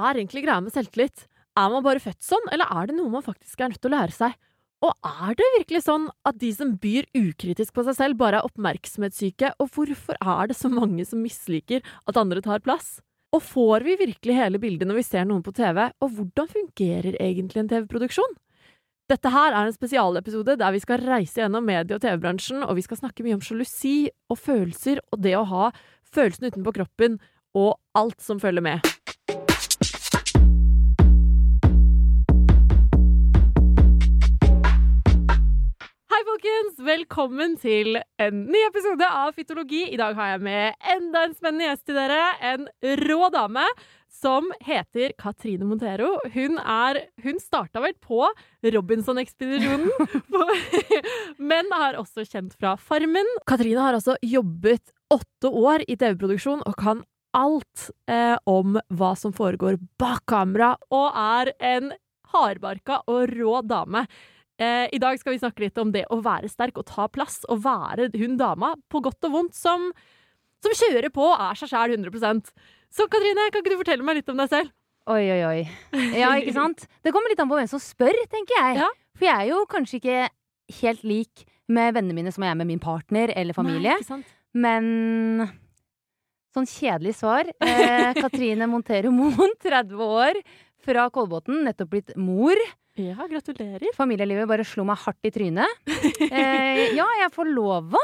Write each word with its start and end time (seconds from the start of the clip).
er 0.00 0.20
egentlig 0.20 0.44
greia 0.46 0.60
med 0.64 0.74
selvtillit? 0.74 1.26
Er 1.58 1.72
man 1.72 1.84
bare 1.84 2.02
født 2.02 2.22
sånn, 2.24 2.46
eller 2.54 2.70
er 2.72 2.88
det 2.88 2.96
noe 2.96 3.12
man 3.12 3.26
faktisk 3.26 3.60
er 3.60 3.72
nødt 3.72 3.82
til 3.82 3.90
å 3.90 3.96
lære 3.98 4.16
seg? 4.16 4.38
Og 4.80 4.94
er 5.04 5.36
det 5.36 5.48
virkelig 5.58 5.82
sånn 5.84 6.06
at 6.24 6.38
de 6.40 6.50
som 6.56 6.72
byr 6.80 7.08
ukritisk 7.16 7.74
på 7.76 7.84
seg 7.84 7.98
selv, 7.98 8.18
bare 8.20 8.40
er 8.40 8.48
oppmerksomhetssyke, 8.48 9.52
og 9.60 9.72
hvorfor 9.74 10.16
er 10.16 10.48
det 10.48 10.56
så 10.56 10.70
mange 10.72 11.04
som 11.08 11.20
misliker 11.20 11.84
at 12.08 12.20
andre 12.20 12.40
tar 12.44 12.62
plass? 12.64 12.98
Og 13.36 13.44
får 13.44 13.84
vi 13.86 13.98
virkelig 14.00 14.38
hele 14.38 14.60
bildet 14.62 14.88
når 14.88 15.02
vi 15.02 15.06
ser 15.06 15.26
noen 15.28 15.44
på 15.44 15.52
TV, 15.54 15.84
og 16.00 16.14
hvordan 16.16 16.48
fungerer 16.50 17.18
egentlig 17.20 17.60
en 17.60 17.68
TV-produksjon? 17.70 18.38
Dette 19.10 19.30
her 19.34 19.52
er 19.52 19.66
en 19.66 19.74
spesialepisode 19.74 20.54
der 20.58 20.74
vi 20.74 20.80
skal 20.82 21.02
reise 21.02 21.42
gjennom 21.42 21.66
medie- 21.66 21.96
og 21.96 22.02
TV-bransjen, 22.04 22.62
og 22.62 22.76
vi 22.78 22.86
skal 22.86 23.02
snakke 23.02 23.26
mye 23.26 23.36
om 23.36 23.44
sjalusi 23.44 24.08
og 24.30 24.38
følelser 24.38 25.02
og 25.10 25.20
det 25.26 25.34
å 25.36 25.44
ha 25.50 25.68
følelsene 26.14 26.54
utenpå 26.54 26.78
kroppen 26.78 27.18
og 27.58 27.74
alt 27.98 28.22
som 28.22 28.40
følger 28.42 28.64
med. 28.64 28.99
Hei, 36.20 36.26
folkens! 36.28 36.80
Velkommen 36.84 37.54
til 37.56 37.94
en 38.20 38.40
ny 38.52 38.60
episode 38.66 39.06
av 39.08 39.30
Fytologi. 39.32 39.86
I 39.88 39.96
dag 39.96 40.12
har 40.18 40.34
jeg 40.34 40.40
med 40.44 40.88
enda 40.92 41.22
en 41.24 41.32
spennende 41.32 41.64
gjest 41.64 41.86
til 41.88 41.96
dere. 41.96 42.18
En 42.44 42.66
rå 43.08 43.30
dame 43.32 43.62
som 44.12 44.50
heter 44.60 45.14
Katrine 45.16 45.64
Montero. 45.64 46.10
Hun 46.34 46.58
Hun 47.24 47.40
starta 47.40 47.80
vel 47.80 47.94
på 48.04 48.28
Robinson-ekspedisjonen, 48.60 49.88
men 51.50 51.72
er 51.72 51.96
også 51.96 52.26
kjent 52.28 52.52
fra 52.52 52.74
Farmen. 52.76 53.24
Katrine 53.48 53.80
har 53.80 53.96
altså 53.96 54.18
jobbet 54.20 54.92
åtte 55.08 55.48
år 55.48 55.86
i 55.88 55.96
TV-produksjon 55.96 56.60
og 56.66 56.76
kan 56.76 57.00
alt 57.32 57.88
eh, 58.12 58.36
om 58.44 58.76
hva 58.92 59.14
som 59.16 59.32
foregår 59.32 59.80
bak 59.96 60.28
kamera, 60.28 60.74
og 60.92 61.16
er 61.16 61.54
en 61.64 61.94
hardbarka 62.34 63.06
og 63.08 63.32
rå 63.32 63.62
dame. 63.64 64.04
Eh, 64.60 64.86
I 64.92 65.00
dag 65.00 65.16
skal 65.20 65.34
vi 65.34 65.40
snakke 65.40 65.64
litt 65.64 65.78
om 65.80 65.92
det 65.94 66.04
å 66.12 66.18
være 66.24 66.50
sterk 66.52 66.80
og 66.82 66.88
ta 66.90 67.06
plass, 67.08 67.40
og 67.48 67.62
være 67.64 68.10
hun 68.20 68.36
dama, 68.40 68.74
på 68.92 69.00
godt 69.04 69.24
og 69.28 69.36
vondt, 69.36 69.56
som, 69.56 69.88
som 70.60 70.76
kjører 70.82 71.12
på 71.14 71.24
og 71.30 71.46
er 71.48 71.56
seg 71.56 71.72
sjæl 71.72 71.96
100% 71.96 72.52
Så 72.92 73.06
Katrine, 73.08 73.48
kan 73.48 73.62
ikke 73.62 73.72
du 73.72 73.80
fortelle 73.80 74.04
meg 74.04 74.20
litt 74.20 74.32
om 74.32 74.40
deg 74.42 74.50
selv? 74.52 74.74
Oi, 75.10 75.22
oi, 75.32 75.40
oi. 75.48 75.60
Ja, 76.14 76.34
ikke 76.38 76.52
sant? 76.54 76.84
Det 77.02 77.12
kommer 77.14 77.32
litt 77.32 77.40
an 77.40 77.48
på 77.50 77.56
hvem 77.56 77.70
som 77.70 77.80
spør, 77.82 78.14
tenker 78.30 78.58
jeg. 78.58 78.82
Ja. 78.82 78.90
For 79.16 79.26
jeg 79.26 79.46
er 79.46 79.48
jo 79.50 79.62
kanskje 79.70 79.98
ikke 79.98 80.18
helt 80.80 81.06
lik 81.08 81.46
med 81.70 81.96
vennene 81.96 82.18
mine 82.18 82.34
som 82.34 82.44
jeg 82.44 82.52
er 82.52 82.58
med 82.60 82.68
min 82.68 82.82
partner 82.82 83.32
eller 83.34 83.56
familie. 83.56 83.96
Nei? 84.10 84.20
Men 84.60 85.48
sånn 86.54 86.68
kjedelig 86.68 87.16
svar. 87.20 87.48
Eh, 87.62 88.10
Katrine 88.22 88.68
Montero 88.70 89.12
Moen, 89.16 89.56
30 89.62 90.04
år, 90.04 90.40
fra 90.84 91.08
Kolbotn, 91.14 91.64
nettopp 91.66 91.92
blitt 91.94 92.14
mor. 92.18 92.58
Ja, 92.98 93.26
gratulerer. 93.30 93.86
Familielivet 93.96 94.48
bare 94.50 94.64
slo 94.66 94.82
meg 94.88 94.98
hardt 95.04 95.24
i 95.24 95.30
trynet. 95.32 95.66
Eh, 96.26 96.90
ja, 96.96 97.04
jeg 97.06 97.26
er 97.28 97.32
forlova. 97.34 98.00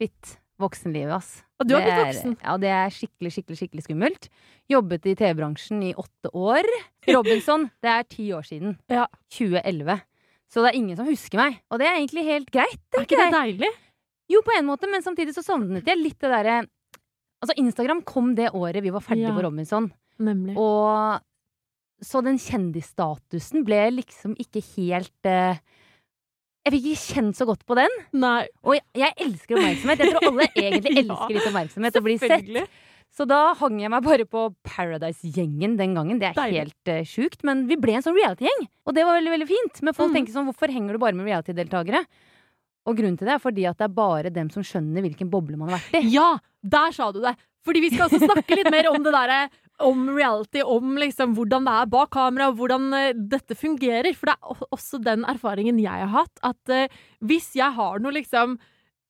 Shit. 0.00 0.38
Voksenlivet, 0.60 1.10
ass. 1.16 1.30
Og 1.58 1.66
du 1.66 1.74
har 1.74 1.82
blitt 1.82 1.98
voksen. 1.98 2.34
Ja, 2.44 2.56
det 2.62 2.68
er 2.70 2.92
skikkelig, 2.94 3.32
skikkelig, 3.34 3.56
skikkelig 3.58 3.84
skummelt. 3.88 4.28
Jobbet 4.70 5.06
i 5.10 5.14
TV-bransjen 5.18 5.80
i 5.88 5.92
åtte 5.98 6.30
år. 6.30 6.68
Robinson, 7.10 7.68
det 7.82 7.90
er 7.90 8.06
ti 8.10 8.28
år 8.36 8.46
siden. 8.46 8.76
Ja. 8.92 9.06
2011. 9.34 9.98
Så 10.52 10.62
det 10.62 10.70
er 10.70 10.78
ingen 10.78 10.98
som 10.98 11.08
husker 11.10 11.40
meg. 11.40 11.56
Og 11.74 11.80
det 11.82 11.88
er 11.88 11.96
egentlig 11.98 12.26
helt 12.28 12.52
greit, 12.54 12.78
Er 12.94 13.02
ikke 13.06 13.18
det 13.18 13.30
deilig? 13.34 13.72
Jo, 14.30 14.40
på 14.46 14.54
en 14.56 14.68
måte, 14.68 14.86
men 14.90 15.02
samtidig 15.04 15.34
så 15.36 15.42
savnet 15.44 15.84
jeg 15.90 15.98
litt 16.00 16.18
det 16.22 16.30
derre 16.32 16.62
Altså, 17.44 17.58
Instagram 17.60 17.98
kom 18.08 18.30
det 18.38 18.46
året 18.56 18.80
vi 18.80 18.88
var 18.94 19.02
ferdige 19.04 19.26
Ja. 19.28 19.34
på 19.36 19.42
Robinson. 19.44 19.90
Nemlig. 20.22 20.54
Og 20.56 21.18
så 22.02 22.22
den 22.24 22.40
kjendisstatusen 22.40 23.64
ble 23.66 23.80
liksom 24.00 24.34
ikke 24.40 24.62
helt 24.74 25.28
eh, 25.28 25.60
Jeg 26.64 26.74
fikk 26.74 26.88
ikke 26.90 27.04
kjent 27.14 27.38
så 27.38 27.46
godt 27.48 27.62
på 27.68 27.76
den. 27.78 28.00
Nei, 28.16 28.46
Og 28.64 28.76
jeg, 28.78 28.84
jeg 28.98 29.16
elsker 29.26 29.60
oppmerksomhet. 29.60 30.02
Jeg 30.02 30.14
tror 30.14 30.28
alle 30.32 30.48
egentlig 30.54 30.96
elsker 31.04 31.36
litt 31.36 31.48
oppmerksomhet 31.50 32.00
og 32.00 32.06
bli 32.08 32.18
sett. 32.22 32.50
Så 33.14 33.28
da 33.30 33.52
hang 33.60 33.78
jeg 33.78 33.92
meg 33.92 34.02
bare 34.02 34.26
på 34.26 34.48
Paradise-gjengen 34.66 35.76
den 35.78 35.94
gangen. 35.94 36.18
Det 36.18 36.32
er 36.32 36.38
Deilig. 36.38 36.62
helt 36.64 36.90
uh, 36.90 37.02
sjukt. 37.06 37.44
Men 37.46 37.62
vi 37.70 37.78
ble 37.78 37.94
en 37.94 38.02
sånn 38.02 38.16
reality-gjeng, 38.18 38.64
og 38.88 38.96
det 38.96 39.04
var 39.06 39.20
veldig 39.20 39.34
veldig 39.36 39.50
fint. 39.52 39.82
Men 39.86 39.94
folk 39.94 40.10
mm. 40.10 40.16
tenker 40.18 40.34
sånn, 40.34 40.48
hvorfor 40.50 40.72
henger 40.74 40.96
du 40.96 41.02
bare 41.04 41.14
med 41.14 41.28
reality-deltakere? 41.30 42.02
Og 42.84 42.98
grunnen 42.98 43.16
til 43.20 43.30
det 43.30 43.36
er 43.36 43.42
fordi 43.44 43.68
at 43.70 43.78
det 43.78 43.86
er 43.86 43.94
bare 43.96 44.32
dem 44.34 44.50
som 44.52 44.64
skjønner 44.66 45.04
hvilken 45.06 45.30
boble 45.32 45.56
man 45.60 45.70
har 45.70 45.78
vært 45.78 46.00
i. 46.00 46.10
Ja, 46.16 46.32
der 46.60 46.96
sa 46.96 47.12
du 47.14 47.22
det! 47.22 47.36
Fordi 47.64 47.80
vi 47.80 47.92
skal 47.94 48.10
også 48.10 48.20
snakke 48.20 48.58
litt 48.58 48.68
mer 48.72 48.90
om 48.90 48.98
det 49.00 49.12
derre 49.14 49.38
om 49.82 50.04
reality, 50.14 50.62
om 50.62 50.94
liksom 51.00 51.32
hvordan 51.34 51.64
det 51.66 51.72
er 51.80 51.88
bak 51.90 52.10
kamera, 52.14 52.48
og 52.52 52.60
hvordan 52.60 52.92
eh, 52.94 53.12
dette 53.16 53.56
fungerer. 53.58 54.14
For 54.14 54.30
det 54.30 54.36
er 54.36 54.68
også 54.76 55.00
den 55.02 55.24
erfaringen 55.24 55.80
jeg 55.82 56.04
har 56.04 56.12
hatt, 56.14 56.38
at 56.46 56.68
eh, 56.74 56.88
hvis 57.26 57.52
jeg 57.58 57.72
har 57.74 57.98
noe 57.98 58.14
liksom 58.14 58.58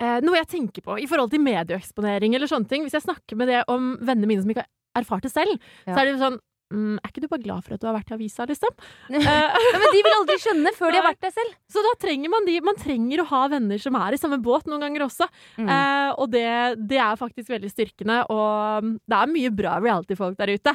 eh, 0.01 0.21
Noe 0.25 0.37
jeg 0.41 0.49
tenker 0.55 0.83
på 0.83 0.97
i 1.01 1.07
forhold 1.11 1.31
til 1.35 1.41
medieeksponering 1.45 2.35
eller 2.35 2.51
sånne 2.51 2.69
ting, 2.71 2.83
hvis 2.87 2.97
jeg 2.97 3.05
snakker 3.07 3.37
med 3.37 3.49
det 3.53 3.61
om 3.69 3.95
vennene 4.01 4.27
mine 4.31 4.43
som 4.43 4.51
ikke 4.55 4.65
har 4.65 5.03
erfart 5.05 5.23
det 5.27 5.33
selv, 5.35 5.59
Ja. 5.87 5.93
så 5.95 6.01
er 6.01 6.05
det 6.09 6.13
jo 6.17 6.23
sånn 6.25 6.41
mm, 6.75 6.97
Er 6.99 7.13
ikke 7.13 7.23
du 7.23 7.29
bare 7.31 7.45
glad 7.45 7.65
for 7.67 7.77
at 7.77 7.83
du 7.83 7.87
har 7.89 7.97
vært 7.97 8.11
i 8.13 8.17
avisa, 8.19 8.47
liksom? 8.51 8.75
Ja, 9.15 9.37
men 9.79 9.87
de 9.95 10.03
vil 10.03 10.17
aldri 10.19 10.39
skjønne 10.43 10.75
før 10.77 10.93
de 10.93 11.01
har 11.01 11.09
vært 11.09 11.23
der 11.25 11.35
selv. 11.37 11.55
så 11.71 11.85
da 11.87 11.95
trenger 12.03 12.33
man 12.35 12.49
de 12.49 12.59
Man 12.65 12.81
trenger 12.81 13.23
å 13.23 13.29
ha 13.31 13.45
venner 13.55 13.81
som 13.83 13.97
er 14.01 14.17
i 14.17 14.21
samme 14.21 14.41
båt 14.43 14.69
noen 14.71 14.83
ganger 14.85 15.07
også. 15.07 15.29
Mm. 15.61 15.71
Eh, 15.71 16.11
og 16.19 16.29
det, 16.35 16.49
det 16.91 17.01
er 17.01 17.21
faktisk 17.21 17.55
veldig 17.55 17.71
styrkende, 17.73 18.21
og 18.33 18.93
det 19.05 19.19
er 19.19 19.33
mye 19.33 19.55
bra 19.55 19.79
reality-folk 19.83 20.37
der 20.41 20.55
ute. 20.59 20.75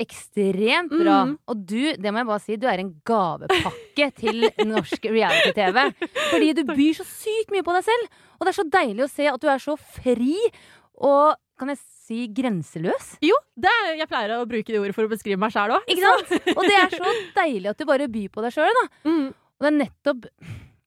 Ekstremt 0.00 0.90
bra. 0.90 1.20
Mm. 1.28 1.34
Og 1.50 1.60
du, 1.70 1.82
det 1.94 2.10
må 2.10 2.22
jeg 2.22 2.28
bare 2.30 2.42
si, 2.42 2.56
du 2.58 2.66
er 2.70 2.82
en 2.82 2.92
gavepakke 3.06 4.08
til 4.18 4.46
norsk 4.66 5.06
reality-TV. 5.06 5.80
Fordi 6.32 6.52
du 6.58 6.64
byr 6.74 6.96
så 6.98 7.06
sykt 7.06 7.54
mye 7.54 7.66
på 7.66 7.76
deg 7.76 7.86
selv. 7.86 8.22
Og 8.38 8.46
det 8.46 8.52
er 8.52 8.58
så 8.58 8.68
deilig 8.78 9.06
å 9.06 9.12
se 9.12 9.28
at 9.30 9.42
du 9.42 9.50
er 9.50 9.62
så 9.62 9.76
fri 9.78 10.34
og 10.94 11.34
kan 11.58 11.70
jeg 11.70 11.80
si 12.04 12.26
grenseløs. 12.36 13.14
Jo, 13.24 13.36
det 13.56 13.70
er, 13.70 13.94
jeg 14.02 14.10
pleier 14.10 14.36
å 14.36 14.44
bruke 14.48 14.68
det 14.68 14.80
ordet 14.80 14.96
for 14.96 15.08
å 15.08 15.12
beskrive 15.12 15.40
meg 15.40 15.54
sjæl 15.54 15.76
òg. 15.76 15.88
Og 16.54 16.62
det 16.66 16.76
er 16.82 16.92
så 16.98 17.14
deilig 17.40 17.72
at 17.72 17.80
du 17.80 17.88
bare 17.88 18.10
byr 18.12 18.28
på 18.34 18.44
deg 18.44 18.54
sjøl. 18.56 18.84
Mm. 19.06 19.32
Og 19.32 19.64
det 19.64 19.70
er 19.70 19.78
nettopp 19.78 20.28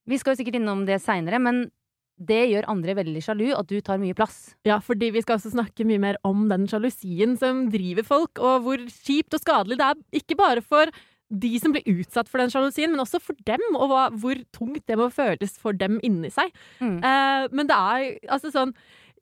Vi 0.07 0.19
skal 0.19 0.33
jo 0.33 0.39
sikkert 0.41 0.59
innom 0.59 0.85
det 0.88 1.01
seinere, 1.03 1.41
men 1.41 1.67
det 2.17 2.39
gjør 2.50 2.66
andre 2.72 2.95
veldig 2.97 3.22
sjalu 3.22 3.51
at 3.53 3.67
du 3.69 3.78
tar 3.85 4.00
mye 4.01 4.16
plass. 4.17 4.55
Ja, 4.66 4.79
fordi 4.81 5.11
vi 5.13 5.22
skal 5.22 5.38
også 5.38 5.51
snakke 5.53 5.85
mye 5.85 6.01
mer 6.01 6.17
om 6.25 6.47
den 6.50 6.66
sjalusien 6.69 7.35
som 7.38 7.67
driver 7.73 8.07
folk, 8.07 8.41
og 8.41 8.66
hvor 8.66 8.81
kjipt 8.89 9.38
og 9.38 9.44
skadelig 9.44 9.78
det 9.78 9.91
er. 9.91 10.01
Ikke 10.22 10.38
bare 10.39 10.63
for 10.66 10.89
de 11.28 11.51
som 11.59 11.73
blir 11.75 11.85
utsatt 11.91 12.29
for 12.31 12.41
den 12.41 12.49
sjalusien, 12.49 12.94
men 12.94 13.03
også 13.03 13.19
for 13.22 13.38
dem, 13.45 13.61
og 13.75 13.91
hva, 13.91 14.07
hvor 14.16 14.39
tungt 14.55 14.85
det 14.89 14.97
må 14.97 15.09
føles 15.13 15.57
for 15.61 15.78
dem 15.78 15.99
inni 16.05 16.31
seg. 16.34 16.53
Mm. 16.79 16.97
Uh, 17.03 17.44
men 17.51 17.69
det 17.69 17.78
er 17.78 18.07
altså 18.34 18.53
sånn 18.53 18.73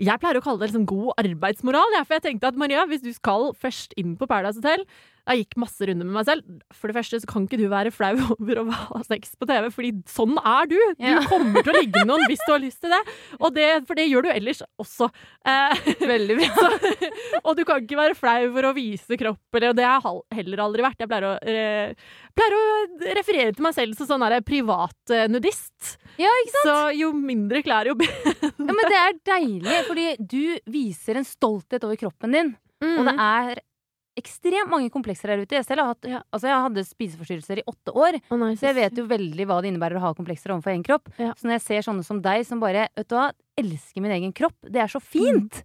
Jeg 0.01 0.19
pleier 0.19 0.39
å 0.39 0.43
kalle 0.43 0.59
det 0.59 0.71
liksom 0.71 0.87
god 0.89 1.13
arbeidsmoral, 1.21 1.93
ja, 1.95 2.03
for 2.03 2.17
jeg 2.17 2.25
tenkte 2.25 2.49
at 2.51 2.57
Maria, 2.59 2.83
hvis 2.89 3.03
du 3.03 3.13
skal 3.15 3.53
først 3.55 3.95
inn 3.99 4.17
på 4.19 4.27
Paradise 4.27 4.59
Hotel 4.59 4.83
Jeg 5.25 5.41
gikk 5.43 5.55
masse 5.63 5.87
runder 5.89 6.05
med 6.05 6.13
meg 6.19 6.25
selv. 6.27 6.45
For 6.75 6.91
det 6.91 6.95
første 6.99 7.19
så 7.23 7.29
kan 7.29 7.47
ikke 7.47 7.57
du 7.57 7.65
være 7.71 7.91
flau 7.93 8.13
over 8.35 8.61
å 8.61 8.65
ha 8.71 9.01
sex 9.07 9.33
på 9.39 9.47
TV, 9.49 9.69
fordi 9.73 9.91
sånn 10.11 10.35
er 10.41 10.69
du! 10.69 10.77
Du 10.99 11.05
Ja. 11.05 11.21
kommer 11.29 11.65
til 11.65 11.73
å 11.73 11.77
ligge 11.79 12.01
med 12.03 12.11
noen 12.11 12.25
hvis 12.29 12.43
du 12.45 12.51
har 12.53 12.61
lyst 12.61 12.81
til 12.85 12.93
det. 12.93 13.01
Og 13.39 13.53
det 13.55 13.69
for 13.87 13.97
det 13.97 14.05
gjør 14.11 14.27
du 14.27 14.31
ellers 14.35 14.61
også. 14.81 15.09
Eh, 15.45 15.89
Veldig 16.05 16.37
bra. 16.39 16.49
så, 16.61 17.09
og 17.43 17.57
du 17.57 17.63
kan 17.67 17.81
ikke 17.83 17.97
være 17.99 18.17
flau 18.19 18.37
over 18.51 18.69
å 18.69 18.73
vise 18.77 19.17
kropp, 19.19 19.41
eller, 19.57 19.73
og 19.73 19.79
det 19.79 19.87
har 19.89 20.05
jeg 20.05 20.39
heller 20.41 20.63
aldri 20.67 20.85
vært. 20.85 21.01
Jeg 21.03 21.11
pleier 21.11 21.29
å, 21.29 21.35
eh, 21.41 22.15
pleier 22.37 22.57
å 22.59 23.13
referere 23.17 23.53
til 23.57 23.65
meg 23.65 23.75
selv 23.77 23.97
som 23.97 24.09
sånn 24.13 24.27
privat 24.45 25.13
eh, 25.15 25.25
nudist. 25.31 25.95
Ja, 26.21 26.29
ikke 26.45 26.53
sant? 26.61 26.67
Så 26.69 26.75
jo 27.01 27.09
mindre 27.17 27.61
klær, 27.65 27.89
jo 27.89 27.97
bedre. 27.99 28.35
Ja, 28.45 28.71
men 28.73 28.83
det 28.91 28.99
er 29.01 29.17
deilig, 29.33 29.79
fordi 29.89 30.05
du 30.21 30.43
viser 30.71 31.17
en 31.19 31.27
stolthet 31.27 31.83
over 31.87 31.97
kroppen 31.99 32.31
din. 32.35 32.53
Og 32.85 33.07
det 33.07 33.15
er 33.19 33.59
ekstremt 34.19 34.71
mange 34.71 34.89
komplekser 34.93 35.31
der 35.31 35.41
ute. 35.43 35.57
Jeg 35.57 35.65
selv 35.67 35.83
har 35.83 35.93
hatt, 35.93 36.05
Ja. 36.07 36.21
altså 36.31 36.47
jeg 36.47 36.63
hadde 36.65 36.83
spiseforstyrrelser 36.87 37.59
i 37.59 37.65
åtte 37.67 37.91
år, 37.93 38.17
oh, 38.31 38.37
nei, 38.39 38.53
så 38.55 38.69
jeg 38.69 38.75
vet 38.79 38.97
jo 39.01 39.05
veldig 39.09 39.45
hva 39.49 39.61
det 39.61 39.71
innebærer 39.73 39.99
å 39.99 40.05
ha 40.05 40.13
komplekser 40.17 40.53
overfor 40.55 40.71
egen 40.71 40.85
kropp. 40.87 41.09
Ja. 41.19 41.33
Så 41.35 41.47
når 41.47 41.57
jeg 41.59 41.65
ser 41.65 41.81
sånne 41.89 42.05
som 42.07 42.21
deg 42.23 42.45
som 42.47 42.61
bare 42.63 42.87
vet 42.95 43.09
du 43.11 43.15
hva, 43.17 43.31
elsker 43.59 44.01
min 44.01 44.15
egen 44.15 44.33
kropp, 44.35 44.55
det 44.63 44.81
er 44.83 44.91
så 44.91 45.01
fint! 45.03 45.63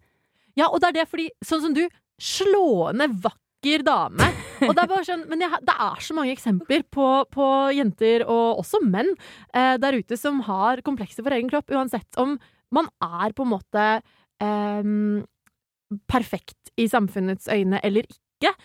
Ja, 0.59 0.67
og 0.69 0.81
det 0.83 0.91
er 0.91 0.99
det 1.01 1.09
fordi, 1.09 1.29
sånn 1.47 1.63
som 1.63 1.75
du, 1.77 1.85
slående 2.21 3.07
vakker 3.23 3.85
dame. 3.87 4.27
Og 4.67 4.75
det 4.77 4.83
er 4.83 4.89
bare 4.91 5.05
sånn, 5.07 5.23
men 5.31 5.41
jeg, 5.41 5.57
det 5.65 5.73
er 5.73 6.01
så 6.05 6.15
mange 6.17 6.33
eksempler 6.35 6.83
på, 6.93 7.07
på 7.33 7.47
jenter, 7.73 8.27
og 8.29 8.59
også 8.61 8.81
menn, 8.85 9.09
eh, 9.57 9.77
der 9.81 9.97
ute 9.97 10.19
som 10.21 10.43
har 10.45 10.83
komplekser 10.85 11.25
for 11.25 11.33
egen 11.33 11.49
kropp, 11.49 11.71
uansett 11.73 12.19
om 12.21 12.35
man 12.73 12.91
er 13.01 13.33
på 13.33 13.47
en 13.47 13.53
måte 13.55 13.85
eh, 14.41 14.91
perfekt 16.13 16.73
i 16.77 16.87
samfunnets 16.93 17.49
øyne 17.53 17.81
eller 17.85 18.05
ikke. 18.09 18.21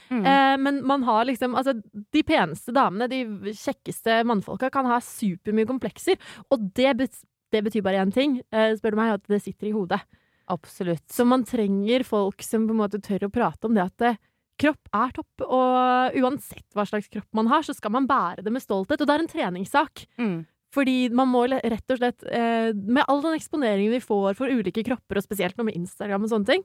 Mm. 0.10 0.26
Eh, 0.26 0.58
men 0.62 0.82
man 0.88 1.04
har 1.04 1.26
liksom 1.28 1.56
Altså, 1.58 1.74
de 2.14 2.22
peneste 2.24 2.72
damene, 2.76 3.08
de 3.12 3.24
kjekkeste 3.52 4.22
mannfolka, 4.26 4.70
kan 4.72 4.86
ha 4.86 5.00
supermye 5.04 5.68
komplekser. 5.68 6.16
Og 6.52 6.70
det, 6.74 6.94
bet- 6.98 7.24
det 7.52 7.64
betyr 7.66 7.84
bare 7.84 8.04
én 8.06 8.14
ting, 8.14 8.38
eh, 8.52 8.76
spør 8.80 8.92
du 8.96 8.98
meg, 9.02 9.14
at 9.18 9.28
det 9.28 9.42
sitter 9.44 9.68
i 9.68 9.76
hodet. 9.76 10.00
Absolutt. 10.48 11.06
Så 11.10 11.26
man 11.28 11.44
trenger 11.44 12.04
folk 12.06 12.42
som 12.46 12.68
på 12.68 12.72
en 12.76 12.82
måte 12.84 13.02
tør 13.02 13.28
å 13.28 13.32
prate 13.34 13.66
om 13.68 13.74
det 13.76 13.84
at 13.84 13.98
det, 13.98 14.16
kropp 14.62 14.88
er 14.96 15.12
topp, 15.12 15.42
og 15.52 16.16
uansett 16.16 16.64
hva 16.78 16.86
slags 16.88 17.10
kropp 17.12 17.28
man 17.36 17.48
har, 17.52 17.66
så 17.68 17.74
skal 17.76 17.92
man 17.92 18.06
bære 18.08 18.44
det 18.46 18.54
med 18.56 18.64
stolthet. 18.64 19.02
Og 19.02 19.08
det 19.10 19.16
er 19.18 19.24
en 19.26 19.32
treningssak. 19.34 20.06
Mm. 20.18 20.46
Fordi 20.76 21.10
man 21.16 21.28
må 21.32 21.42
rett 21.52 21.92
og 21.92 21.98
slett, 22.00 22.24
eh, 22.32 22.72
med 22.74 23.04
all 23.08 23.22
den 23.22 23.36
eksponeringen 23.36 23.92
vi 23.92 24.00
får 24.04 24.36
for 24.36 24.48
ulike 24.48 24.84
kropper, 24.86 25.18
og 25.20 25.24
spesielt 25.28 25.58
nå 25.58 25.66
med 25.68 25.76
Instagram 25.76 26.24
og 26.24 26.32
sånne 26.32 26.46
ting, 26.54 26.64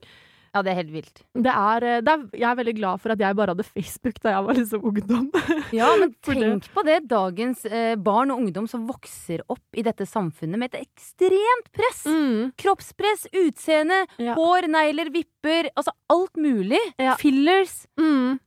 Ja, 0.51 0.59
det 0.67 0.71
er 0.73 0.79
helt 0.81 0.91
vilt. 0.91 1.21
det 1.33 1.51
er, 1.55 1.83
eh, 1.87 2.01
det 2.03 2.11
er 2.11 2.23
Jeg 2.41 2.47
er 2.49 2.57
veldig 2.59 2.73
glad 2.75 2.99
for 2.99 3.13
at 3.13 3.19
jeg 3.23 3.35
bare 3.39 3.53
hadde 3.53 3.63
Facebook 3.63 4.17
da 4.19 4.33
jeg 4.33 4.43
var 4.49 4.57
liksom 4.57 4.83
ungdom. 4.89 5.29
Ja, 5.79 5.87
men 5.95 6.11
tenk 6.27 6.67
på 6.75 6.83
det. 6.83 6.97
Dagens 7.07 7.63
eh, 7.69 7.95
barn 7.95 8.33
og 8.35 8.41
ungdom 8.43 8.67
som 8.67 8.83
vokser 8.89 9.45
opp 9.47 9.79
i 9.79 9.85
dette 9.87 10.03
samfunnet 10.05 10.59
med 10.59 10.73
et 10.75 10.81
ekstremt 10.83 11.71
press. 11.71 12.03
Mm. 12.05 12.51
Kroppspress, 12.59 13.27
utseende, 13.31 14.01
Ja. 14.19 14.35
hår, 14.35 14.67
negler, 14.67 15.09
vipper. 15.15 15.69
Altså 15.75 15.95
alt 16.11 16.35
mulig. 16.35 16.81
Ja. 16.99 17.15
Fillers. 17.15 17.85
Mm. 17.99 18.39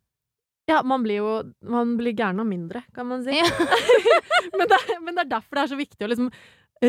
Ja, 0.69 0.83
man 0.83 1.03
blir 1.05 1.19
jo 1.21 1.33
Man 1.69 1.97
blir 1.99 2.15
gæren 2.17 2.41
av 2.41 2.47
mindre, 2.49 2.85
kan 2.95 3.09
man 3.09 3.25
si. 3.25 3.33
Ja. 3.37 3.49
men, 4.59 4.69
det, 4.69 4.77
er- 4.77 5.01
men 5.01 5.15
det 5.17 5.25
er 5.25 5.33
derfor 5.39 5.57
det 5.57 5.65
er 5.65 5.73
så 5.73 5.81
viktig 5.81 6.05
å 6.07 6.13
liksom 6.13 6.31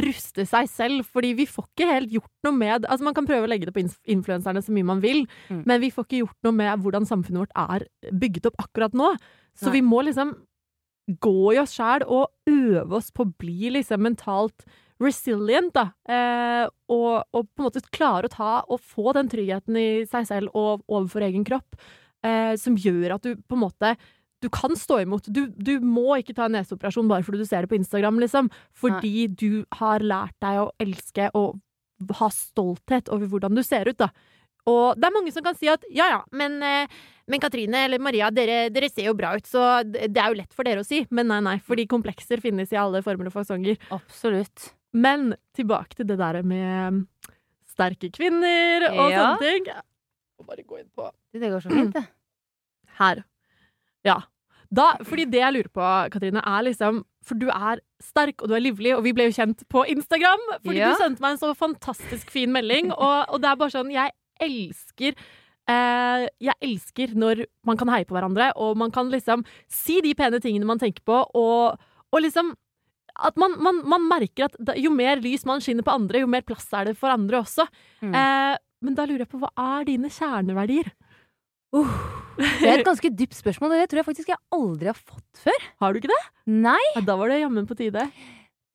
ruste 0.03 0.45
seg 0.47 0.67
selv, 0.69 1.05
fordi 1.05 1.33
vi 1.37 1.45
får 1.45 1.65
ikke 1.69 1.87
helt 1.91 2.11
gjort 2.11 2.31
noe 2.43 2.53
med 2.57 2.85
Altså, 2.85 3.03
man 3.07 3.13
kan 3.13 3.25
prøve 3.27 3.45
å 3.45 3.49
legge 3.49 3.65
det 3.69 3.73
på 3.75 3.83
inf- 3.83 4.01
influenserne 4.07 4.61
så 4.63 4.71
mye 4.75 4.83
man 4.85 4.99
vil, 5.01 5.25
Mm. 5.49 5.63
men 5.65 5.81
vi 5.81 5.89
får 5.91 6.05
ikke 6.07 6.21
gjort 6.23 6.37
noe 6.43 6.51
med 6.53 6.79
hvordan 6.83 7.05
samfunnet 7.05 7.45
vårt 7.47 7.55
er 7.55 7.85
bygget 8.11 8.45
opp 8.51 8.57
akkurat 8.59 8.93
nå. 8.93 9.15
Så 9.55 9.69
Nei. 9.69 9.79
vi 9.79 9.81
må 9.81 10.03
liksom 10.03 10.35
gå 11.21 11.53
i 11.53 11.59
oss 11.61 11.75
sjæl 11.77 12.01
og 12.07 12.31
øve 12.49 12.93
oss 12.97 13.11
på 13.11 13.23
å 13.25 13.33
bli 13.37 13.69
liksom 13.69 14.01
mentalt 14.01 14.65
resilient, 14.99 15.73
da. 15.75 15.89
Eh, 16.07 16.67
og, 16.89 17.23
og 17.35 17.47
på 17.53 17.61
en 17.61 17.67
måte 17.67 17.81
klare 17.91 18.25
å 18.29 18.31
ta 18.31 18.51
og 18.71 18.79
få 18.81 19.13
den 19.13 19.27
tryggheten 19.29 19.75
i 19.77 20.05
seg 20.09 20.25
selv 20.29 20.55
og 20.55 20.83
overfor 20.87 21.25
egen 21.27 21.43
kropp, 21.45 21.75
eh, 22.23 22.55
som 22.55 22.75
gjør 22.79 23.15
at 23.17 23.21
du 23.27 23.35
på 23.35 23.57
en 23.57 23.63
måte 23.67 23.95
du 24.43 24.49
kan 24.53 24.75
stå 24.77 24.99
imot. 25.01 25.27
Du, 25.31 25.47
du 25.47 25.79
må 25.81 26.17
ikke 26.19 26.35
ta 26.37 26.45
en 26.45 26.57
neseoperasjon 26.57 27.07
bare 27.09 27.23
fordi 27.25 27.39
du 27.41 27.45
ser 27.49 27.65
det 27.65 27.69
på 27.71 27.77
Instagram, 27.79 28.19
liksom. 28.21 28.49
Fordi 28.77 29.27
du 29.31 29.65
har 29.79 30.03
lært 30.05 30.35
deg 30.43 30.59
å 30.61 30.71
elske 30.83 31.29
og 31.33 31.59
ha 32.19 32.27
stolthet 32.29 33.07
over 33.09 33.29
hvordan 33.31 33.55
du 33.55 33.63
ser 33.63 33.87
ut, 33.87 33.97
da. 33.97 34.09
Og 34.67 34.97
det 34.97 35.07
er 35.07 35.13
mange 35.13 35.31
som 35.33 35.43
kan 35.45 35.55
si 35.57 35.67
at 35.69 35.83
ja 35.93 36.07
ja, 36.09 36.21
men, 36.33 36.57
eh, 36.65 36.87
men 37.29 37.39
Katrine 37.41 37.83
eller 37.85 38.01
Maria, 38.01 38.31
dere, 38.33 38.65
dere 38.73 38.89
ser 38.89 39.07
jo 39.07 39.13
bra 39.17 39.35
ut, 39.37 39.45
så 39.47 39.83
det 39.85 40.09
det 40.13 40.21
er 40.21 40.33
jo 40.33 40.39
lett 40.41 40.53
for 40.57 40.65
dere 40.67 40.81
å 40.81 40.87
si. 40.87 41.03
Men 41.13 41.29
nei, 41.31 41.39
nei, 41.45 41.55
fordi 41.63 41.85
komplekser 41.89 42.41
finnes 42.43 42.73
i 42.73 42.79
alle 42.81 43.01
former 43.05 43.29
og 43.29 43.35
fasonger. 43.37 43.77
Absolutt. 43.93 44.71
Men 44.93 45.35
tilbake 45.55 45.95
til 45.99 46.07
det 46.09 46.17
der 46.21 46.41
med 46.43 47.05
sterke 47.71 48.09
kvinner 48.15 48.89
og 48.91 49.11
Ja. 49.11 49.21
sånne 49.21 49.39
ting. 49.45 49.65
Jeg 49.69 50.41
må 50.41 50.45
bare 50.49 50.63
gå 50.67 50.79
inn 50.81 50.89
på 50.95 51.09
Det 51.33 51.51
går 51.51 51.61
så 51.63 51.69
fint, 51.71 51.93
det. 51.93 52.05
her. 52.99 53.23
Ja. 54.05 54.19
Da, 54.75 54.95
fordi 55.05 55.27
det 55.29 55.39
jeg 55.43 55.53
lurer 55.53 55.69
på, 55.71 55.85
Katrine, 56.11 56.41
er 56.41 56.63
liksom 56.65 57.03
For 57.25 57.37
du 57.41 57.47
er 57.49 57.79
sterk, 58.01 58.41
og 58.41 58.49
du 58.49 58.55
er 58.57 58.61
livlig, 58.61 58.91
og 58.95 59.03
vi 59.05 59.13
ble 59.17 59.27
jo 59.29 59.33
kjent 59.37 59.63
på 59.71 59.81
Instagram. 59.89 60.41
Fordi 60.65 60.77
Ja. 60.77 60.91
du 60.93 60.99
sendte 61.01 61.21
meg 61.23 61.31
en 61.35 61.41
så 61.41 61.53
fantastisk 61.57 62.29
fin 62.33 62.51
melding, 62.53 62.91
og, 62.93 63.29
og 63.33 63.41
det 63.41 63.49
er 63.49 63.55
bare 63.61 63.73
sånn 63.73 63.89
Jeg 63.93 64.11
elsker 64.41 65.15
eh, 65.69 66.27
Jeg 66.41 66.55
elsker 66.61 67.15
når 67.17 67.45
man 67.65 67.77
kan 67.77 67.89
heie 67.93 68.05
på 68.05 68.13
hverandre, 68.17 68.51
og 68.57 68.77
man 68.77 68.91
kan 68.91 69.09
liksom 69.09 69.45
si 69.69 70.01
de 70.05 70.13
pene 70.13 70.41
tingene 70.43 70.65
man 70.69 70.81
tenker 70.81 71.01
på, 71.05 71.23
og, 71.33 71.79
og 72.13 72.21
liksom 72.21 72.53
at 73.15 73.37
man, 73.39 73.53
man, 73.63 73.77
man 73.87 74.05
merker 74.09 74.49
at 74.49 74.73
jo 74.75 74.89
mer 74.91 75.21
lys 75.23 75.45
man 75.47 75.61
skinner 75.63 75.85
på 75.87 75.93
andre, 75.95 76.19
jo 76.19 76.27
mer 76.27 76.43
plass 76.43 76.67
er 76.75 76.89
det 76.89 76.97
for 76.99 77.07
andre 77.13 77.39
også. 77.45 77.63
Mm. 78.03 78.11
Eh, 78.13 78.57
men 78.83 78.93
da 78.97 79.05
lurer 79.07 79.23
jeg 79.23 79.31
på, 79.31 79.39
hva 79.39 79.53
er 79.79 79.85
dine 79.87 80.09
kjerneverdier? 80.11 80.91
Det 82.37 82.67
er 82.69 82.79
et 82.81 82.87
ganske 82.87 83.11
dypt 83.15 83.35
spørsmål, 83.37 83.73
og 83.75 83.81
det 83.83 83.89
tror 83.91 84.01
jeg 84.01 84.07
faktisk 84.09 84.31
jeg 84.33 84.41
aldri 84.55 84.89
har 84.91 84.97
fått 84.97 85.43
før. 85.45 85.67
Har 85.81 85.93
du 85.95 85.99
ikke 86.01 86.11
det? 86.11 86.23
Nei, 86.51 86.81
Ja, 86.95 87.03
da 87.07 87.15
var 87.19 87.31
det 87.31 87.41
jammen 87.41 87.67
på 87.69 87.77
tide. 87.79 88.07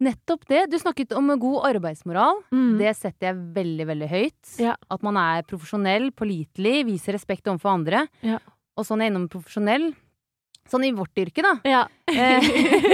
nettopp 0.00 0.46
det. 0.48 0.62
Du 0.72 0.78
snakket 0.80 1.12
om 1.12 1.28
god 1.38 1.66
arbeidsmoral. 1.74 2.38
Mm. 2.54 2.78
Det 2.80 2.94
setter 2.96 3.30
jeg 3.30 3.40
veldig, 3.58 3.86
veldig 3.90 4.08
høyt. 4.08 4.52
Ja. 4.62 4.76
At 4.88 5.02
man 5.04 5.18
er 5.20 5.44
profesjonell, 5.44 6.08
pålitelig, 6.16 6.86
viser 6.88 7.12
respekt 7.18 7.50
overfor 7.52 7.74
andre. 7.74 8.06
Ja. 8.24 8.38
Og 8.80 8.86
sånn 8.88 9.02
er 9.04 9.10
innom 9.12 9.28
profesjonell. 9.28 9.90
Sånn 10.70 10.86
i 10.86 10.92
vårt 10.96 11.18
yrke, 11.20 11.42
da. 11.44 11.52
Ja. 11.68 11.82
Eh, 12.08 12.40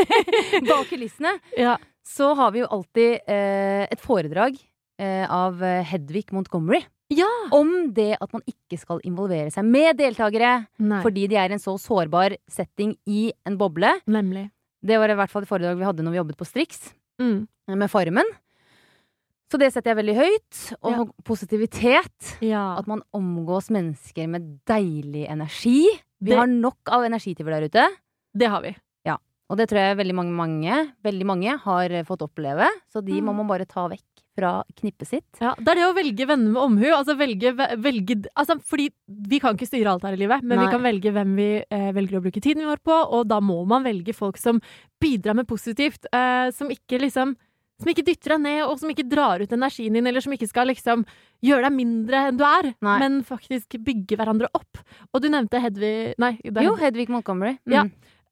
Bak 0.68 0.88
kulissene 0.90 1.36
ja. 1.58 1.76
så 2.06 2.32
har 2.38 2.50
vi 2.54 2.62
jo 2.64 2.68
alltid 2.72 3.26
eh, 3.28 3.84
et 3.92 4.02
foredrag 4.02 4.56
eh, 4.98 5.24
av 5.30 5.60
Hedvig 5.62 6.32
Montgomery. 6.34 6.82
Ja. 7.12 7.28
Om 7.54 7.92
det 7.94 8.16
at 8.20 8.32
man 8.34 8.42
ikke 8.50 8.78
skal 8.80 9.00
involvere 9.06 9.50
seg 9.54 9.64
med 9.64 9.96
deltakere 10.00 10.66
Nei. 10.82 11.02
fordi 11.04 11.28
de 11.30 11.36
er 11.38 11.50
i 11.50 11.56
en 11.56 11.62
så 11.62 11.76
sårbar 11.78 12.34
setting 12.50 12.96
i 13.06 13.32
en 13.46 13.56
boble. 13.60 13.92
Nemlig. 14.10 14.50
Det 14.82 14.98
var 14.98 15.10
i 15.10 15.14
hvert 15.18 15.30
fall 15.30 15.42
et 15.46 15.48
foredrag 15.48 15.78
vi 15.78 15.84
hadde 15.86 16.02
når 16.02 16.10
vi 16.16 16.18
jobbet 16.22 16.36
på 16.40 16.46
Strix 16.46 16.92
Mm. 17.20 17.46
med 17.68 17.90
Farmen. 17.90 18.26
Så 19.50 19.58
det 19.58 19.72
setter 19.72 19.94
jeg 19.94 20.04
veldig 20.04 20.16
høyt. 20.16 20.72
Og 20.82 20.92
Ja. 20.92 21.04
positivitet. 21.24 22.36
Ja. 22.42 22.76
At 22.78 22.86
man 22.88 23.02
omgås 23.14 23.70
mennesker 23.70 24.28
med 24.28 24.60
deilig 24.66 25.28
energi. 25.30 25.86
Vi 26.20 26.30
Det- 26.30 26.38
har 26.38 26.46
nok 26.46 26.78
av 26.88 27.02
energityver 27.04 27.50
der 27.50 27.68
ute. 27.68 27.96
Det 28.36 28.48
har 28.48 28.60
vi. 28.62 28.76
Og 29.48 29.56
det 29.56 29.68
tror 29.68 29.78
jeg 29.78 29.96
veldig 29.98 30.12
mange, 30.14 30.32
mange, 30.34 30.92
veldig 31.04 31.24
mange 31.24 31.56
har 31.56 31.88
fått 32.02 32.18
oppleve. 32.18 32.66
Så 32.92 33.00
de 33.00 33.20
må 33.20 33.30
Mm. 33.30 33.36
man 33.36 33.46
bare 33.46 33.64
ta 33.64 33.86
vekk 33.86 34.15
fra 34.36 34.52
knippet 34.76 35.08
sitt. 35.08 35.40
Ja, 35.40 35.54
det 35.58 35.72
er 35.72 35.80
det 35.80 35.86
å 35.88 35.94
velge 35.96 36.28
venner 36.28 36.52
med 36.52 36.62
omhu. 36.62 36.86
Altså 36.92 37.16
velge, 37.18 37.54
velge 37.82 38.18
altså 38.36 38.58
Fordi 38.60 38.90
vi 39.06 39.40
kan 39.42 39.56
ikke 39.56 39.68
styre 39.68 39.94
alt 39.94 40.06
her 40.06 40.16
i 40.16 40.20
livet, 40.20 40.44
men 40.44 40.60
Nei. 40.60 40.66
vi 40.66 40.74
kan 40.76 40.84
velge 40.84 41.14
hvem 41.16 41.34
vi 41.38 41.48
eh, 41.64 41.88
velger 41.96 42.20
å 42.20 42.24
bruke 42.26 42.44
tiden 42.44 42.68
vår 42.68 42.84
på, 42.84 42.94
og 43.16 43.26
da 43.30 43.40
må 43.44 43.62
man 43.68 43.86
velge 43.86 44.14
folk 44.16 44.38
som 44.40 44.60
bidrar 45.02 45.36
med 45.38 45.48
positivt. 45.48 46.08
Eh, 46.12 46.48
som 46.56 46.70
ikke 46.72 47.00
liksom 47.02 47.36
som 47.76 47.90
ikke 47.92 48.06
dytter 48.06 48.32
deg 48.32 48.40
ned, 48.40 48.60
og 48.64 48.78
som 48.80 48.88
ikke 48.88 49.04
drar 49.04 49.42
ut 49.44 49.52
energien 49.52 49.96
din, 49.98 50.06
eller 50.08 50.24
som 50.24 50.32
ikke 50.32 50.48
skal 50.48 50.70
liksom 50.70 51.02
gjøre 51.44 51.68
deg 51.68 51.74
mindre 51.76 52.22
enn 52.30 52.38
du 52.40 52.44
er, 52.48 52.70
Nei. 52.84 52.96
men 53.02 53.18
faktisk 53.26 53.76
bygge 53.84 54.16
hverandre 54.16 54.48
opp. 54.56 54.80
Og 55.12 55.20
du 55.20 55.28
nevnte 55.32 55.60
Hedvig 55.60 56.14
Nei, 56.22 56.38
Jo, 56.40 56.72
Hedvig. 56.72 56.78
Hedvig 56.86 57.12
Montgomery. 57.12 57.58
Mm. 57.68 57.74
Ja. 57.76 57.84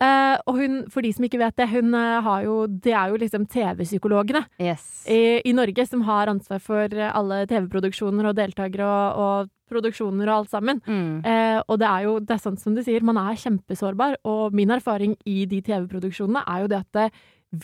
Eh, 0.05 0.37
og 0.51 0.59
hun, 0.61 0.79
for 0.93 1.05
de 1.07 1.13
som 1.17 1.25
ikke 1.27 1.41
vet 1.41 1.57
det, 1.61 1.69
hun 1.73 1.95
eh, 1.97 2.21
har 2.27 2.45
jo 2.47 2.55
Det 2.69 2.93
er 2.93 3.13
jo 3.13 3.21
liksom 3.23 3.47
TV-psykologene 3.51 4.45
Yes. 4.61 4.85
i, 5.09 5.41
i 5.49 5.53
Norge 5.57 5.87
som 5.89 6.03
har 6.09 6.31
ansvar 6.33 6.61
for 6.65 6.93
alle 7.05 7.45
TV-produksjoner 7.51 8.31
og 8.31 8.37
deltakere 8.39 8.87
og, 8.87 9.21
og 9.25 9.53
produksjoner 9.71 10.29
og 10.29 10.43
alt 10.43 10.51
sammen. 10.53 10.81
Mm. 10.87 11.23
Uh, 11.25 11.61
og 11.73 11.79
det 11.81 11.89
er 11.89 12.03
jo 12.05 12.19
det 12.21 12.35
er 12.37 12.43
sånn 12.43 12.59
som 12.61 12.75
du 12.77 12.83
sier, 12.85 13.03
man 13.07 13.17
er 13.19 13.39
kjempesårbar. 13.41 14.19
Og 14.29 14.53
min 14.55 14.71
erfaring 14.75 15.17
i 15.27 15.47
de 15.51 15.63
TV-produksjonene 15.65 16.45
er 16.45 16.65
jo 16.65 16.69
det 16.71 16.83
at 16.85 16.99
det, 16.99 17.07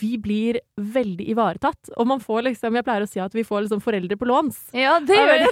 vi 0.01 0.15
blir 0.23 0.57
veldig 0.79 1.25
ivaretatt. 1.33 1.91
Og 1.99 2.07
man 2.07 2.21
får 2.23 2.45
liksom 2.47 2.77
Jeg 2.79 2.85
pleier 2.87 3.03
å 3.05 3.09
si 3.11 3.19
at 3.19 3.33
vi 3.35 3.43
får 3.47 3.65
liksom 3.65 3.81
foreldre 3.83 4.17
på 4.19 4.27
låns. 4.29 4.63
Ja, 4.75 4.97
det 5.03 5.17
gjør 5.19 5.43
det. 5.43 5.49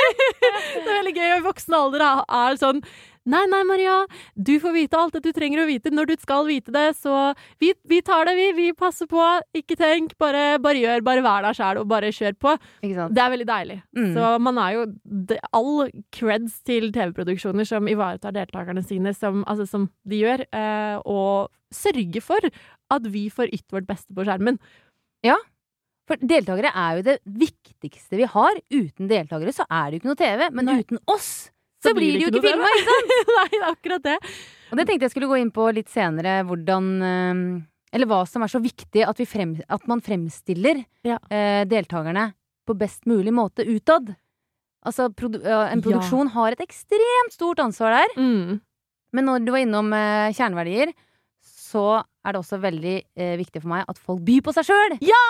det 0.84 0.84
er 0.84 0.98
veldig 0.98 1.14
gøy. 1.16 1.28
Og 1.30 1.38
i 1.40 1.46
voksen 1.48 1.76
alder 1.78 2.04
er- 2.06 2.60
sånn 2.60 2.82
Nei, 3.28 3.42
nei, 3.52 3.60
Maria. 3.68 3.94
Du 4.34 4.54
får 4.62 4.72
vite 4.72 4.96
alt 4.96 5.12
det 5.16 5.20
du 5.26 5.36
trenger 5.36 5.60
å 5.62 5.66
vite 5.68 5.92
når 5.92 6.08
du 6.08 6.14
skal 6.22 6.46
vite 6.48 6.72
det. 6.72 6.86
Så 6.96 7.12
vi, 7.60 7.74
vi 7.90 8.00
tar 8.04 8.24
det, 8.26 8.34
vi. 8.38 8.46
Vi 8.56 8.68
passer 8.76 9.08
på. 9.10 9.20
Ikke 9.56 9.76
tenk. 9.78 10.14
Bare, 10.20 10.56
bare 10.62 10.80
gjør. 10.80 11.04
Bare 11.04 11.24
vær 11.26 11.44
deg 11.44 11.58
sjæl, 11.58 11.82
og 11.82 11.90
bare 11.90 12.12
kjør 12.16 12.38
på. 12.40 12.56
Det 12.80 13.22
er 13.24 13.34
veldig 13.34 13.48
deilig. 13.50 13.78
Mm. 13.98 14.10
Så 14.16 14.32
man 14.40 14.60
er 14.64 14.78
jo 14.78 14.86
det, 15.04 15.40
All 15.56 15.90
creds 16.16 16.58
til 16.66 16.88
TV-produksjoner 16.96 17.68
som 17.68 17.92
ivaretar 17.92 18.34
deltakerne 18.36 18.84
sine 18.86 19.12
som, 19.16 19.44
altså, 19.44 19.68
som 19.68 19.88
de 20.08 20.22
gjør, 20.24 20.46
eh, 20.56 20.96
og 21.04 21.52
sørger 21.74 22.24
for 22.24 22.50
at 22.90 23.06
vi 23.12 23.28
får 23.30 23.52
ytt 23.54 23.68
vårt 23.74 23.86
beste 23.90 24.16
på 24.16 24.24
skjermen. 24.26 24.58
Ja, 25.26 25.36
For 26.10 26.18
deltakere 26.18 26.72
er 26.74 26.96
jo 26.98 27.02
det 27.06 27.20
viktigste 27.22 28.18
vi 28.18 28.26
har. 28.26 28.56
Uten 28.72 29.06
deltakere 29.06 29.52
så 29.54 29.62
er 29.70 29.84
det 29.90 29.98
jo 29.98 30.00
ikke 30.00 30.08
noe 30.10 30.18
TV. 30.18 30.46
Men 30.56 30.66
Nei. 30.66 30.80
uten 30.82 30.98
oss 31.06 31.52
så, 31.82 31.94
blir 31.96 32.12
det 32.16 32.22
jo 32.26 32.30
ikke 32.32 32.42
filma. 32.44 32.70
sant? 32.86 33.12
Nei, 33.36 33.48
det 33.52 33.60
er 33.60 33.68
akkurat 33.72 34.02
det. 34.06 34.16
Og 34.70 34.78
det 34.78 34.86
tenkte 34.86 35.06
jeg 35.08 35.14
skulle 35.14 35.30
gå 35.30 35.38
inn 35.40 35.50
på 35.54 35.66
litt 35.74 35.88
senere, 35.90 36.40
hvordan 36.46 36.88
eh, 37.02 37.42
Eller 37.96 38.06
hva 38.06 38.20
som 38.28 38.44
er 38.44 38.52
så 38.52 38.60
viktig 38.62 39.02
at, 39.02 39.18
vi 39.18 39.26
frem, 39.26 39.56
at 39.68 39.86
man 39.90 40.00
fremstiller 40.04 40.84
Ja. 41.06 41.16
eh, 41.30 41.64
deltakerne 41.66 42.28
på 42.68 42.76
best 42.78 43.06
mulig 43.10 43.32
måte 43.34 43.64
utad. 43.66 44.12
Altså, 44.86 45.08
produ 45.12 45.40
en 45.42 45.50
en 45.74 45.80
Ja. 45.80 45.82
produksjon 45.82 46.28
har 46.36 46.52
et 46.52 46.60
ekstremt 46.62 47.32
stort 47.34 47.58
ansvar 47.58 47.96
der. 47.98 48.14
Mm. 48.20 48.60
Men 49.12 49.24
når 49.26 49.44
du 49.44 49.50
var 49.52 49.58
innom 49.64 49.92
eh, 49.92 50.30
kjerneverdier, 50.36 50.92
så 51.42 52.04
er 52.20 52.34
det 52.34 52.40
også 52.42 52.58
veldig 52.60 52.94
eh, 53.16 53.34
viktig 53.40 53.62
for 53.62 53.72
meg 53.72 53.88
at 53.88 54.00
folk 54.00 54.20
byr 54.26 54.42
på 54.44 54.52
seg 54.56 54.66
sjøl. 54.68 54.96
Ja! 55.04 55.20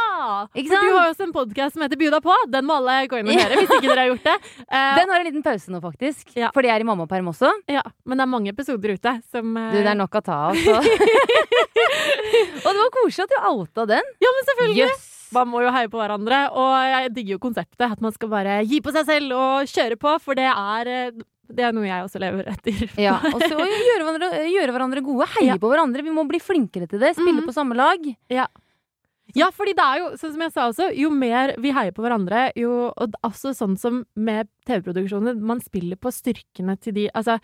Ikke 0.54 0.70
sant? 0.70 0.74
For 0.74 0.86
du 0.86 0.96
har 0.96 1.06
jo 1.06 1.12
også 1.14 1.26
en 1.28 1.34
podkast 1.34 1.76
som 1.76 1.84
heter 1.84 2.00
By 2.00 2.10
deg 2.16 2.24
på. 2.24 2.38
Den 2.50 2.66
må 2.66 2.78
alle 2.80 2.96
gå 3.10 3.20
inn 3.20 3.30
og 3.30 3.38
høre 3.38 3.60
hvis 3.60 3.74
ikke 3.76 3.86
dere 3.86 4.00
har 4.02 4.10
gjort 4.10 4.26
det. 4.26 4.36
Uh, 4.64 4.90
Den 5.00 5.14
har 5.14 5.20
en 5.20 5.28
liten 5.28 5.44
pause 5.46 5.74
nå, 5.74 5.82
faktisk. 5.84 6.34
Ja. 6.38 6.50
Fordi 6.56 6.70
det 6.70 6.74
er 6.74 6.84
i 6.84 6.88
mammaperm 6.88 7.30
også. 7.32 7.52
ja, 7.70 7.84
men 8.04 8.18
det 8.18 8.26
er 8.26 8.32
mange 8.34 8.54
episoder 8.54 8.96
ute 8.96 9.14
som 9.30 9.54
uh... 9.54 9.70
Du, 9.70 9.78
det 9.78 9.92
er 9.92 10.00
nok 10.00 10.18
å 10.18 10.24
ta 10.24 10.40
av. 10.50 10.58
Så. 10.58 10.76
Og 12.64 12.68
det 12.68 12.80
var 12.80 12.92
koselig 12.98 13.26
at 13.26 13.32
du 13.32 13.38
outa 13.52 13.86
den. 13.94 14.12
Ja, 14.22 14.34
men 14.36 14.50
selvfølgelig! 14.50 14.90
Yes. 14.90 15.06
Man 15.30 15.46
må 15.46 15.60
jo 15.62 15.70
heie 15.70 15.86
på 15.90 15.98
hverandre, 16.00 16.38
og 16.58 16.72
jeg 16.90 17.10
digger 17.14 17.36
jo 17.36 17.42
konseptet. 17.44 17.84
At 17.86 18.00
man 18.02 18.14
skal 18.14 18.30
bare 18.32 18.56
gi 18.66 18.80
på 18.82 18.90
seg 18.94 19.06
selv 19.06 19.36
og 19.38 19.70
kjøre 19.70 19.98
på, 20.00 20.14
for 20.24 20.38
det 20.38 20.48
er, 20.50 20.90
eh, 20.90 21.20
det 21.54 21.64
er 21.66 21.72
noe 21.72 21.86
jeg 21.86 22.04
også 22.06 22.20
lever 22.22 22.48
etter. 22.52 22.90
Ja, 23.06 23.16
og 23.18 23.40
så 23.42 23.58
gjøre 23.58 24.04
hverandre, 24.06 24.30
gjøre 24.50 24.72
hverandre 24.76 25.02
gode. 25.04 25.26
Heie 25.36 25.46
Ja. 25.52 25.56
på 25.60 25.70
hverandre. 25.70 26.02
Vi 26.06 26.10
må 26.14 26.26
bli 26.28 26.38
flinkere 26.38 26.88
til 26.88 26.98
det. 27.02 27.14
Spille 27.16 27.40
Mhm. 27.40 27.46
på 27.46 27.52
samme 27.56 27.74
lag. 27.76 27.98
Ja, 29.32 29.46
fordi 29.54 29.74
det 29.78 29.84
er 29.86 29.98
jo, 30.00 30.06
sånn 30.18 30.32
som 30.34 30.40
jeg 30.42 30.52
sa 30.52 30.62
også, 30.72 30.88
jo 30.98 31.08
mer 31.14 31.52
vi 31.62 31.70
heier 31.70 31.92
på 31.94 32.02
hverandre, 32.02 32.50
jo 32.58 32.92
Og 32.96 33.12
også 33.22 33.52
sånn 33.54 33.76
som 33.78 34.04
med 34.16 34.48
TV-produksjoner, 34.66 35.38
man 35.38 35.60
spiller 35.60 35.94
på 35.96 36.10
styrkene 36.10 36.74
til 36.80 36.92
de 36.94 37.08
Altså, 37.14 37.38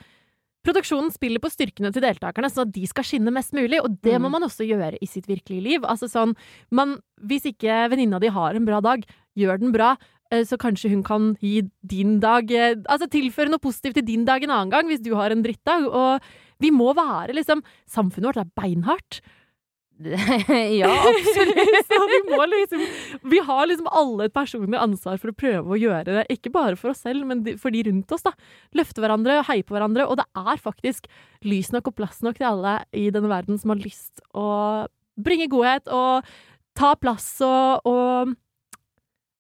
produksjonen 0.67 1.13
spiller 1.15 1.39
på 1.39 1.47
styrkene 1.53 1.93
til 1.95 2.03
deltakerne, 2.03 2.51
sånn 2.51 2.67
at 2.67 2.73
de 2.75 2.87
skal 2.91 3.05
skinne 3.07 3.31
mest 3.31 3.53
mulig, 3.55 3.79
og 3.85 4.01
det 4.03 4.17
må 4.19 4.27
Mm. 4.27 4.33
man 4.33 4.43
også 4.43 4.67
gjøre 4.67 4.99
i 5.01 5.07
sitt 5.07 5.27
virkelige 5.29 5.63
liv. 5.63 5.81
Altså 5.83 6.09
sånn 6.11 6.35
man, 6.73 7.01
Hvis 7.23 7.45
ikke 7.47 7.89
venninna 7.89 8.19
di 8.21 8.27
har 8.29 8.55
en 8.57 8.65
bra 8.67 8.81
dag, 8.81 9.05
gjør 9.39 9.59
den 9.61 9.71
bra. 9.73 9.97
Eh, 10.31 10.45
Så 10.49 10.59
kanskje 10.61 10.91
hun 10.93 11.05
kan 11.07 11.33
gi 11.43 11.63
din 11.87 12.19
dag 12.23 12.51
eh, 12.51 12.75
Altså 12.89 13.09
tilføre 13.13 13.53
noe 13.53 13.63
positivt 13.63 13.99
til 14.01 14.07
din 14.07 14.27
dag 14.29 14.45
en 14.45 14.55
annen 14.55 14.75
gang, 14.75 14.91
hvis 14.91 15.05
du 15.05 15.15
har 15.19 15.35
en 15.35 15.45
drittdag. 15.45 15.89
Og 15.89 16.21
vi 16.63 16.73
må 16.75 16.93
være 16.97 17.37
liksom 17.37 17.65
Samfunnet 17.91 18.31
vårt 18.33 18.45
er 18.45 18.55
beinhardt. 18.59 19.21
ja, 20.81 20.91
absolutt. 21.09 21.77
Så 21.89 21.99
vi 22.11 22.19
må 22.29 22.45
liksom 22.53 22.83
Vi 23.33 23.39
har 23.47 23.67
liksom 23.67 23.87
alle 23.89 24.27
et 24.29 24.35
personlig 24.35 24.77
ansvar 24.81 25.17
for 25.23 25.33
å 25.33 25.37
prøve 25.37 25.73
å 25.73 25.79
gjøre 25.81 26.19
det, 26.19 26.25
ikke 26.35 26.53
bare 26.53 26.77
for 26.77 26.93
oss 26.93 27.01
selv, 27.07 27.25
men 27.29 27.41
for 27.61 27.73
de 27.73 27.87
rundt 27.89 28.13
oss, 28.13 28.27
da. 28.27 28.35
Løfte 28.77 29.01
hverandre 29.01 29.39
og 29.41 29.49
heie 29.49 29.65
på 29.65 29.77
hverandre. 29.77 30.05
Og 30.05 30.21
det 30.21 30.27
er 30.37 30.61
faktisk 30.61 31.09
lys 31.49 31.73
nok 31.73 31.89
og 31.93 31.97
plass 32.03 32.21
nok 32.27 32.37
til 32.37 32.51
alle 32.51 32.79
i 32.93 33.09
denne 33.15 33.31
verden 33.33 33.61
som 33.61 33.73
har 33.73 33.81
lyst 33.81 34.21
å 34.37 34.49
bringe 35.17 35.49
godhet 35.49 35.89
og 35.89 36.29
ta 36.77 36.93
plass 37.01 37.31
og, 37.45 37.89
og 37.89 38.37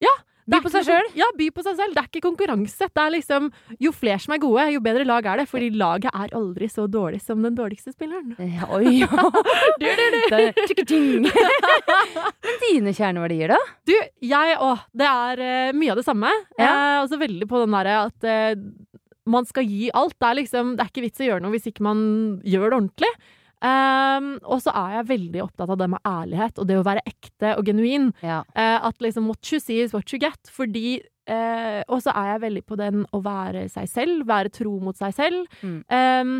Ja. 0.00 0.12
By 0.46 0.60
på 0.62 0.70
seg 0.70 0.84
sjøl? 0.86 1.08
Ja, 1.18 1.26
by 1.34 1.48
på 1.54 1.62
seg 1.66 1.74
selv. 1.78 1.94
Det 1.96 2.02
er 2.02 2.08
ikke 2.10 2.22
konkurranse. 2.28 2.86
Det 2.86 3.02
er 3.02 3.12
liksom 3.16 3.48
Jo 3.82 3.90
flere 3.94 4.20
som 4.22 4.34
er 4.36 4.40
gode, 4.42 4.66
jo 4.76 4.82
bedre 4.84 5.06
lag 5.08 5.26
er 5.26 5.42
det. 5.42 5.46
Fordi 5.50 5.70
laget 5.74 6.10
er 6.12 6.34
aldri 6.38 6.68
så 6.70 6.86
dårlig 6.90 7.20
som 7.24 7.42
den 7.42 7.56
dårligste 7.58 7.94
spilleren. 7.94 8.36
Ja, 8.38 8.68
Oi, 8.76 9.00
ja. 9.02 9.10
du, 9.82 9.86
du, 9.86 10.04
du. 10.14 10.20
Det 10.30 11.46
Men 12.46 12.60
dine 12.62 12.94
kjerneverdier, 12.94 13.56
da? 13.56 13.60
Du, 13.88 13.94
jeg 14.22 14.58
òg. 14.62 14.86
det 14.94 15.08
er 15.10 15.42
uh, 15.42 15.76
mye 15.76 15.94
av 15.94 16.00
det 16.00 16.06
samme. 16.06 16.30
Ja. 16.60 16.70
Er 16.70 17.00
også 17.02 17.18
veldig 17.20 17.50
på 17.50 17.64
den 17.64 17.74
derre 17.74 17.98
at 18.06 18.28
uh, 18.30 18.94
man 19.26 19.48
skal 19.50 19.66
gi 19.66 19.90
alt. 19.90 20.14
Det 20.14 20.30
er 20.30 20.40
liksom 20.42 20.76
Det 20.76 20.86
er 20.86 20.92
ikke 20.92 21.06
vits 21.08 21.24
å 21.24 21.28
gjøre 21.30 21.42
noe 21.42 21.56
hvis 21.56 21.66
ikke 21.72 21.86
man 21.86 22.06
gjør 22.46 22.70
det 22.70 22.78
ordentlig. 22.78 23.12
Um, 23.64 24.34
og 24.44 24.60
så 24.60 24.72
er 24.76 24.98
jeg 24.98 25.08
veldig 25.08 25.40
opptatt 25.46 25.70
av 25.72 25.78
det 25.80 25.86
med 25.88 26.02
ærlighet 26.04 26.58
og 26.60 26.66
det 26.68 26.76
å 26.76 26.84
være 26.84 27.04
ekte 27.08 27.54
og 27.56 27.68
genuin. 27.68 28.10
Ja. 28.20 28.42
Uh, 28.52 28.88
at 28.90 29.00
liksom 29.00 29.30
what 29.30 29.52
you 29.52 29.60
see 29.62 29.80
is 29.84 29.94
what 29.96 30.12
you 30.12 30.20
get. 30.20 30.50
Fordi 30.52 30.98
uh, 31.30 31.80
Og 31.88 32.04
så 32.04 32.12
er 32.12 32.34
jeg 32.34 32.44
veldig 32.44 32.64
på 32.68 32.76
den 32.80 33.06
å 33.16 33.22
være 33.24 33.64
seg 33.72 33.88
selv, 33.88 34.26
være 34.28 34.52
tro 34.52 34.76
mot 34.82 34.98
seg 34.98 35.16
selv. 35.16 35.48
Mm. 35.64 35.80
Um, 35.88 36.36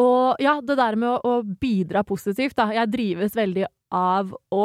og 0.00 0.40
ja, 0.40 0.56
det 0.64 0.78
der 0.80 0.96
med 0.96 1.10
å, 1.12 1.20
å 1.20 1.42
bidra 1.44 2.00
positivt, 2.08 2.56
da. 2.56 2.70
Jeg 2.72 2.88
drives 2.94 3.36
veldig 3.36 3.68
av 3.92 4.32
å 4.52 4.64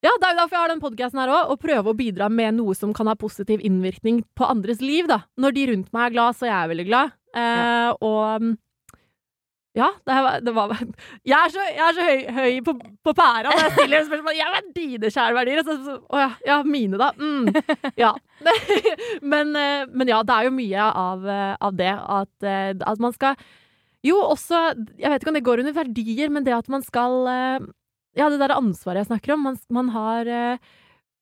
ja, 0.00 0.14
det 0.16 0.24
er 0.24 0.32
jo 0.32 0.38
derfor 0.38 0.56
jeg 0.56 0.62
har 0.62 0.70
den 0.72 0.80
podkasten 0.80 1.20
her 1.20 1.28
òg, 1.28 1.50
å 1.52 1.60
prøve 1.60 1.92
å 1.92 1.96
bidra 1.96 2.30
med 2.32 2.54
noe 2.56 2.72
som 2.72 2.94
kan 2.96 3.10
ha 3.10 3.12
positiv 3.20 3.60
innvirkning 3.60 4.22
på 4.32 4.46
andres 4.48 4.80
liv, 4.80 5.04
da. 5.10 5.18
Når 5.36 5.52
de 5.52 5.64
rundt 5.74 5.90
meg 5.92 6.06
er 6.06 6.14
glad, 6.14 6.38
så 6.38 6.48
jeg 6.48 6.54
er 6.54 6.62
jeg 6.62 6.70
veldig 6.72 6.86
glad. 6.88 7.12
Eh, 7.36 7.90
Og 8.00 8.46
ja, 9.78 9.86
det 10.02 10.14
var, 10.18 10.40
det 10.42 10.52
var 10.54 10.72
Jeg 11.22 11.36
er 11.36 11.52
så, 11.54 11.64
jeg 11.70 11.84
er 11.84 11.94
så 11.94 12.06
høy, 12.06 12.22
høy 12.34 12.56
på, 12.66 12.72
på 13.06 13.12
pæra 13.14 13.52
når 13.52 13.60
jeg 13.62 13.74
stiller 13.76 14.06
spørsmål. 14.08 14.34
Jeg 14.34 14.54
vet 14.56 14.72
dine 14.74 15.10
kjæreverdier? 15.14 15.62
Så, 15.66 15.76
så, 15.84 15.94
å 16.10 16.18
ja, 16.18 16.30
ja, 16.48 16.56
mine, 16.66 16.98
da. 16.98 17.12
Mm, 17.14 17.52
ja. 18.00 18.10
men, 19.32 19.54
eh, 19.54 19.84
men 19.94 20.10
ja, 20.10 20.24
det 20.26 20.34
er 20.34 20.48
jo 20.48 20.56
mye 20.56 20.88
av, 21.04 21.22
eh, 21.36 21.54
av 21.68 21.78
det 21.78 21.92
at, 21.94 22.32
eh, 22.42 22.72
at 22.74 23.02
man 23.02 23.14
skal 23.14 23.38
Jo, 24.02 24.16
også 24.32 24.56
Jeg 24.96 25.12
vet 25.12 25.20
ikke 25.20 25.28
om 25.28 25.36
det 25.36 25.44
går 25.44 25.60
under 25.60 25.74
verdier, 25.76 26.30
men 26.32 26.46
det 26.46 26.56
at 26.56 26.70
man 26.72 26.82
skal 26.82 27.30
Ja, 28.18 28.26
det 28.26 28.40
der 28.40 28.56
ansvaret 28.56 29.04
jeg 29.04 29.10
snakker 29.12 29.36
om. 29.36 29.44
Man, 29.44 29.58
man 29.70 29.94
har 29.94 30.32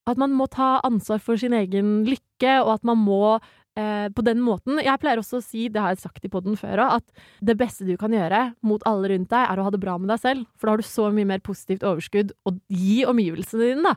At 0.08 0.16
man 0.16 0.32
må 0.32 0.46
ta 0.48 0.78
ansvar 0.86 1.20
for 1.20 1.36
sin 1.36 1.52
egen 1.52 2.06
lykke, 2.08 2.62
og 2.62 2.78
at 2.78 2.86
man 2.86 3.02
må 3.02 3.36
eh, 3.78 4.08
på 4.14 4.24
den 4.26 4.40
måten 4.44 4.80
Jeg 4.82 4.98
pleier 5.00 5.20
også 5.22 5.38
å 5.38 5.44
si, 5.44 5.68
det 5.72 5.80
har 5.80 5.94
jeg 5.94 6.02
sagt 6.02 6.24
i 6.26 6.30
poden 6.32 6.58
før 6.58 6.82
òg, 6.84 6.98
at 6.98 7.24
det 7.44 7.56
beste 7.60 7.86
du 7.86 7.94
kan 8.00 8.12
gjøre 8.14 8.42
mot 8.66 8.82
alle 8.90 9.12
rundt 9.14 9.30
deg, 9.30 9.46
er 9.46 9.60
å 9.62 9.66
ha 9.68 9.72
det 9.74 9.80
bra 9.82 9.94
med 10.02 10.10
deg 10.12 10.20
selv. 10.24 10.46
For 10.58 10.66
da 10.68 10.74
har 10.76 10.82
du 10.82 10.88
så 10.88 11.08
mye 11.14 11.28
mer 11.30 11.42
positivt 11.44 11.86
overskudd 11.86 12.34
å 12.48 12.54
gi 12.68 13.04
omgivelsene 13.08 13.70
dine, 13.72 13.92
da. 13.92 13.96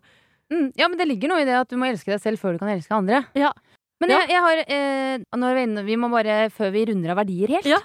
Mm, 0.52 0.66
ja, 0.76 0.88
men 0.92 0.98
det 1.00 1.08
ligger 1.08 1.32
noe 1.32 1.42
i 1.44 1.48
det 1.48 1.56
at 1.56 1.70
du 1.72 1.78
må 1.80 1.88
elske 1.88 2.12
deg 2.12 2.20
selv 2.24 2.42
før 2.42 2.54
du 2.58 2.60
kan 2.60 2.72
elske 2.74 2.92
andre. 2.96 3.22
Ja. 3.40 3.54
Men 4.02 4.10
jeg, 4.12 4.30
jeg 4.34 4.42
har 4.44 4.60
eh, 4.66 5.24
når 5.38 5.56
vi, 5.56 5.64
inne- 5.68 5.86
vi 5.88 5.96
må 6.02 6.10
bare, 6.12 6.50
Før 6.52 6.72
vi 6.74 6.82
runder 6.90 7.14
av 7.14 7.20
verdier 7.22 7.54
helt, 7.56 7.68
Ja. 7.70 7.78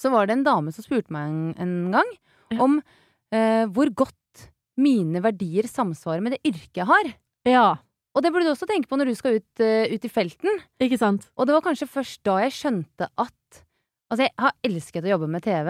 så 0.00 0.10
var 0.10 0.26
det 0.26 0.38
en 0.38 0.44
dame 0.46 0.72
som 0.72 0.82
spurte 0.82 1.12
meg 1.12 1.28
en, 1.28 1.54
en 1.60 1.92
gang 1.92 2.10
Ja. 2.50 2.58
om 2.64 2.78
eh, 3.30 3.66
hvor 3.70 3.92
godt 3.94 4.16
mine 4.80 5.20
verdier 5.22 5.68
samsvarer 5.68 6.24
med 6.24 6.32
det 6.34 6.40
yrket 6.48 6.80
jeg 6.80 6.88
har. 6.88 7.10
Ja. 7.46 7.66
Og 8.14 8.24
det 8.24 8.32
burde 8.34 8.48
du 8.48 8.52
også 8.52 8.66
tenke 8.68 8.90
på 8.90 8.98
når 8.98 9.10
du 9.10 9.18
skal 9.18 9.38
ut, 9.38 9.62
uh, 9.62 9.86
ut 9.86 10.06
i 10.06 10.10
felten. 10.10 10.62
Ikke 10.82 10.98
sant? 10.98 11.28
Og 11.38 11.46
det 11.46 11.54
var 11.56 11.64
kanskje 11.68 11.90
først 11.90 12.22
da 12.26 12.40
jeg 12.44 12.56
skjønte 12.56 13.10
at 13.14 13.36
Altså, 14.10 14.24
jeg 14.26 14.34
har 14.42 14.56
elsket 14.66 15.04
å 15.06 15.10
jobbe 15.12 15.26
med 15.30 15.44
TV, 15.44 15.68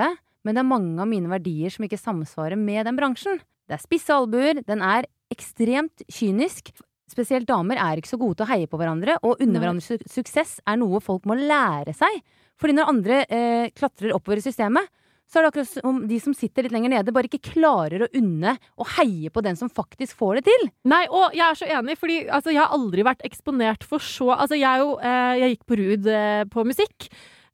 men 0.49 0.57
det 0.57 0.63
er 0.63 0.65
mange 0.65 1.03
av 1.03 1.09
mine 1.11 1.29
verdier 1.29 1.73
som 1.75 1.85
ikke 1.85 1.99
samsvarer 2.01 2.57
med 2.57 2.87
den 2.89 2.97
bransjen. 2.97 3.37
Det 3.69 3.77
er 3.77 3.83
spisse 3.83 4.15
albuer, 4.17 4.63
den 4.65 4.81
er 4.81 5.05
ekstremt 5.29 6.01
kynisk. 6.09 6.73
Spesielt 7.11 7.49
damer 7.51 7.77
er 7.77 8.01
ikke 8.01 8.13
så 8.13 8.19
gode 8.21 8.39
til 8.39 8.47
å 8.47 8.51
heie 8.55 8.71
på 8.71 8.81
hverandre, 8.81 9.19
og 9.21 9.43
under 9.43 9.59
Nei. 9.59 9.61
hverandre 9.61 9.85
su 9.85 10.09
suksess 10.09 10.57
er 10.65 10.79
noe 10.81 11.03
folk 11.05 11.29
må 11.29 11.37
lære 11.37 11.93
seg. 11.97 12.23
Fordi 12.61 12.77
når 12.77 12.91
andre 12.95 13.21
eh, 13.29 13.67
klatrer 13.77 14.15
oppover 14.17 14.41
i 14.41 14.45
systemet, 14.45 14.89
så 15.31 15.39
er 15.39 15.45
det 15.45 15.51
akkurat 15.53 15.71
som 15.71 16.01
de 16.11 16.19
som 16.23 16.35
sitter 16.35 16.67
litt 16.67 16.75
lenger 16.75 16.91
nede, 16.91 17.15
bare 17.15 17.31
ikke 17.31 17.53
klarer 17.53 18.03
å 18.03 18.11
unne 18.19 18.57
og 18.75 18.89
heie 18.97 19.31
på 19.31 19.45
den 19.47 19.59
som 19.59 19.71
faktisk 19.71 20.19
får 20.19 20.41
det 20.41 20.45
til. 20.49 20.71
Nei, 20.91 21.05
og 21.07 21.37
jeg 21.37 21.45
er 21.47 21.61
så 21.61 21.69
enig, 21.79 21.99
fordi 22.01 22.21
altså, 22.27 22.51
jeg 22.51 22.65
har 22.65 22.75
aldri 22.75 23.07
vært 23.07 23.23
eksponert 23.27 23.87
for 23.87 24.03
så 24.03 24.33
Altså, 24.41 24.57
jeg, 24.59 24.83
jo, 24.83 24.95
eh, 25.05 25.35
jeg 25.41 25.55
gikk 25.55 25.67
på 25.69 25.79
RUD 25.79 26.07
eh, 26.11 26.43
på 26.51 26.65
musikk, 26.67 27.09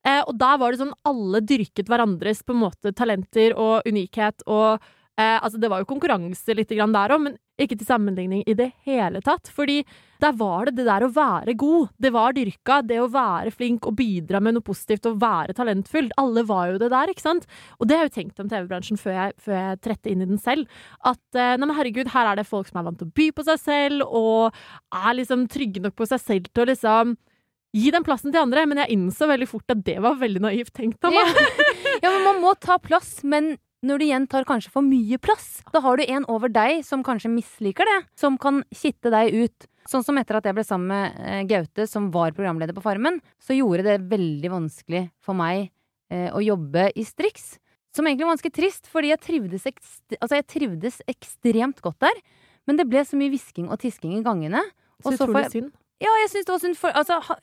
eh, 0.07 0.23
og 0.23 0.37
der 0.41 0.61
var 0.63 0.73
det 0.73 0.81
sånn 0.81 0.95
alle 1.09 1.43
dyrket 1.45 1.91
hverandres 1.91 2.45
på 2.47 2.55
en 2.55 2.63
måte 2.63 2.93
talenter 2.97 3.57
og 3.61 3.89
unikhet, 3.89 4.45
og 4.47 4.81
eh, 5.19 5.37
altså, 5.41 5.59
det 5.61 5.71
var 5.73 5.83
jo 5.83 5.89
konkurranse 5.91 6.57
litt 6.57 6.73
der 6.73 7.15
òg, 7.15 7.23
men 7.23 7.37
ikke 7.57 7.79
til 7.79 7.89
sammenligning 7.89 8.43
i 8.45 8.55
det 8.57 8.71
hele 8.85 9.23
tatt. 9.25 9.49
Fordi 9.53 9.81
der 10.21 10.33
var 10.37 10.69
det 10.69 10.77
det 10.79 10.87
der 10.89 11.07
å 11.07 11.13
være 11.13 11.55
god. 11.57 11.89
Det 12.01 12.13
var 12.13 12.37
dyrka, 12.37 12.81
det 12.85 13.01
å 13.01 13.09
være 13.13 13.53
flink 13.53 13.87
og 13.89 13.97
bidra 13.97 14.41
med 14.45 14.57
noe 14.57 14.65
positivt 14.65 15.09
og 15.09 15.21
være 15.23 15.57
talentfull. 15.57 16.11
Alle 16.21 16.45
var 16.49 16.73
jo 16.73 16.81
det 16.83 16.91
der, 16.93 17.13
ikke 17.13 17.25
sant? 17.25 17.47
Og 17.81 17.89
det 17.89 17.97
har 17.97 18.07
jeg 18.07 18.13
jo 18.13 18.17
tenkt 18.19 18.43
om 18.45 18.51
TV-bransjen 18.53 19.01
før 19.01 19.17
jeg, 19.19 19.37
før 19.45 19.59
jeg 19.61 19.83
trette 19.85 20.13
inn 20.13 20.25
i 20.25 20.29
den 20.29 20.41
selv. 20.43 20.69
At 21.01 21.23
eh, 21.37 21.55
nei, 21.57 21.65
men 21.65 21.77
herregud, 21.79 22.13
her 22.13 22.33
er 22.33 22.41
det 22.41 22.49
folk 22.49 22.69
som 22.69 22.81
er 22.81 22.89
vant 22.89 23.01
til 23.01 23.09
å 23.09 23.17
by 23.17 23.31
på 23.37 23.47
seg 23.49 23.63
selv, 23.63 24.05
og 24.09 24.57
er 24.97 25.17
liksom 25.21 25.49
trygge 25.53 25.85
nok 25.85 25.97
på 25.97 26.09
seg 26.09 26.23
selv 26.23 26.53
til 26.53 26.67
å 26.67 26.71
liksom 26.73 27.17
Gi 27.77 27.91
den 27.93 28.05
plassen 28.07 28.33
til 28.33 28.41
andre, 28.41 28.63
men 28.69 28.79
jeg 28.81 28.95
innså 28.95 29.27
veldig 29.29 29.49
fort 29.51 29.73
at 29.75 29.83
det 29.85 29.99
var 30.01 30.17
veldig 30.17 30.41
naivt 30.47 30.73
tenkt 30.77 31.05
av 31.05 31.13
meg. 31.13 31.41
Ja, 32.01 32.11
men 32.13 32.23
man 32.25 32.39
må 32.41 32.55
ta 32.61 32.79
plass, 32.81 33.19
men 33.25 33.57
når 33.87 34.01
du 34.01 34.05
igjen 34.09 34.27
tar 34.31 34.47
kanskje 34.49 34.73
for 34.75 34.85
mye 34.85 35.19
plass, 35.23 35.61
da 35.73 35.83
har 35.85 35.99
du 35.99 36.05
en 36.07 36.27
over 36.33 36.53
deg 36.53 36.83
som 36.87 37.05
kanskje 37.07 37.31
misliker 37.33 37.89
det, 37.89 37.99
som 38.19 38.39
kan 38.41 38.63
kitte 38.75 39.13
deg 39.15 39.35
ut. 39.35 39.69
Sånn 39.87 40.03
som 40.03 40.19
etter 40.19 40.39
at 40.39 40.49
jeg 40.49 40.57
ble 40.57 40.65
sammen 40.67 40.91
med 40.91 41.21
eh, 41.23 41.43
Gaute, 41.47 41.87
som 41.87 42.09
var 42.15 42.35
programleder 42.35 42.75
på 42.75 42.83
Farmen, 42.83 43.21
så 43.39 43.55
gjorde 43.55 43.87
det 43.87 44.01
veldig 44.11 44.51
vanskelig 44.51 45.05
for 45.23 45.39
meg 45.39 45.69
eh, 46.11 46.29
å 46.35 46.43
jobbe 46.43 46.89
i 46.99 47.07
Strix. 47.07 47.55
Som 47.95 48.09
egentlig 48.09 48.27
var 48.27 48.35
ganske 48.35 48.55
trist, 48.59 48.91
fordi 48.93 49.13
jeg 49.15 49.23
trivdes, 49.25 49.69
ekst 49.71 50.19
altså 50.19 50.41
jeg 50.41 50.49
trivdes 50.53 50.99
ekstremt 51.09 51.79
godt 51.85 52.03
der. 52.05 52.19
Men 52.67 52.81
det 52.81 52.89
ble 52.91 53.05
så 53.07 53.17
mye 53.17 53.31
hvisking 53.33 53.71
og 53.71 53.79
tisking 53.81 54.19
i 54.19 54.25
gangene. 54.27 54.65
Så 54.99 55.15
så 55.15 55.23
får 55.23 55.31
utrolig 55.31 55.53
synd. 55.55 55.71
Ja, 56.03 56.13
jeg 56.23 56.33
syns 56.33 56.49
det 56.49 56.53
var 56.53 56.61
synd. 56.63 56.77
For, 56.79 56.93
altså, 56.93 57.37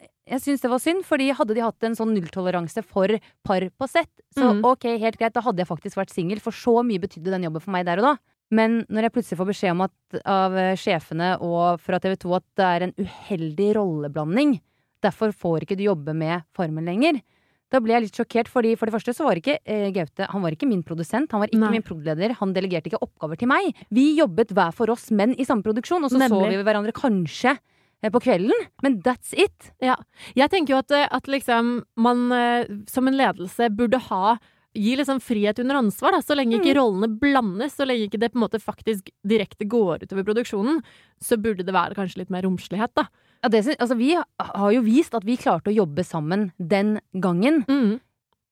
det 0.46 0.72
var 0.72 0.82
synd, 0.82 1.06
fordi 1.08 1.32
hadde 1.34 1.56
de 1.58 1.64
hatt 1.66 1.88
en 1.88 1.98
sånn 1.98 2.14
nulltoleranse 2.14 2.84
for 2.86 3.16
par 3.46 3.66
på 3.66 3.90
sett, 3.90 4.12
så 4.36 4.52
mm. 4.52 4.62
ok, 4.70 4.88
helt 5.02 5.18
greit, 5.18 5.34
da 5.34 5.44
hadde 5.46 5.64
jeg 5.64 5.72
faktisk 5.72 6.00
vært 6.00 6.14
singel, 6.14 6.42
for 6.44 6.56
så 6.56 6.82
mye 6.86 7.02
betydde 7.02 7.34
den 7.34 7.48
jobben 7.48 7.64
for 7.64 7.74
meg 7.76 7.88
der 7.90 8.04
og 8.04 8.12
da. 8.12 8.16
Men 8.54 8.84
når 8.94 9.08
jeg 9.08 9.16
plutselig 9.16 9.40
får 9.40 9.50
beskjed 9.50 9.74
om 9.74 9.86
at 9.88 10.24
av 10.30 10.58
eh, 10.60 10.76
sjefene 10.78 11.32
og 11.42 11.82
fra 11.82 11.98
TV 12.04 12.18
2 12.22 12.34
at 12.38 12.46
det 12.60 12.70
er 12.70 12.86
en 12.86 12.96
uheldig 13.02 13.70
rolleblanding, 13.80 14.58
derfor 15.04 15.34
får 15.36 15.66
ikke 15.66 15.80
du 15.80 15.88
jobbe 15.88 16.14
med 16.16 16.46
Farmen 16.56 16.86
lenger, 16.86 17.24
da 17.74 17.80
ble 17.82 17.96
jeg 17.96 18.04
litt 18.06 18.18
sjokkert, 18.20 18.50
fordi 18.54 18.76
for 18.78 18.86
det 18.86 18.94
første 18.94 19.16
så 19.18 19.26
var 19.26 19.40
ikke 19.40 19.56
eh, 19.66 19.88
Gaute 19.96 20.28
Han 20.30 20.44
var 20.46 20.54
ikke 20.54 20.68
min 20.70 20.84
produsent, 20.86 21.32
han 21.34 21.42
var 21.42 21.50
ikke 21.50 21.64
Nei. 21.64 21.72
min 21.74 21.86
prod.leder, 21.86 22.36
han 22.38 22.54
delegerte 22.54 22.92
ikke 22.92 23.02
oppgaver 23.02 23.40
til 23.42 23.50
meg. 23.50 23.72
Vi 23.90 24.12
jobbet 24.20 24.54
hver 24.54 24.76
for 24.78 24.94
oss, 24.94 25.08
men 25.10 25.34
i 25.42 25.48
samme 25.48 25.66
produksjon, 25.66 26.06
og 26.06 26.14
så 26.14 26.22
så 26.22 26.42
vi 26.46 26.60
hverandre 26.62 26.94
kanskje 26.94 27.56
på 28.12 28.24
kvelden, 28.26 28.66
men 28.84 28.98
that's 29.06 29.32
it. 29.38 29.72
Jeg 29.80 30.50
tenker 30.52 30.76
jo 30.76 30.82
at, 30.82 30.92
eh, 30.92 31.08
at 31.08 31.30
liksom 31.32 31.78
man 31.96 32.26
eh, 32.36 32.74
som 32.90 33.08
en 33.08 33.18
ledelse 33.20 33.70
burde 33.72 34.02
ha 34.10 34.38
Gi 34.74 34.96
liksom 34.98 35.20
frihet 35.22 35.60
under 35.62 35.78
ansvar, 35.78 36.16
da, 36.16 36.20
så 36.26 36.34
lenge 36.34 36.56
ikke 36.58 36.74
rollene 36.74 37.06
blandes, 37.22 37.76
så 37.78 37.86
lenge 37.86 38.08
ikke 38.08 38.18
det 38.18 38.32
på 38.34 38.40
en 38.40 38.44
måte 38.48 38.58
faktisk 38.58 39.12
direkte 39.22 39.68
går 39.70 40.02
utover 40.02 40.26
produksjonen, 40.26 40.80
så 41.22 41.38
burde 41.38 41.62
det 41.62 41.76
være 41.76 41.94
kanskje 41.94 42.24
litt 42.24 42.32
mer 42.34 42.42
romslighet, 42.42 42.90
da. 42.98 43.04
Ja, 43.44 43.52
det, 43.54 43.62
altså, 43.76 43.94
vi 44.00 44.16
har 44.18 44.74
jo 44.74 44.82
vist 44.82 45.14
at 45.14 45.28
vi 45.28 45.38
klarte 45.38 45.70
å 45.70 45.76
jobbe 45.76 46.02
sammen 46.08 46.48
den 46.58 46.96
gangen. 47.14 47.62
Mm. 47.70 48.00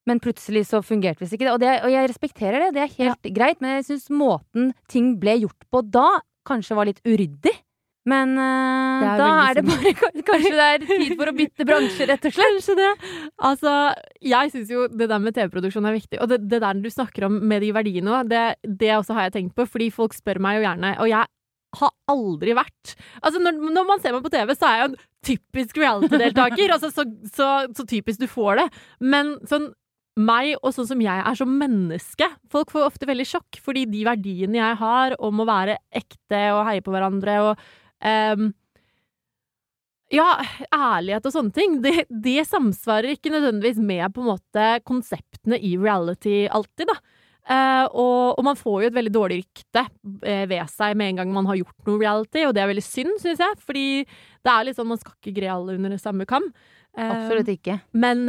Men 0.10 0.22
plutselig 0.22 0.68
så 0.70 0.84
fungerte 0.86 1.24
visst 1.24 1.38
ikke 1.38 1.48
det. 1.48 1.56
Og, 1.56 1.62
det. 1.64 1.74
og 1.88 1.94
jeg 1.94 2.10
respekterer 2.12 2.66
det, 2.66 2.72
det 2.76 2.84
er 2.84 2.96
helt 3.00 3.34
greit. 3.34 3.62
Men 3.64 3.80
jeg 3.80 3.88
syns 3.90 4.10
måten 4.14 4.72
ting 4.92 5.16
ble 5.22 5.40
gjort 5.46 5.70
på 5.74 5.82
da, 5.90 6.20
kanskje 6.46 6.78
var 6.78 6.90
litt 6.90 7.02
uryddig. 7.08 7.54
Men 8.10 8.34
uh, 8.34 9.04
er 9.06 9.20
da 9.20 9.28
er 9.44 9.60
det 9.60 9.64
bare 9.68 9.92
Kanskje 10.26 10.54
det 10.56 10.68
er 10.68 10.86
tid 10.88 11.12
for 11.20 11.30
å 11.30 11.36
bytte 11.38 11.68
bransje, 11.70 12.08
rett 12.10 12.24
og 12.26 12.34
slett. 12.34 12.56
Kanskje 12.56 12.78
det. 12.80 12.90
Altså, 13.50 13.74
jeg 14.26 14.54
syns 14.54 14.72
jo 14.74 14.88
det 14.90 15.10
der 15.12 15.22
med 15.22 15.36
TV-produksjon 15.38 15.90
er 15.90 15.98
viktig. 16.00 16.22
Og 16.24 16.32
det, 16.32 16.42
det 16.50 16.62
der 16.64 16.82
du 16.82 16.90
snakker 16.94 17.28
om 17.28 17.38
med 17.52 17.62
de 17.62 17.70
verdiene 17.76 18.16
òg, 18.16 18.32
det, 18.32 18.46
det 18.66 18.96
også 18.98 19.18
har 19.18 19.30
jeg 19.30 19.38
tenkt 19.38 19.56
på. 19.58 19.68
Fordi 19.70 19.92
folk 19.94 20.18
spør 20.18 20.42
meg 20.42 20.60
jo 20.60 20.66
gjerne, 20.66 20.96
og 20.98 21.12
jeg 21.12 21.30
har 21.80 21.92
aldri 22.12 22.52
vært 22.58 22.96
Altså, 23.22 23.40
når, 23.40 23.60
når 23.72 23.86
man 23.88 24.02
ser 24.04 24.16
meg 24.16 24.26
på 24.26 24.32
TV, 24.34 24.56
så 24.58 24.68
er 24.68 24.74
jeg 24.74 24.82
jo 24.82 24.90
en 24.90 25.04
typisk 25.30 25.78
reality-deltaker. 25.80 26.72
altså, 26.76 26.90
så, 26.94 27.06
så, 27.30 27.52
så 27.78 27.86
typisk 27.88 28.24
du 28.24 28.28
får 28.32 28.64
det. 28.64 28.68
Men 29.14 29.38
sånn 29.50 29.70
meg 30.20 30.58
og 30.60 30.74
sånn 30.76 30.90
som 30.90 31.02
jeg 31.04 31.24
er 31.24 31.38
som 31.40 31.52
menneske. 31.56 32.28
Folk 32.52 32.74
får 32.74 32.90
ofte 32.90 33.08
veldig 33.08 33.26
sjokk, 33.30 33.62
fordi 33.64 33.86
de 33.88 34.02
verdiene 34.04 34.60
jeg 34.60 34.80
har 34.82 35.16
om 35.24 35.40
å 35.40 35.48
være 35.48 35.78
ekte 35.96 36.42
og 36.58 36.66
heie 36.68 36.84
på 36.84 36.92
hverandre 36.92 37.38
og 37.46 37.70
ehm, 38.08 38.52
ja, 40.12 40.28
ærlighet 40.76 41.28
og 41.28 41.34
sånne 41.34 41.56
ting, 41.56 41.80
det, 41.84 42.06
det 42.10 42.44
samsvarer 42.50 43.16
ikke 43.16 43.32
nødvendigvis 43.34 43.80
med 43.80 44.12
på 44.14 44.24
en 44.24 44.32
måte 44.34 44.68
konseptene 44.88 45.60
i 45.60 45.78
reality 45.80 46.46
alltid, 46.52 46.92
da. 46.92 47.00
Uh, 47.42 47.88
og, 47.98 48.38
og 48.38 48.44
man 48.46 48.58
får 48.60 48.76
jo 48.84 48.90
et 48.92 48.96
veldig 48.96 49.12
dårlig 49.16 49.40
rykte 49.40 49.82
eh, 50.30 50.44
ved 50.46 50.70
seg 50.70 50.94
med 50.94 51.10
en 51.10 51.22
gang 51.24 51.32
man 51.34 51.48
har 51.50 51.58
gjort 51.58 51.88
noe 51.88 51.98
reality, 51.98 52.44
og 52.46 52.54
det 52.54 52.62
er 52.62 52.70
veldig 52.70 52.84
synd, 52.86 53.16
syns 53.24 53.42
jeg, 53.42 53.56
fordi 53.66 53.86
det 54.06 54.52
er 54.52 54.68
litt 54.68 54.78
sånn 54.78 54.92
man 54.92 55.00
skal 55.02 55.16
ikke 55.18 55.34
gre 55.40 55.50
alle 55.56 55.78
under 55.80 55.96
samme 56.02 56.28
kam. 56.30 56.46
Uh, 56.94 57.08
Absolutt 57.08 57.50
ikke. 57.50 57.80
men, 57.98 58.28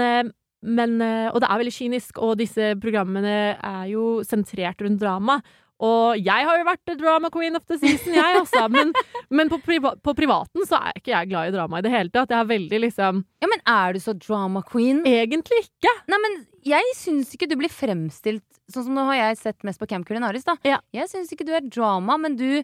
men 0.63 0.95
Og 1.03 1.41
det 1.43 1.49
er 1.51 1.61
veldig 1.61 1.75
kynisk, 1.77 2.23
og 2.23 2.39
disse 2.41 2.73
programmene 2.81 3.37
er 3.59 3.85
jo 3.91 4.23
sentrert 4.27 4.81
rundt 4.87 5.03
drama. 5.03 5.41
Og 5.83 6.21
jeg 6.21 6.47
har 6.47 6.59
jo 6.61 6.67
vært 6.69 6.93
drama 7.01 7.31
queen 7.33 7.59
of 7.59 7.65
the 7.67 7.79
season, 7.81 8.15
jeg, 8.15 8.39
altså. 8.43 8.69
Men, 8.77 8.93
men 9.33 9.51
på, 9.51 9.59
priva 9.65 9.95
på 9.99 10.15
privaten 10.19 10.67
så 10.69 10.79
er 10.79 11.01
ikke 11.01 11.15
jeg 11.15 11.31
glad 11.33 11.51
i 11.51 11.55
drama 11.57 11.81
i 11.81 11.87
det 11.87 11.93
hele 11.95 12.13
tatt. 12.13 12.31
Jeg 12.31 12.45
er 12.45 12.51
veldig 12.53 12.81
liksom 12.85 13.25
Ja, 13.43 13.49
men 13.51 13.65
er 13.69 13.97
du 13.97 14.01
så 14.03 14.15
drama 14.15 14.63
queen? 14.69 15.03
Egentlig 15.09 15.65
ikke. 15.65 15.93
Nei, 16.13 16.21
men 16.23 16.39
jeg 16.69 16.95
syns 16.99 17.33
ikke 17.35 17.49
du 17.51 17.57
blir 17.59 17.73
fremstilt 17.73 18.45
Sånn 18.71 18.87
som 18.87 18.95
nå 18.97 19.03
har 19.11 19.19
jeg 19.19 19.41
sett 19.41 19.67
mest 19.67 19.81
på 19.83 19.89
Camp 19.91 20.07
Culinaris, 20.09 20.47
da. 20.47 20.55
Ja. 20.65 20.79
Jeg 20.95 21.11
syns 21.11 21.33
ikke 21.35 21.45
du 21.45 21.53
er 21.57 21.67
drama, 21.67 22.17
men 22.21 22.39
du 22.39 22.63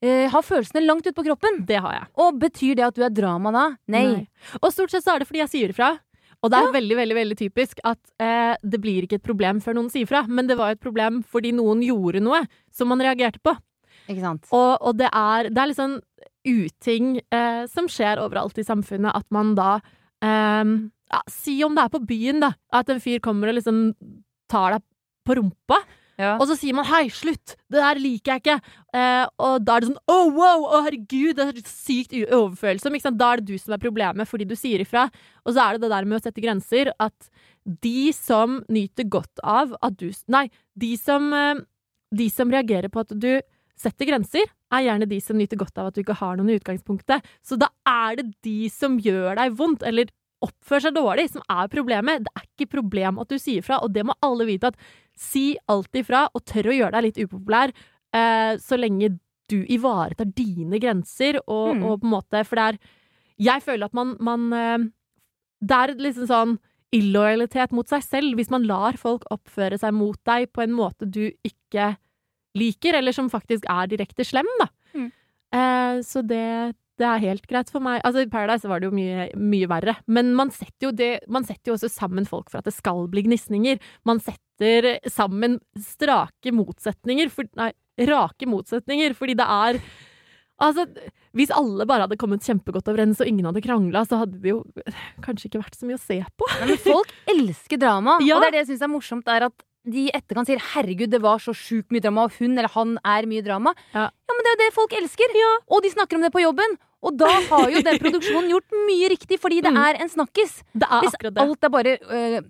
Uh, 0.00 0.24
har 0.32 0.40
følelsene 0.40 0.80
langt 0.80 1.04
ut 1.04 1.12
på 1.12 1.26
kroppen. 1.26 1.58
Det 1.68 1.76
har 1.84 1.92
jeg. 1.92 2.06
Og 2.24 2.38
betyr 2.40 2.78
det 2.78 2.86
at 2.86 2.96
du 2.96 3.02
er 3.04 3.12
drama 3.12 3.50
da? 3.52 3.64
Nei. 3.92 4.22
Og 4.62 4.70
stort 4.72 4.94
sett 4.94 5.04
så 5.04 5.12
er 5.12 5.20
det 5.20 5.26
fordi 5.28 5.42
jeg 5.42 5.52
sier 5.52 5.74
ifra. 5.74 5.90
Og 6.42 6.50
det 6.50 6.56
er 6.58 6.68
Ja. 6.68 6.72
veldig 6.72 6.96
veldig, 6.96 7.16
veldig 7.16 7.36
typisk 7.36 7.80
at 7.84 7.98
eh, 8.18 8.56
det 8.64 8.80
blir 8.80 9.04
ikke 9.04 9.18
et 9.20 9.26
problem 9.26 9.60
før 9.60 9.74
noen 9.76 9.90
sier 9.92 10.06
fra. 10.08 10.22
Men 10.26 10.46
det 10.48 10.56
var 10.56 10.72
et 10.72 10.80
problem 10.80 11.22
fordi 11.22 11.52
noen 11.52 11.82
gjorde 11.84 12.22
noe 12.24 12.46
som 12.72 12.88
man 12.88 13.00
reagerte 13.00 13.40
på. 13.44 13.56
Ikke 14.08 14.20
sant? 14.24 14.46
Og, 14.50 14.78
og 14.80 14.96
det 14.96 15.10
er, 15.12 15.50
det 15.50 15.58
er 15.58 15.74
sånn 15.76 15.98
uting 16.48 17.20
eh, 17.30 17.66
som 17.68 17.86
skjer 17.92 18.18
overalt 18.22 18.56
i 18.58 18.64
samfunnet, 18.64 19.12
at 19.14 19.26
man 19.30 19.54
da 19.54 19.80
eh, 20.24 20.64
ja, 21.10 21.20
Si 21.28 21.58
om 21.66 21.74
det 21.76 21.84
er 21.84 21.92
på 21.92 22.06
byen, 22.06 22.40
da. 22.40 22.54
At 22.72 22.88
en 22.88 23.00
fyr 23.02 23.20
kommer 23.20 23.50
og 23.50 23.58
liksom 23.58 23.90
tar 24.48 24.76
deg 24.78 24.82
på 25.26 25.36
rumpa. 25.36 25.82
Ja. 26.20 26.34
Og 26.36 26.46
så 26.50 26.56
sier 26.58 26.76
man 26.76 26.84
'hei, 26.84 27.08
slutt, 27.08 27.56
det 27.72 27.80
der 27.80 28.00
liker 28.00 28.34
jeg 28.34 28.42
ikke'. 28.42 28.60
Eh, 28.92 29.26
og 29.38 29.64
da 29.64 29.76
er 29.76 29.80
det 29.80 29.88
sånn 29.90 30.04
'oh 30.10 30.32
wow, 30.36 30.66
oh, 30.68 30.82
herregud', 30.84 31.36
det 31.36 31.46
er 31.48 31.62
sykt 31.64 32.12
u- 32.12 32.28
overfølsom. 32.28 32.98
Da 33.16 33.32
er 33.32 33.36
det 33.40 33.46
du 33.46 33.58
som 33.58 33.72
er 33.74 33.78
problemet 33.80 34.28
fordi 34.28 34.44
du 34.46 34.54
sier 34.54 34.80
ifra. 34.84 35.08
Og 35.46 35.54
så 35.54 35.64
er 35.64 35.72
det 35.78 35.82
det 35.82 35.90
der 35.90 36.04
med 36.04 36.20
å 36.20 36.22
sette 36.22 36.42
grenser, 36.44 36.92
at 37.00 37.30
de 37.64 38.12
som 38.12 38.62
nyter 38.68 39.08
godt 39.08 39.40
av 39.44 39.74
at 39.82 39.96
du 39.96 40.10
Nei, 40.28 40.48
de 40.76 40.96
som, 40.96 41.32
eh, 41.32 41.54
de 42.14 42.28
som 42.28 42.50
reagerer 42.50 42.90
på 42.90 43.00
at 43.00 43.18
du 43.18 43.40
setter 43.80 44.06
grenser, 44.06 44.44
er 44.70 44.84
gjerne 44.84 45.08
de 45.08 45.18
som 45.20 45.36
nyter 45.36 45.56
godt 45.56 45.78
av 45.78 45.88
at 45.88 45.94
du 45.94 46.02
ikke 46.02 46.18
har 46.20 46.36
noen 46.36 46.50
i 46.50 46.58
utgangspunktet. 46.58 47.24
Så 47.42 47.58
da 47.58 47.68
er 47.86 48.16
det 48.16 48.34
de 48.42 48.68
som 48.68 48.98
gjør 48.98 49.36
deg 49.36 49.56
vondt, 49.56 49.82
eller 49.82 50.10
oppfører 50.44 50.86
seg 50.86 50.96
dårlig, 50.96 51.28
som 51.30 51.42
er 51.52 51.68
problemet. 51.72 52.24
Det 52.24 52.32
er 52.36 52.46
ikke 52.48 52.70
problem 52.76 53.20
at 53.20 53.28
du 53.28 53.36
sier 53.40 53.64
fra, 53.64 53.80
og 53.84 53.92
det 53.92 54.06
må 54.08 54.16
alle 54.24 54.46
vite 54.48 54.72
at 54.72 54.78
si 55.20 55.50
alltid 55.68 56.04
ifra, 56.04 56.22
og 56.34 56.44
tør 56.48 56.70
å 56.72 56.76
gjøre 56.78 56.94
deg 56.96 57.04
litt 57.10 57.20
upopulær, 57.26 57.72
eh, 58.16 58.54
så 58.62 58.78
lenge 58.80 59.18
du 59.50 59.58
ivaretar 59.66 60.30
dine 60.32 60.78
grenser, 60.80 61.40
og, 61.46 61.76
Mm. 61.76 61.82
og 61.84 62.00
på 62.00 62.06
en 62.06 62.14
måte 62.14 62.44
For 62.46 62.56
det 62.56 62.66
er 62.74 62.78
Jeg 63.40 63.62
føler 63.62 63.84
at 63.88 63.94
man, 63.94 64.16
man 64.20 64.52
eh, 64.52 64.78
Det 65.60 65.76
er 65.76 65.94
liksom 65.98 66.26
sånn 66.30 66.58
illojalitet 66.92 67.72
mot 67.72 67.86
seg 67.88 68.02
selv 68.02 68.34
hvis 68.36 68.50
man 68.50 68.64
lar 68.66 68.96
folk 68.98 69.22
oppføre 69.30 69.78
seg 69.78 69.92
mot 69.94 70.18
deg 70.26 70.48
på 70.52 70.62
en 70.64 70.72
måte 70.74 71.06
du 71.08 71.30
ikke 71.46 71.96
liker, 72.58 72.94
eller 72.98 73.12
som 73.12 73.28
faktisk 73.30 73.62
er 73.70 73.86
direkte 73.86 74.24
slem, 74.26 74.48
da. 74.58 74.66
Mm. 74.94 75.12
Eh, 75.52 76.00
så 76.02 76.22
det, 76.26 76.74
det 77.00 77.06
er 77.08 77.22
helt 77.22 77.46
greit 77.48 77.70
for 77.72 77.80
meg. 77.84 78.02
Altså, 78.04 78.26
I 78.26 78.28
Paradise 78.30 78.68
var 78.68 78.82
det 78.82 78.90
jo 78.90 78.94
mye, 78.96 79.30
mye 79.40 79.68
verre. 79.70 79.94
Men 80.12 80.34
man 80.36 80.52
setter, 80.52 80.92
det, 80.92 81.10
man 81.32 81.46
setter 81.48 81.72
jo 81.72 81.78
også 81.78 81.88
sammen 81.94 82.28
folk 82.28 82.50
for 82.52 82.60
at 82.60 82.68
det 82.68 82.74
skal 82.76 83.06
bli 83.12 83.24
gnisninger. 83.24 83.80
Man 84.08 84.20
setter 84.20 84.98
sammen 85.08 85.56
strake 85.80 86.52
motsetninger 86.52 87.32
for, 87.32 87.48
Nei, 87.56 87.70
rake 88.10 88.46
motsetninger, 88.48 89.16
fordi 89.18 89.38
det 89.40 89.48
er 89.48 89.80
Altså, 90.60 90.82
hvis 91.32 91.48
alle 91.56 91.86
bare 91.88 92.04
hadde 92.04 92.18
kommet 92.20 92.44
kjempegodt 92.44 92.90
overens 92.92 93.22
og 93.24 93.28
ingen 93.30 93.46
hadde 93.48 93.62
krangla, 93.64 94.02
så 94.04 94.18
hadde 94.20 94.42
det 94.42 94.50
jo 94.50 94.58
kanskje 95.24 95.48
ikke 95.48 95.62
vært 95.62 95.78
så 95.78 95.86
mye 95.88 95.96
å 95.96 96.02
se 96.02 96.18
på. 96.36 96.48
Nei, 96.58 96.66
men 96.68 96.80
folk 96.84 97.14
elsker 97.32 97.80
drama, 97.80 98.18
Ja. 98.28 98.36
og 98.36 98.44
det 98.44 98.50
er 98.50 98.56
det 98.58 98.60
jeg 98.66 98.68
syns 98.74 98.84
er 98.84 98.90
morsomt, 98.92 99.30
er 99.32 99.46
at 99.48 99.64
de 99.84 100.06
i 100.08 100.10
etterkant 100.12 100.46
sier 100.46 100.58
'herregud, 100.60 101.10
det 101.10 101.22
var 101.22 101.38
så 101.38 101.52
sjukt 101.56 101.90
mye 101.90 102.00
drama', 102.04 102.24
og 102.28 102.32
hun 102.38 102.52
eller 102.58 102.68
han 102.68 102.98
er 103.04 103.26
mye 103.26 103.42
drama. 103.42 103.72
Ja. 103.94 104.10
men 104.28 104.44
det 104.44 104.50
er 104.50 104.56
jo 104.56 104.62
det 104.64 104.74
folk 104.74 104.92
elsker! 104.92 105.28
Og 105.70 105.82
de 105.82 105.90
snakker 105.90 106.16
om 106.16 106.22
det 106.22 106.32
på 106.32 106.42
jobben! 106.42 106.76
Og 107.02 107.16
da 107.16 107.28
har 107.28 107.70
jo 107.70 107.80
den 107.80 107.98
produksjonen 108.04 108.50
gjort 108.50 108.68
mye 108.86 109.08
riktig, 109.08 109.38
fordi 109.40 109.62
det 109.62 109.72
Mm. 109.72 109.78
er 109.80 110.02
en 110.02 110.08
snakkis. 110.08 110.62
Det 110.76 110.84
er 110.84 111.00
Hvis 111.00 111.14
akkurat 111.16 111.34
det. 111.34 111.42
alt 111.42 111.64
er 111.64 111.68
bare 111.68 111.98
øh, 111.98 112.40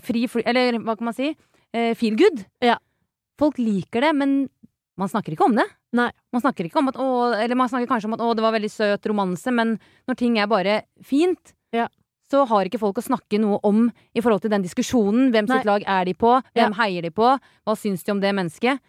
fri, 0.00 0.26
fly, 0.26 0.42
Eller 0.46 0.78
hva 0.80 0.96
kan 0.96 1.04
man 1.04 1.14
si? 1.14 1.36
Uh, 1.76 1.92
feel 1.94 2.16
good. 2.16 2.44
Ja. 2.62 2.78
Folk 3.38 3.58
liker 3.58 4.00
det, 4.00 4.14
men 4.16 4.48
man 4.96 5.08
snakker 5.08 5.32
ikke 5.36 5.44
om 5.44 5.54
det. 5.54 5.66
Nei. 5.92 6.10
Man 6.32 6.40
snakker 6.40 6.64
ikke 6.64 6.78
om 6.80 6.88
at 6.88 6.96
å, 6.96 7.34
Eller 7.36 7.54
man 7.54 7.68
snakker 7.68 7.86
kanskje 7.86 8.06
om 8.08 8.14
at 8.14 8.20
å, 8.20 8.34
det 8.34 8.42
var 8.42 8.52
veldig 8.56 8.70
søt 8.72 9.04
romanse, 9.06 9.52
men 9.52 9.78
når 10.08 10.16
ting 10.16 10.38
er 10.38 10.46
bare 10.46 10.82
fint, 11.04 11.52
Ja. 11.72 11.88
Så 12.30 12.44
har 12.48 12.68
ikke 12.68 12.80
folk 12.80 12.98
å 13.00 13.04
snakke 13.06 13.40
noe 13.40 13.58
om 13.64 13.86
i 14.14 14.20
forhold 14.20 14.42
til 14.44 14.52
den 14.52 14.62
diskusjonen. 14.66 15.30
Hvem 15.32 15.48
sitt 15.48 15.64
Nei. 15.64 15.70
lag 15.70 15.84
er 15.86 16.04
de 16.04 16.14
på? 16.14 16.34
Hvem 16.54 16.74
Ja. 16.74 16.84
heier 16.84 17.02
de 17.02 17.10
på? 17.10 17.38
Hva 17.66 17.76
syns 17.76 18.04
de 18.04 18.12
om 18.12 18.20
det 18.20 18.34
mennesket? 18.36 18.80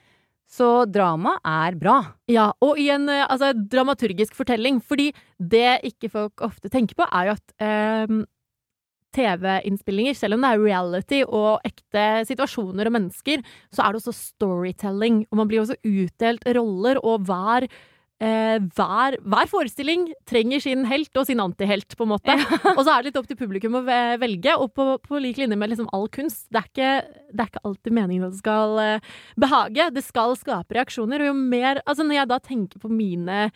Så 0.49 0.85
drama 0.89 1.37
er 1.45 1.75
bra. 1.77 2.15
Ja, 2.27 2.51
og 2.59 2.79
i 2.81 2.89
en 2.89 3.07
eh, 3.07 3.25
altså, 3.29 3.53
dramaturgisk 3.53 4.33
fortelling. 4.33 4.81
Fordi 4.81 5.13
det 5.39 5.81
ikke 5.85 6.09
folk 6.09 6.41
ofte 6.41 6.69
tenker 6.73 6.95
på, 6.97 7.05
er 7.13 7.29
jo 7.29 7.35
at 7.37 7.53
eh, 7.61 8.07
TV-innspillinger, 9.15 10.15
selv 10.17 10.35
om 10.37 10.41
det 10.45 10.49
er 10.53 10.61
reality 10.63 11.21
og 11.25 11.61
ekte 11.65 12.03
situasjoner 12.29 12.89
og 12.89 12.95
mennesker, 12.97 13.41
så 13.73 13.85
er 13.85 13.93
det 13.95 14.01
også 14.03 14.13
storytelling. 14.17 15.23
Og 15.31 15.39
man 15.41 15.49
blir 15.49 15.63
også 15.63 15.77
utdelt 15.85 16.45
roller, 16.57 16.99
og 17.03 17.25
hver 17.29 17.67
eh, 18.23 18.57
hver, 18.75 19.17
hver 19.23 19.49
forestilling 19.51 20.09
trenger 20.29 20.61
sin 20.63 20.85
helt 20.89 21.15
og 21.19 21.27
sin 21.29 21.41
antihelt, 21.43 21.95
på 21.97 22.05
en 22.05 22.13
måte. 22.13 22.35
og 22.77 22.81
så 22.83 22.91
er 22.91 23.01
det 23.01 23.09
litt 23.09 23.19
opp 23.21 23.29
til 23.31 23.39
publikum 23.39 23.79
å 23.79 23.83
velge, 23.85 24.55
og 24.59 24.73
på, 24.75 24.87
på 25.05 25.23
lik 25.23 25.39
linje 25.41 25.57
med 25.59 25.73
liksom 25.73 25.89
all 25.95 26.07
kunst. 26.13 26.47
Det 26.51 26.61
er 26.61 26.69
ikke, 26.69 26.93
det 27.31 27.43
er 27.43 27.51
ikke 27.51 27.65
alltid 27.71 27.97
meningen 27.97 28.27
at 28.27 28.35
det 28.35 28.43
skal 28.43 28.79
eh, 28.83 29.09
behage. 29.39 29.89
Det 29.95 30.05
skal 30.05 30.37
skape 30.39 30.79
reaksjoner. 30.79 31.23
Og 31.23 31.31
jo 31.31 31.35
mer 31.39 31.83
Altså, 31.89 32.03
når 32.05 32.19
jeg 32.19 32.29
da 32.29 32.37
tenker 32.43 32.81
på 32.81 32.89
mine 32.91 33.49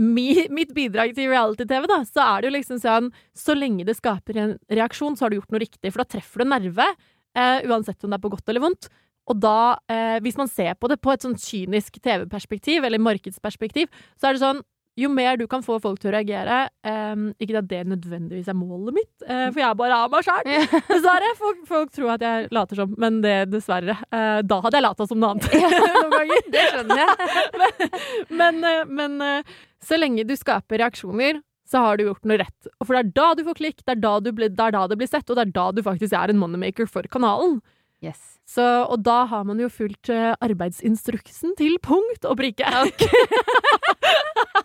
mi, 0.00 0.26
mitt 0.52 0.72
bidrag 0.76 1.14
til 1.16 1.30
reality-TV, 1.32 1.86
da, 1.90 2.00
så 2.08 2.24
er 2.24 2.42
det 2.42 2.48
jo 2.48 2.56
liksom 2.56 2.80
sånn 2.82 3.10
Så 3.36 3.56
lenge 3.56 3.86
det 3.88 3.98
skaper 3.98 4.38
en 4.40 4.54
reaksjon, 4.72 5.16
så 5.16 5.26
har 5.26 5.32
du 5.32 5.40
gjort 5.40 5.54
noe 5.54 5.62
riktig. 5.62 5.92
For 5.92 6.02
da 6.02 6.10
treffer 6.16 6.42
du 6.42 6.46
en 6.46 6.54
nerve, 6.56 6.88
eh, 7.36 7.64
uansett 7.68 8.02
om 8.04 8.12
det 8.12 8.20
er 8.20 8.24
på 8.24 8.32
godt 8.32 8.52
eller 8.52 8.64
vondt. 8.64 8.90
Og 9.30 9.38
da, 9.38 9.78
eh, 9.92 10.18
hvis 10.24 10.38
man 10.40 10.50
ser 10.50 10.74
på 10.74 10.90
det 10.90 10.98
på 11.02 11.12
et 11.12 11.22
sånn 11.22 11.38
kynisk 11.38 12.00
TV-perspektiv, 12.02 12.84
eller 12.84 13.02
markedsperspektiv, 13.02 13.90
så 14.18 14.28
er 14.28 14.36
det 14.36 14.42
sånn 14.42 14.62
jo 15.00 15.08
mer 15.08 15.38
du 15.40 15.46
kan 15.48 15.62
få 15.64 15.78
folk 15.80 16.02
til 16.02 16.10
å 16.10 16.12
reagere 16.12 16.56
eh, 16.84 17.20
Ikke 17.40 17.62
at 17.62 17.68
det 17.70 17.78
nødvendigvis 17.88 18.50
er 18.52 18.56
målet 18.58 18.98
mitt, 18.98 19.24
eh, 19.24 19.46
for 19.48 19.62
jeg 19.62 19.68
er 19.70 19.78
bare 19.78 20.00
av 20.04 20.12
meg 20.12 20.26
sjøl. 20.26 20.50
Dessverre. 20.90 21.30
Folk, 21.38 21.62
folk 21.68 21.94
tror 21.96 22.10
at 22.16 22.26
jeg 22.26 22.50
later 22.52 22.82
som, 22.82 22.92
men 23.00 23.22
det 23.24 23.36
dessverre. 23.52 23.96
Eh, 24.12 24.42
da 24.44 24.60
hadde 24.66 24.78
jeg 24.78 24.84
lata 24.84 25.06
som 25.08 25.22
noe 25.22 25.32
annet 25.32 25.48
noen 26.02 26.12
ganger. 26.18 26.44
Det 26.52 26.66
skjønner 26.68 27.00
jeg. 27.00 27.88
Men, 28.36 28.60
eh, 28.68 28.84
men 29.00 29.16
eh, 29.24 29.56
så 29.82 29.96
lenge 29.96 30.26
du 30.28 30.34
skaper 30.36 30.82
reaksjoner, 30.82 31.40
så 31.72 31.80
har 31.86 31.96
du 31.96 32.04
gjort 32.04 32.28
noe 32.28 32.42
rett. 32.42 32.72
For 32.84 32.92
det 32.92 33.00
er 33.00 33.12
da 33.16 33.28
du 33.38 33.46
får 33.46 33.60
klikk, 33.62 33.80
det 33.86 33.94
er 33.94 34.02
da, 34.02 34.18
du 34.20 34.28
blir, 34.36 34.52
det 34.52 34.66
er 34.66 34.74
da 34.76 34.84
det 34.90 34.98
blir 35.00 35.08
sett, 35.08 35.24
og 35.32 35.38
det 35.38 35.46
er 35.46 35.54
da 35.56 35.70
du 35.72 35.80
faktisk 35.86 36.12
er 36.18 36.32
en 36.32 36.40
moneymaker 36.42 36.90
for 36.90 37.08
kanalen. 37.08 37.62
Yes. 38.02 38.18
Så, 38.48 38.62
og 38.90 39.04
da 39.06 39.22
har 39.30 39.44
man 39.48 39.60
jo 39.62 39.68
fulgt 39.72 40.10
eh, 40.12 40.34
arbeidsinstruksen 40.42 41.54
til 41.58 41.78
punkt 41.82 42.26
og 42.28 42.36
prikke. 42.42 42.66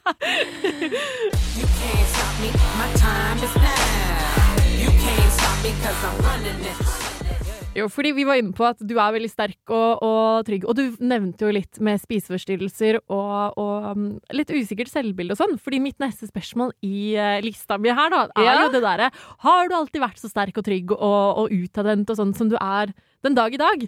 Okay. 0.08 0.90
can't 1.80 2.08
stop 2.08 2.34
me, 2.42 2.50
my 2.80 2.90
time 2.96 3.38
is 3.44 3.56
now. 3.56 4.56
You 4.82 4.90
can't 4.90 5.32
stop 5.32 7.02
me 7.02 7.07
Jo, 7.78 7.86
fordi 7.94 8.10
vi 8.18 8.24
var 8.26 8.40
inne 8.40 8.56
på 8.58 8.66
at 8.66 8.80
du 8.82 8.96
er 8.98 9.12
veldig 9.14 9.30
sterk 9.30 9.70
og, 9.70 10.02
og 10.02 10.48
trygg, 10.48 10.64
og 10.66 10.74
du 10.80 10.96
nevnte 11.06 11.46
jo 11.46 11.52
litt 11.54 11.78
med 11.86 12.00
spiseforstyrrelser 12.02 12.98
og, 13.04 13.58
og 13.62 13.86
um, 13.92 14.08
litt 14.34 14.50
usikkert 14.50 14.90
selvbilde 14.90 15.36
og 15.36 15.42
sånn, 15.44 15.54
fordi 15.62 15.80
mitt 15.84 16.00
neste 16.02 16.26
spørsmål 16.32 16.74
i 16.88 17.14
eh, 17.14 17.38
lista 17.46 17.78
mi 17.78 17.94
her, 17.94 18.10
da, 18.10 18.24
er 18.34 18.48
Ja. 18.50 18.56
jo 18.64 18.72
det 18.74 18.82
derre 18.82 19.12
Har 19.46 19.70
du 19.70 19.76
alltid 19.78 20.02
vært 20.02 20.18
så 20.24 20.32
sterk 20.32 20.58
og 20.58 20.66
trygg 20.66 20.96
og, 20.96 21.44
og 21.44 21.54
utadvendt 21.54 22.10
og 22.10 22.18
sånn 22.18 22.34
som 22.38 22.50
du 22.50 22.58
er 22.58 22.96
den 23.28 23.38
dag 23.38 23.54
i 23.54 23.62
dag? 23.62 23.86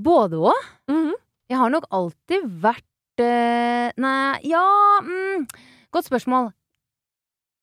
Både 0.00 0.40
òg. 0.50 0.68
Mhm. 0.90 1.14
Jeg 1.50 1.58
har 1.58 1.70
nok 1.70 1.86
alltid 1.94 2.44
vært 2.62 3.22
eh, 3.22 3.90
Nei, 3.98 4.38
ja 4.50 4.66
mm, 5.02 5.46
Godt 5.94 6.06
spørsmål. 6.10 6.50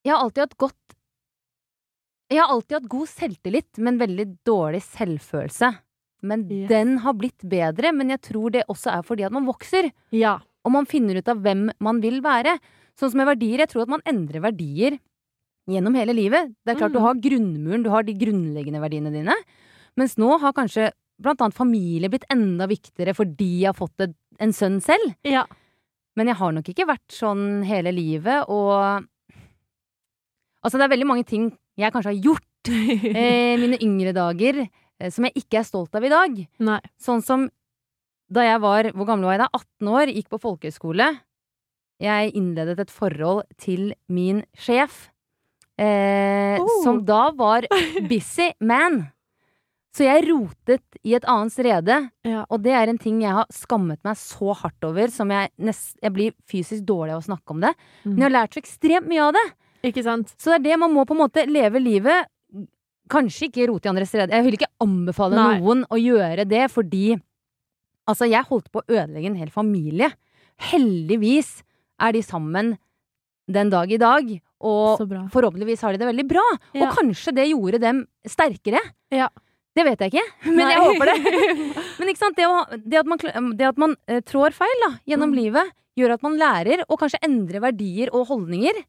Jeg 0.07 0.13
har 0.15 0.23
alltid 0.23 0.43
hatt 0.45 0.57
godt 0.59 0.86
Jeg 2.29 2.41
har 2.43 2.51
alltid 2.51 2.75
hatt 2.81 2.89
god 2.91 3.07
selvtillit, 3.07 3.77
men 3.79 3.99
veldig 4.01 4.25
dårlig 4.47 4.81
selvfølelse. 4.83 5.69
Men 6.27 6.47
Yes. 6.49 6.67
den 6.69 6.97
har 6.99 7.13
blitt 7.13 7.43
bedre, 7.47 7.93
men 7.93 8.09
jeg 8.09 8.21
tror 8.21 8.51
det 8.51 8.65
også 8.67 8.91
er 8.97 9.03
fordi 9.03 9.23
at 9.25 9.31
man 9.31 9.45
vokser. 9.45 9.91
Ja. 10.11 10.39
Og 10.65 10.71
man 10.73 10.85
finner 10.85 11.15
ut 11.21 11.27
av 11.29 11.37
hvem 11.41 11.69
man 11.79 12.01
vil 12.01 12.21
være. 12.21 12.57
Sånn 12.99 13.11
som 13.11 13.17
med 13.21 13.27
verdier. 13.27 13.59
Jeg 13.59 13.69
tror 13.69 13.83
at 13.83 13.87
man 13.93 14.01
endrer 14.05 14.41
verdier 14.41 14.99
gjennom 15.69 15.95
hele 15.95 16.13
livet. 16.15 16.55
Det 16.65 16.75
er 16.75 16.79
klart 16.79 16.91
Mm. 16.91 16.93
du 16.93 16.99
har 16.99 17.13
grunnmuren, 17.15 17.83
du 17.83 17.89
har 17.89 18.03
de 18.03 18.13
grunnleggende 18.13 18.81
verdiene 18.81 19.11
dine. 19.13 19.33
Mens 19.95 20.15
nå 20.17 20.39
har 20.39 20.51
kanskje 20.53 20.91
blant 21.21 21.39
annet 21.39 21.53
familie 21.53 22.09
blitt 22.09 22.25
enda 22.29 22.67
viktigere 22.67 23.13
fordi 23.15 23.61
jeg 23.61 23.67
har 23.67 23.73
fått 23.73 24.13
en 24.39 24.51
sønn 24.51 24.81
selv. 24.81 25.15
ja. 25.23 25.45
Men 26.15 26.27
jeg 26.27 26.35
har 26.37 26.51
nok 26.51 26.65
ikke 26.65 26.87
vært 26.87 27.07
sånn 27.09 27.63
hele 27.63 27.91
livet, 27.93 28.49
og 28.49 29.05
Altså, 30.65 30.77
det 30.79 30.81
er 30.91 30.95
veldig 30.97 31.05
mange 31.07 31.23
ting 31.25 31.55
jeg 31.77 31.93
kanskje 31.93 32.13
har 32.13 32.23
gjort 32.25 32.71
eh, 32.73 33.55
mine 33.61 33.77
yngre 33.83 34.13
dager 34.17 34.63
eh, 34.65 35.09
som 35.13 35.27
jeg 35.27 35.43
ikke 35.43 35.59
er 35.61 35.67
stolt 35.67 35.95
av 35.95 36.03
i 36.03 36.11
dag. 36.11 36.39
Nei. 36.59 36.79
Sånn 36.99 37.21
som 37.23 37.47
da 38.27 38.43
jeg 38.43 38.59
var 38.59 38.89
Hvor 38.91 39.07
gammel 39.07 39.23
var 39.29 39.37
jeg 39.37 39.43
da? 39.45 39.49
18 39.55 39.87
år, 39.93 40.09
gikk 40.11 40.27
på 40.33 40.39
folkehøyskole. 40.43 41.05
Jeg 42.03 42.33
innledet 42.35 42.79
et 42.83 42.91
forhold 42.91 43.45
til 43.57 43.93
min 44.11 44.43
sjef, 44.53 45.07
eh, 45.79 46.57
Oh. 46.59 46.83
som 46.83 47.03
da 47.05 47.31
var 47.31 47.65
busy 48.09 48.51
man. 48.59 49.07
Så 49.95 50.03
jeg 50.05 50.27
rotet 50.27 50.97
i 51.07 51.15
et 51.17 51.23
annens 51.25 51.55
rede, 51.57 51.95
Ja. 52.27 52.43
og 52.51 52.61
det 52.61 52.73
er 52.75 52.89
en 52.91 52.99
ting 53.01 53.21
jeg 53.23 53.31
har 53.33 53.47
skammet 53.49 54.03
meg 54.05 54.17
så 54.19 54.53
hardt 54.59 54.83
over, 54.85 55.07
som 55.09 55.29
jeg, 55.33 55.49
nest, 55.57 55.95
jeg 56.03 56.13
blir 56.13 56.35
fysisk 56.45 56.83
dårlig 56.85 57.15
av 57.15 57.23
å 57.23 57.25
snakke 57.31 57.55
om 57.55 57.61
det. 57.63 57.71
Men 58.05 58.17
jeg 58.17 58.27
har 58.27 58.35
lært 58.35 58.53
så 58.53 58.61
ekstremt 58.61 59.07
mye 59.09 59.23
av 59.23 59.33
det. 59.33 59.45
Ikke 59.85 60.03
sant? 60.03 60.33
Så 60.37 60.49
det 60.51 60.57
er 60.59 60.65
det 60.71 60.79
man 60.79 60.93
må 60.93 61.03
på 61.05 61.13
en 61.13 61.21
måte 61.25 61.43
leve 61.49 61.79
livet 61.83 62.25
Kanskje 63.07 63.47
ikke 63.47 63.67
rote 63.69 63.87
i 63.87 63.89
andres 63.93 64.11
rede. 64.19 64.33
Jeg 64.35 64.43
vil 64.43 64.55
ikke 64.57 64.67
anbefale 64.83 65.37
Nei. 65.37 65.59
noen 65.61 65.85
å 65.87 65.95
gjøre 65.95 66.43
det, 66.49 66.65
fordi 66.73 67.15
Altså, 68.07 68.27
jeg 68.27 68.43
holdt 68.47 68.67
på 68.71 68.79
å 68.81 68.87
ødelegge 68.87 69.27
en 69.27 69.35
hel 69.39 69.49
familie. 69.51 70.09
Heldigvis 70.71 71.61
er 71.99 72.13
de 72.15 72.21
sammen 72.23 72.73
den 73.51 73.71
dag 73.71 73.91
i 73.91 73.99
dag, 73.99 74.29
og 74.63 75.01
forhåpentligvis 75.33 75.83
har 75.83 75.93
de 75.95 76.01
det 76.01 76.07
veldig 76.09 76.25
bra. 76.29 76.43
Ja. 76.75 76.85
Og 76.87 76.95
kanskje 76.95 77.33
det 77.35 77.49
gjorde 77.49 77.79
dem 77.83 77.99
sterkere. 78.27 78.79
Ja. 79.13 79.27
Det 79.77 79.83
vet 79.85 79.99
jeg 80.01 80.13
ikke, 80.15 80.23
men 80.55 80.63
Nei. 80.63 80.71
jeg 80.73 80.85
håper 80.87 81.11
det. 81.11 81.17
Men 81.99 82.09
ikke 82.09 82.21
sant, 82.23 82.37
det, 82.39 82.47
å, 82.49 82.63
det 82.81 82.97
at 83.03 83.09
man, 83.11 83.19
det 83.59 83.67
at 83.67 83.77
man 83.81 83.93
uh, 84.09 84.19
trår 84.25 84.55
feil 84.57 84.83
da, 84.87 84.91
gjennom 85.05 85.31
Mm. 85.31 85.37
livet, 85.37 85.69
gjør 85.97 86.15
at 86.15 86.23
man 86.25 86.37
lærer, 86.39 86.81
og 86.87 86.99
kanskje 87.01 87.19
endrer 87.27 87.61
verdier 87.61 88.09
og 88.13 88.25
holdninger. 88.31 88.79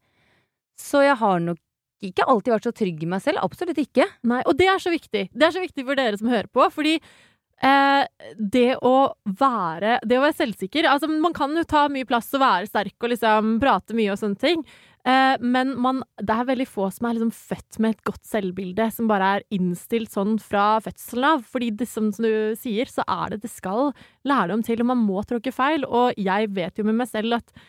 Så 0.79 1.03
jeg 1.05 1.19
har 1.21 1.41
nok 1.43 1.61
ikke 2.05 2.27
alltid 2.31 2.55
vært 2.55 2.69
så 2.69 2.75
trygg 2.79 3.01
i 3.03 3.09
meg 3.11 3.23
selv. 3.25 3.43
Absolutt 3.43 3.81
ikke. 3.83 4.07
Nei, 4.31 4.43
og 4.47 4.59
det 4.59 4.69
er 4.71 4.83
så 4.83 4.93
viktig. 4.95 5.25
Det 5.35 5.47
er 5.47 5.55
så 5.55 5.63
viktig 5.63 5.85
for 5.87 5.99
dere 5.99 6.19
som 6.21 6.31
hører 6.31 6.51
på, 6.55 6.67
fordi 6.71 6.95
eh, 6.99 8.05
det 8.39 8.69
å 8.87 8.95
være 9.41 9.97
Det 10.07 10.19
å 10.19 10.23
være 10.23 10.37
selvsikker 10.39 10.87
Altså, 10.87 11.11
man 11.11 11.35
kan 11.35 11.57
jo 11.59 11.65
ta 11.67 11.89
mye 11.91 12.07
plass 12.07 12.31
og 12.39 12.45
være 12.45 12.71
sterk 12.71 12.95
og 13.03 13.11
liksom 13.15 13.57
prate 13.63 13.97
mye 13.99 14.13
og 14.15 14.21
sånne 14.21 14.39
ting. 14.43 14.63
Eh, 15.09 15.41
men 15.41 15.73
man, 15.81 16.03
det 16.21 16.35
er 16.35 16.49
veldig 16.53 16.69
få 16.69 16.89
som 16.95 17.09
er 17.09 17.17
liksom 17.17 17.33
født 17.35 17.81
med 17.83 17.97
et 17.97 18.05
godt 18.07 18.29
selvbilde, 18.29 18.89
som 18.95 19.11
bare 19.11 19.33
er 19.39 19.47
innstilt 19.55 20.13
sånn 20.15 20.37
fra 20.43 20.77
fødselen 20.85 21.29
av. 21.33 21.43
Fordi 21.49 21.73
det, 21.81 21.89
som 21.91 22.13
du 22.15 22.55
sier, 22.61 22.91
så 22.93 23.07
er 23.09 23.35
det 23.35 23.43
det 23.47 23.53
skal 23.53 23.91
lærdom 24.29 24.63
til, 24.67 24.85
og 24.85 24.93
man 24.93 25.03
må 25.03 25.25
tråkke 25.27 25.55
feil. 25.55 25.87
Og 25.89 26.19
jeg 26.21 26.53
vet 26.55 26.79
jo 26.79 26.87
med 26.87 27.01
meg 27.03 27.11
selv 27.11 27.41
at 27.41 27.67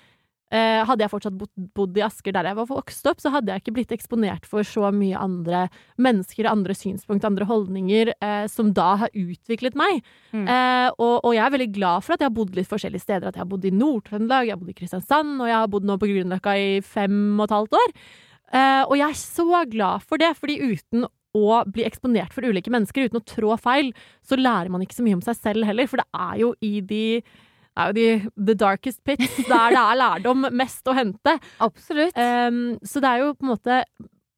Eh, 0.50 0.82
hadde 0.82 1.06
jeg 1.06 1.12
fortsatt 1.12 1.36
bodd, 1.38 1.98
i 2.00 2.02
Asker 2.02 2.34
der 2.34 2.48
jeg 2.50 2.58
var 2.58 2.70
vokst 2.72 3.06
opp, 3.10 3.20
så 3.22 3.30
hadde 3.34 3.54
jeg 3.54 3.62
ikke 3.62 3.74
blitt 3.76 3.92
eksponert 3.94 4.48
for 4.50 4.66
så 4.66 4.90
mye 4.96 5.18
andre 5.20 5.68
mennesker, 6.02 6.50
andre 6.50 6.74
synspunkt, 6.74 7.28
andre 7.28 7.46
holdninger, 7.50 8.14
eh, 8.18 8.48
som 8.50 8.72
da 8.74 8.96
har 9.04 9.14
utviklet 9.14 9.78
meg. 9.78 10.02
Mm. 10.34 10.48
Eh, 10.50 10.88
og, 10.96 11.20
og 11.22 11.36
jeg 11.38 11.44
er 11.46 11.54
veldig 11.58 11.70
glad 11.76 12.06
for 12.06 12.16
at 12.16 12.24
jeg 12.24 12.32
har 12.32 12.38
bodd 12.40 12.58
litt 12.58 12.72
forskjellige 12.72 13.06
steder. 13.06 13.30
At 13.30 13.38
jeg 13.38 13.46
har 13.46 13.52
bodd 13.52 13.68
i 13.70 13.76
Nord-Trøndelag, 13.76 14.50
jeg 14.50 14.56
har 14.56 14.64
bodd 14.64 14.74
i 14.74 14.80
Kristiansand, 14.80 15.38
og 15.38 15.52
jeg 15.52 15.58
har 15.60 15.70
bodd 15.70 15.86
nå 15.86 16.00
på 16.02 16.10
Grünerløkka 16.10 16.58
i 16.58 16.74
fem 16.86 17.22
og 17.38 17.46
et 17.46 17.56
halvt 17.60 17.80
år. 17.84 17.96
Eh, 18.50 18.84
og 18.88 18.96
jeg 18.98 19.06
er 19.06 19.22
så 19.22 19.64
glad 19.70 20.06
for 20.10 20.22
det, 20.22 20.32
fordi 20.40 20.58
uten 20.66 21.06
å 21.38 21.60
bli 21.70 21.86
eksponert 21.86 22.34
for 22.34 22.48
ulike 22.48 22.72
mennesker, 22.74 23.06
uten 23.06 23.20
å 23.22 23.28
trå 23.28 23.54
feil, 23.62 23.92
så 24.26 24.40
lærer 24.40 24.72
man 24.74 24.82
ikke 24.82 24.98
så 24.98 25.06
mye 25.06 25.20
om 25.20 25.22
seg 25.26 25.38
selv 25.38 25.70
heller. 25.70 25.90
For 25.90 26.02
det 26.02 26.10
er 26.10 26.42
jo 26.42 26.56
i 26.66 26.80
de 26.82 27.04
er 27.80 27.90
jo 27.90 27.98
de 27.98 28.46
the 28.52 28.56
darkest 28.60 29.02
pits 29.08 29.40
der 29.50 29.76
det 29.76 29.82
er 29.82 30.00
lærdom 30.00 30.48
mest 30.52 30.88
å 30.88 30.96
hente. 30.98 31.36
Absolutt. 31.64 32.16
Um, 32.18 32.78
så 32.86 33.04
det 33.04 33.12
er 33.12 33.26
jo 33.26 33.34
på 33.36 33.48
en 33.48 33.54
måte 33.54 33.82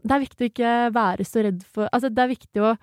Det 0.01 0.15
er 0.15 0.23
viktig 0.23 0.47
å 0.47 0.51
ikke 0.51 0.73
være 0.95 1.27
så 1.27 1.45
redd 1.45 1.62
for 1.67 1.89
Altså, 1.91 2.10
det 2.10 2.23
er 2.23 2.36
viktig 2.36 2.65
å 2.65 2.75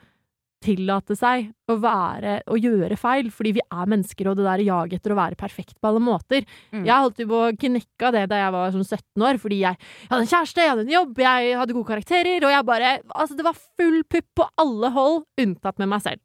tillate 0.64 1.14
seg 1.18 1.53
å 1.71 1.77
være 1.79 2.38
å 2.51 2.57
gjøre 2.59 2.97
feil, 2.99 3.29
fordi 3.35 3.53
vi 3.59 3.62
er 3.62 3.90
mennesker, 3.90 4.31
og 4.31 4.38
det 4.38 4.47
der 4.47 4.64
jaget 4.66 4.99
etter 4.99 5.14
å 5.14 5.18
være 5.18 5.38
perfekt 5.38 5.77
på 5.79 5.90
alle 5.90 6.03
måter. 6.03 6.47
Mm. 6.73 6.83
Jeg 6.83 7.05
holdt 7.05 7.23
jo 7.23 7.29
på 7.31 7.42
å 7.44 7.53
knekke 7.55 8.09
av 8.09 8.16
det 8.16 8.25
da 8.33 8.40
jeg 8.42 8.55
var 8.57 8.73
sånn 8.75 8.87
17 8.88 9.27
år, 9.29 9.40
fordi 9.42 9.61
jeg 9.62 9.79
hadde 10.11 10.21
en 10.25 10.33
kjæreste, 10.33 10.64
jeg 10.64 10.73
hadde 10.73 10.87
en 10.87 10.94
jobb, 10.97 11.23
jeg 11.23 11.53
hadde 11.61 11.77
gode 11.77 11.90
karakterer, 11.92 12.40
og 12.42 12.55
jeg 12.55 12.68
bare 12.73 12.94
Altså, 13.18 13.37
det 13.38 13.47
var 13.47 13.61
full 13.79 14.03
pupp 14.11 14.29
på 14.40 14.49
alle 14.59 14.90
hold, 14.94 15.23
unntatt 15.40 15.79
med 15.79 15.92
meg 15.92 16.03
selv. 16.05 16.23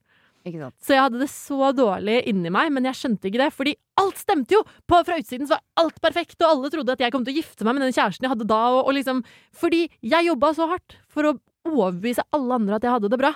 Så 0.84 0.96
jeg 0.96 1.04
hadde 1.06 1.22
det 1.22 1.30
så 1.32 1.70
dårlig 1.76 2.18
inni 2.30 2.52
meg, 2.54 2.72
men 2.76 2.88
jeg 2.90 3.00
skjønte 3.00 3.30
ikke 3.30 3.42
det, 3.42 3.50
fordi 3.56 3.76
alt 4.02 4.20
stemte 4.20 4.58
jo! 4.58 4.64
På, 4.90 5.00
fra 5.08 5.18
utsiden 5.22 5.48
så 5.48 5.56
var 5.56 5.64
alt 5.84 6.02
perfekt, 6.04 6.38
og 6.42 6.50
alle 6.50 6.72
trodde 6.74 6.96
at 6.98 7.04
jeg 7.06 7.14
kom 7.16 7.24
til 7.24 7.36
å 7.36 7.40
gifte 7.40 7.68
meg 7.68 7.78
med 7.78 7.86
den 7.88 7.96
kjæresten 7.96 8.28
jeg 8.28 8.34
hadde 8.34 8.50
da, 8.50 8.62
og, 8.74 8.82
og 8.90 8.98
liksom 8.98 9.24
Fordi 9.56 9.86
jeg 10.02 10.30
jobba 10.30 10.52
så 10.58 10.68
hardt 10.74 10.98
for 11.12 11.30
å 11.30 11.38
overbevise 11.70 12.26
alle 12.36 12.60
andre 12.60 12.78
at 12.78 12.88
jeg 12.88 12.96
hadde 12.98 13.12
det 13.14 13.22
bra. 13.22 13.32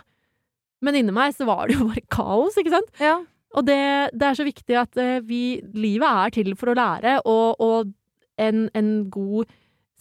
Men 0.84 0.98
inni 1.00 1.16
meg 1.16 1.36
så 1.38 1.48
var 1.48 1.68
det 1.68 1.78
jo 1.78 1.88
bare 1.88 2.04
kaos, 2.14 2.58
ikke 2.60 2.76
sant? 2.76 2.92
Ja. 3.02 3.22
Og 3.58 3.66
det, 3.66 3.80
det 4.14 4.28
er 4.28 4.38
så 4.38 4.46
viktig 4.46 4.76
at 4.78 5.00
eh, 5.00 5.22
vi 5.26 5.62
Livet 5.78 6.10
er 6.26 6.36
til 6.36 6.52
for 6.60 6.74
å 6.74 6.76
lære, 6.78 7.22
og, 7.24 7.64
og 7.64 7.94
en, 8.42 8.68
en 8.78 8.92
god 9.14 9.48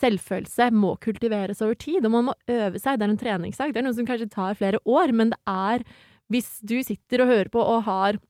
selvfølelse 0.00 0.68
må 0.76 0.92
kultiveres 1.00 1.62
over 1.64 1.78
tid, 1.80 2.04
og 2.04 2.12
man 2.12 2.28
må 2.28 2.34
øve 2.52 2.80
seg. 2.82 2.98
Det 2.98 3.06
er 3.06 3.14
en 3.14 3.22
treningssak. 3.22 3.72
Det 3.72 3.80
er 3.80 3.86
noe 3.86 3.96
som 3.96 4.08
kanskje 4.08 4.28
tar 4.32 4.58
flere 4.58 4.82
år, 4.84 5.14
men 5.16 5.32
det 5.32 5.40
er 5.48 5.86
Hvis 6.32 6.58
du 6.66 6.78
sitter 6.82 7.22
og 7.22 7.30
hører 7.30 7.50
på 7.52 7.62
og 7.62 7.84
har 7.86 8.20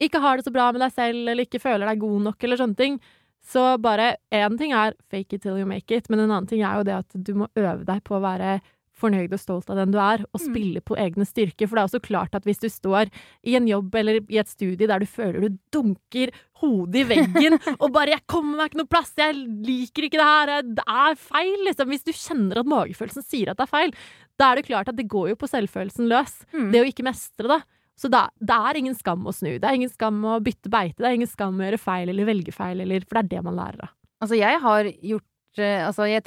Ikke 0.00 0.20
har 0.22 0.38
det 0.38 0.46
så 0.46 0.52
bra 0.54 0.70
med 0.72 0.80
deg 0.80 0.92
selv, 0.96 1.28
eller 1.28 1.44
ikke 1.44 1.60
føler 1.60 1.84
deg 1.84 2.00
god 2.00 2.22
nok, 2.30 2.44
eller 2.44 2.56
sånne 2.56 2.78
ting, 2.78 3.00
så 3.44 3.74
bare 3.80 4.14
Én 4.32 4.56
ting 4.60 4.72
er 4.76 4.96
fake 5.12 5.36
it 5.36 5.42
till 5.42 5.58
you 5.60 5.68
make 5.68 5.92
it, 5.92 6.08
men 6.08 6.20
en 6.20 6.30
annen 6.30 6.48
ting 6.48 6.62
er 6.64 6.80
jo 6.80 6.86
det 6.88 6.96
at 7.02 7.16
du 7.16 7.34
må 7.36 7.50
øve 7.56 7.84
deg 7.84 8.02
på 8.04 8.16
å 8.16 8.24
være 8.24 8.60
fornøyd 9.00 9.32
og 9.34 9.40
stolt 9.40 9.72
av 9.72 9.80
den 9.80 9.94
du 9.94 9.98
er, 10.02 10.22
og 10.30 10.42
spille 10.42 10.82
på 10.84 10.98
egne 11.00 11.26
styrker. 11.28 11.66
For 11.66 11.76
det 11.76 11.82
er 11.82 11.88
også 11.90 12.02
klart 12.04 12.36
at 12.36 12.46
hvis 12.48 12.62
du 12.62 12.68
står 12.72 13.10
i 13.48 13.56
en 13.58 13.68
jobb 13.68 13.96
eller 14.00 14.20
i 14.28 14.40
et 14.42 14.50
studie 14.50 14.88
der 14.90 15.02
du 15.02 15.08
føler 15.08 15.46
du 15.46 15.58
dunker 15.74 16.34
hodet 16.60 17.02
i 17.02 17.06
veggen 17.08 17.56
og 17.82 17.88
bare 17.94 18.14
'jeg 18.14 18.26
kommer 18.28 18.60
meg 18.60 18.70
ikke 18.70 18.82
noe 18.82 18.92
plass, 18.92 19.12
jeg 19.16 19.34
liker 19.34 20.06
ikke 20.06 20.20
det 20.20 20.30
her', 20.30 20.70
det 20.76 20.86
er 20.86 21.16
feil, 21.16 21.58
liksom. 21.66 21.88
Hvis 21.88 22.06
du 22.06 22.12
kjenner 22.12 22.60
at 22.60 22.70
magefølelsen 22.70 23.24
sier 23.24 23.50
at 23.50 23.60
det 23.60 23.66
er 23.66 23.74
feil, 23.74 23.94
da 24.40 24.52
er 24.52 24.60
det 24.60 24.68
klart 24.68 24.88
at 24.88 24.96
det 24.96 25.08
går 25.08 25.32
jo 25.32 25.40
på 25.40 25.48
selvfølelsen 25.50 26.08
løs. 26.10 26.42
Mm. 26.52 26.72
Det 26.72 26.82
å 26.82 26.88
ikke 26.88 27.06
mestre 27.06 27.48
det. 27.48 27.62
Så 28.00 28.08
da, 28.08 28.28
det 28.40 28.56
er 28.56 28.78
ingen 28.80 28.96
skam 28.96 29.26
å 29.28 29.32
snu. 29.36 29.58
Det 29.60 29.66
er 29.68 29.76
ingen 29.76 29.92
skam 29.92 30.22
å 30.24 30.38
bytte 30.40 30.72
beite. 30.72 31.02
Det 31.02 31.08
er 31.08 31.18
ingen 31.18 31.28
skam 31.28 31.58
å 31.58 31.66
gjøre 31.66 31.80
feil 31.80 32.08
eller 32.08 32.28
velge 32.28 32.54
feil, 32.54 32.80
eller, 32.80 33.04
for 33.04 33.18
det 33.18 33.26
er 33.26 33.32
det 33.34 33.42
man 33.44 33.58
lærer 33.58 33.82
av. 33.84 33.92
Altså, 34.20 34.36
jeg 34.36 34.60
har 34.62 34.88
gjort 34.88 35.26
Altså, 35.58 36.06
jeg, 36.06 36.22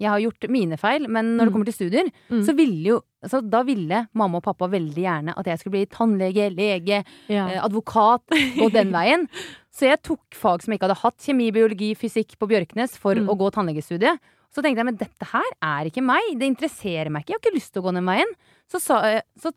jeg 0.00 0.08
har 0.08 0.18
gjort 0.20 0.46
mine 0.50 0.76
feil, 0.80 1.04
men 1.08 1.36
når 1.36 1.44
Mm. 1.44 1.46
det 1.46 1.52
kommer 1.52 1.64
til 1.68 1.74
studier, 1.76 2.06
Mm. 2.30 2.42
så 2.46 2.54
ville 2.56 2.84
jo 2.88 3.00
så 3.24 3.38
Da 3.48 3.62
ville 3.62 4.08
mamma 4.14 4.38
og 4.38 4.42
pappa 4.42 4.66
veldig 4.66 4.94
gjerne 5.04 5.34
at 5.38 5.44
jeg 5.46 5.58
skulle 5.60 5.76
bli 5.76 5.86
tannlege, 5.86 6.48
lege, 6.56 7.04
Ja. 7.28 7.46
eh, 7.48 7.60
advokat, 7.62 8.22
gå 8.56 8.72
den 8.72 8.90
veien. 8.98 9.28
Så 9.70 9.86
jeg 9.86 10.02
tok 10.02 10.20
fag 10.34 10.62
som 10.62 10.72
jeg 10.72 10.80
ikke 10.80 10.88
hadde 10.88 11.02
hatt, 11.02 11.18
kjemi, 11.18 11.52
biologi, 11.52 11.94
fysikk 11.94 12.36
på 12.38 12.48
Bjørknes, 12.48 12.96
for 12.98 13.14
Mm. 13.14 13.28
å 13.28 13.36
gå 13.38 13.50
tannlegestudiet. 13.52 14.18
Så 14.50 14.60
tenkte 14.62 14.78
jeg 14.82 14.84
men 14.86 14.96
dette 14.96 15.24
her 15.30 15.48
er 15.62 15.84
ikke 15.88 16.02
meg, 16.04 16.20
det 16.38 16.48
interesserer 16.56 17.10
meg 17.10 17.22
ikke, 17.24 17.32
jeg 17.32 17.38
har 17.40 17.44
ikke 17.50 17.56
lyst 17.60 17.72
til 17.72 17.82
å 17.82 17.86
gå 17.86 17.94
den 17.94 18.04
veien. 18.04 18.32
Så 18.68 18.80
sa 18.80 19.02
jeg, 19.04 19.22
så, 19.38 19.52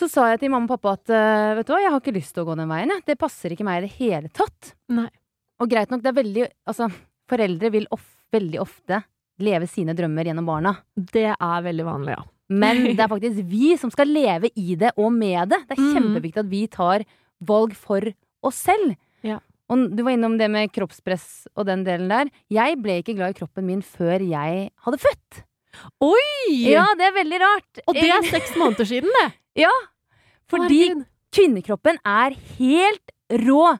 så 0.00 0.08
sa 0.10 0.26
jeg 0.32 0.40
til 0.42 0.50
mamma 0.50 0.66
og 0.66 0.80
pappa 0.80 0.96
at 0.98 1.10
eh, 1.14 1.54
vet 1.60 1.66
du 1.68 1.72
hva, 1.72 1.80
jeg 1.84 1.92
har 1.94 2.00
ikke 2.02 2.16
lyst 2.18 2.34
til 2.34 2.42
å 2.42 2.48
gå 2.50 2.56
den 2.58 2.68
veien, 2.68 2.90
jeg. 2.90 3.04
Det 3.06 3.18
passer 3.20 3.54
ikke 3.54 3.64
meg 3.68 3.78
i 3.78 3.86
det 3.86 3.92
hele 4.00 4.28
tatt. 4.34 4.74
Nei. 4.90 5.08
Og 5.62 5.70
greit 5.70 5.88
nok, 5.92 6.02
det 6.02 6.10
er 6.10 6.18
veldig 6.22 6.48
Altså, 6.66 6.88
foreldre 7.30 7.70
vil 7.74 7.86
of, 7.94 8.02
veldig 8.34 8.60
ofte 8.62 9.02
leve 9.42 9.66
sine 9.70 9.94
drømmer 9.96 10.24
gjennom 10.28 10.46
barna. 10.46 10.76
Det 10.96 11.26
er 11.34 11.62
veldig 11.64 11.84
vanlig, 11.88 12.14
ja. 12.18 12.22
Men 12.54 12.82
det 12.94 13.00
er 13.00 13.08
faktisk 13.08 13.40
vi 13.48 13.72
som 13.80 13.90
skal 13.90 14.06
leve 14.12 14.50
i 14.60 14.74
det 14.78 14.90
og 15.00 15.10
med 15.12 15.48
det. 15.48 15.62
Det 15.68 15.78
er 15.78 15.82
Mm. 15.82 15.94
kjempeviktig 15.96 16.38
at 16.44 16.50
vi 16.50 16.66
tar 16.68 17.04
valg 17.40 17.72
for 17.74 18.00
oss 18.44 18.56
selv. 18.68 18.94
Ja. 19.24 19.38
Og 19.70 19.96
du 19.96 20.02
var 20.04 20.12
innom 20.12 20.36
det 20.38 20.50
med 20.50 20.70
kroppspress 20.72 21.46
og 21.56 21.64
den 21.66 21.84
delen 21.84 22.08
der. 22.12 22.28
Jeg 22.52 22.76
ble 22.82 22.98
ikke 23.02 23.16
glad 23.16 23.30
i 23.34 23.38
kroppen 23.40 23.64
min 23.64 23.80
før 23.82 24.20
jeg 24.20 24.70
hadde 24.84 24.98
født. 25.00 25.40
Oi! 26.04 26.68
Ja, 26.70 26.84
det 26.98 27.08
er 27.08 27.16
veldig 27.16 27.40
rart. 27.40 27.80
Og 27.88 27.94
det 27.96 28.10
er 28.12 28.22
seks 28.28 28.52
måneder 28.60 28.86
siden, 28.86 29.10
det! 29.20 29.32
Ja, 29.64 29.70
fordi 30.50 30.80
Herregud. 30.88 31.04
kvinnekroppen 31.32 31.98
er 32.04 32.34
helt 32.58 33.12
rå. 33.46 33.78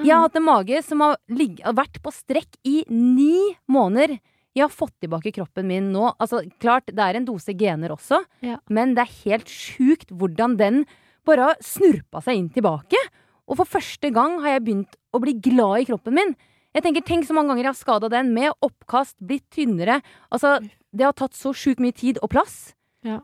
Jeg 0.00 0.14
har 0.16 0.24
hatt 0.24 0.36
en 0.40 0.46
mage 0.46 0.80
som 0.86 1.02
har, 1.04 1.16
har 1.64 1.74
vært 1.76 1.98
på 2.02 2.12
strekk 2.14 2.56
i 2.64 2.82
ni 2.88 3.54
måneder. 3.70 4.16
Jeg 4.56 4.64
har 4.64 4.72
fått 4.72 4.94
tilbake 5.02 5.32
kroppen 5.36 5.68
min 5.68 5.90
nå. 5.92 6.08
Altså, 6.18 6.40
klart, 6.62 6.88
det 6.90 6.98
er 7.04 7.18
en 7.18 7.26
dose 7.28 7.52
gener 7.54 7.92
også, 7.94 8.22
Ja. 8.42 8.56
men 8.68 8.94
det 8.96 9.04
er 9.04 9.18
helt 9.28 9.46
sjukt 9.52 10.10
hvordan 10.10 10.56
den 10.58 10.86
bare 11.28 11.50
har 11.50 11.60
snurpa 11.62 12.22
seg 12.24 12.36
inn 12.40 12.48
tilbake. 12.50 12.98
Og 13.46 13.58
for 13.60 13.66
første 13.68 14.10
gang 14.14 14.40
har 14.40 14.56
jeg 14.56 14.64
begynt 14.64 14.96
å 15.12 15.20
bli 15.20 15.34
glad 15.38 15.82
i 15.82 15.88
kroppen 15.90 16.14
min. 16.14 16.34
Jeg 16.74 16.82
tenker, 16.84 17.02
Tenk 17.02 17.26
så 17.26 17.34
mange 17.34 17.50
ganger 17.50 17.64
jeg 17.66 17.74
har 17.74 17.80
skada 17.82 18.08
den, 18.10 18.32
med 18.34 18.52
oppkast, 18.62 19.16
blitt 19.20 19.48
tynnere. 19.50 20.00
Altså, 20.32 20.60
det 20.94 21.04
har 21.04 21.12
tatt 21.18 21.34
så 21.34 21.52
sjukt 21.52 21.80
mye 21.82 21.92
tid 21.94 22.18
og 22.22 22.30
plass. 22.30 22.72
Ja. 23.02 23.20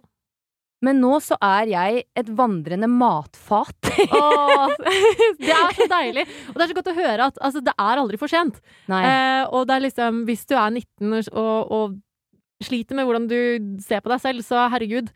Men 0.86 1.00
nå 1.02 1.16
så 1.24 1.38
er 1.42 1.70
jeg 1.72 2.02
et 2.18 2.32
vandrende 2.38 2.88
matfat. 2.90 3.90
Åh, 4.20 4.74
det 5.40 5.52
er 5.52 5.76
så 5.76 5.88
deilig! 5.90 6.26
Og 6.52 6.58
det 6.58 6.66
er 6.66 6.72
så 6.72 6.78
godt 6.78 6.90
å 6.92 6.98
høre 6.98 7.30
at 7.32 7.40
altså, 7.42 7.62
det 7.66 7.74
er 7.74 8.02
aldri 8.02 8.20
for 8.20 8.30
sent. 8.30 8.60
Eh, 8.86 9.42
og 9.50 9.66
det 9.66 9.76
er 9.76 9.86
liksom, 9.88 10.24
hvis 10.28 10.44
du 10.46 10.54
er 10.54 10.70
19 10.70 11.16
og, 11.32 11.72
og 11.78 11.96
sliter 12.64 12.98
med 12.98 13.08
hvordan 13.08 13.26
du 13.30 13.38
ser 13.84 14.04
på 14.04 14.12
deg 14.12 14.22
selv, 14.22 14.46
så 14.46 14.68
herregud, 14.72 15.10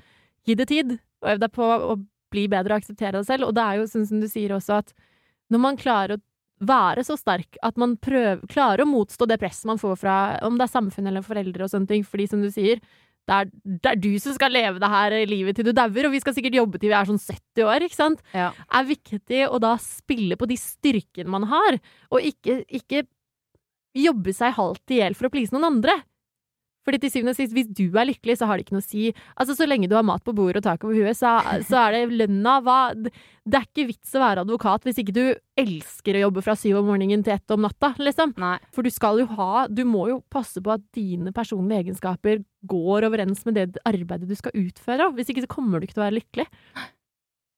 gi 0.48 0.56
det 0.58 0.68
tid. 0.72 0.96
Og 1.22 1.34
øv 1.34 1.44
deg 1.44 1.54
på 1.54 1.68
å 1.92 2.00
bli 2.30 2.46
bedre 2.50 2.74
og 2.74 2.82
akseptere 2.82 3.20
deg 3.20 3.28
selv. 3.28 3.48
Og 3.48 3.54
det 3.56 3.66
er 3.66 3.78
jo 3.78 3.86
sånn 3.90 4.08
som 4.08 4.22
du 4.22 4.28
sier 4.30 4.56
også, 4.56 4.80
at 4.82 4.92
når 5.50 5.64
man 5.64 5.78
klarer 5.80 6.16
å 6.16 6.24
være 6.60 7.04
så 7.06 7.16
sterk 7.16 7.56
at 7.64 7.78
man 7.80 7.94
prøver, 8.00 8.42
klarer 8.52 8.84
å 8.84 8.88
motstå 8.90 9.26
det 9.28 9.38
presset 9.40 9.68
man 9.70 9.80
får 9.80 9.96
fra 10.02 10.16
om 10.44 10.58
det 10.60 10.66
er 10.66 10.74
samfunn 10.74 11.08
eller 11.08 11.24
foreldre 11.24 11.64
og 11.64 11.72
sånne 11.72 11.88
ting, 11.88 12.04
fordi 12.04 12.26
som 12.28 12.42
du 12.44 12.50
sier, 12.52 12.82
det 13.28 13.36
er, 13.36 13.50
det 13.84 13.90
er 13.92 14.00
du 14.00 14.10
som 14.22 14.34
skal 14.34 14.52
leve 14.54 14.80
det 14.82 14.90
her 14.90 15.14
livet 15.28 15.58
til 15.58 15.68
du 15.68 15.72
dauer, 15.76 16.08
og 16.08 16.14
vi 16.14 16.20
skal 16.22 16.34
sikkert 16.36 16.56
jobbe 16.58 16.80
til 16.80 16.90
vi 16.90 16.96
er 16.98 17.08
sånn 17.08 17.20
70 17.20 17.66
år, 17.68 17.86
ikke 17.86 17.98
sant? 17.98 18.22
Ja. 18.34 18.50
er 18.80 18.88
viktig 18.88 19.42
å 19.46 19.60
da 19.62 19.76
spille 19.82 20.38
på 20.40 20.48
de 20.50 20.58
styrkene 20.58 21.30
man 21.30 21.46
har, 21.50 21.78
og 22.10 22.26
ikke, 22.32 22.62
ikke 22.66 23.04
jobbe 23.96 24.34
seg 24.34 24.54
halvt 24.56 24.94
i 24.94 25.00
hjel 25.00 25.16
for 25.18 25.28
å 25.28 25.32
please 25.34 25.54
noen 25.54 25.68
andre. 25.72 25.96
Fordi 26.86 26.98
til 27.02 27.10
syvende 27.12 27.34
og 27.34 27.36
sist, 27.36 27.52
hvis 27.52 27.68
du 27.76 27.90
er 27.92 28.06
lykkelig, 28.08 28.38
så 28.40 28.46
har 28.48 28.56
det 28.56 28.64
ikke 28.64 28.72
noe 28.78 28.84
å 28.84 28.88
si. 28.88 29.10
Altså, 29.36 29.54
Så 29.58 29.66
lenge 29.68 29.88
du 29.90 29.94
har 29.94 30.02
mat 30.06 30.22
på 30.24 30.32
bordet 30.34 30.62
og 30.62 30.64
tak 30.64 30.84
over 30.86 30.94
huet, 30.96 31.16
så, 31.18 31.34
så 31.68 31.76
er 31.82 31.92
det 31.92 32.16
lønna 32.22 32.54
hva 32.64 32.78
Det 32.96 33.58
er 33.58 33.66
ikke 33.66 33.86
vits 33.90 34.14
å 34.16 34.22
være 34.22 34.44
advokat 34.46 34.84
hvis 34.88 35.00
ikke 35.02 35.12
du 35.12 35.24
elsker 35.60 36.16
å 36.16 36.22
jobbe 36.24 36.42
fra 36.46 36.54
syv 36.56 36.78
om 36.80 36.88
morgenen 36.88 37.22
til 37.26 37.34
ett 37.34 37.50
om 37.52 37.60
natta, 37.66 37.92
liksom. 38.00 38.32
Nei. 38.40 38.56
For 38.72 38.82
du 38.86 38.90
skal 38.90 39.20
jo 39.20 39.26
ha 39.36 39.66
Du 39.68 39.84
må 39.84 40.06
jo 40.08 40.20
passe 40.32 40.62
på 40.64 40.72
at 40.72 40.84
dine 40.96 41.32
personlige 41.36 41.84
egenskaper 41.84 42.42
går 42.70 43.08
overens 43.10 43.44
med 43.44 43.54
det 43.60 43.68
arbeidet 43.88 44.28
du 44.28 44.36
skal 44.38 44.52
utføre. 44.56 45.10
Hvis 45.16 45.30
ikke 45.32 45.44
så 45.44 45.52
kommer 45.52 45.80
du 45.80 45.86
ikke 45.88 45.98
til 45.98 46.04
å 46.04 46.08
være 46.08 46.18
lykkelig. 46.20 46.48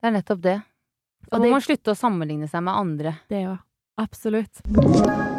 Det 0.02 0.10
er 0.10 0.16
nettopp 0.18 0.42
det. 0.42 0.56
Og 1.30 1.36
Og 1.36 1.40
det- 1.40 1.46
må 1.46 1.50
man 1.54 1.60
slutte 1.62 1.94
å 1.94 1.98
sammenligne 1.98 2.48
seg 2.50 2.62
med 2.62 2.74
andre. 2.74 3.14
Det 3.30 3.46
òg. 3.46 3.58
Absolutt. 3.98 5.30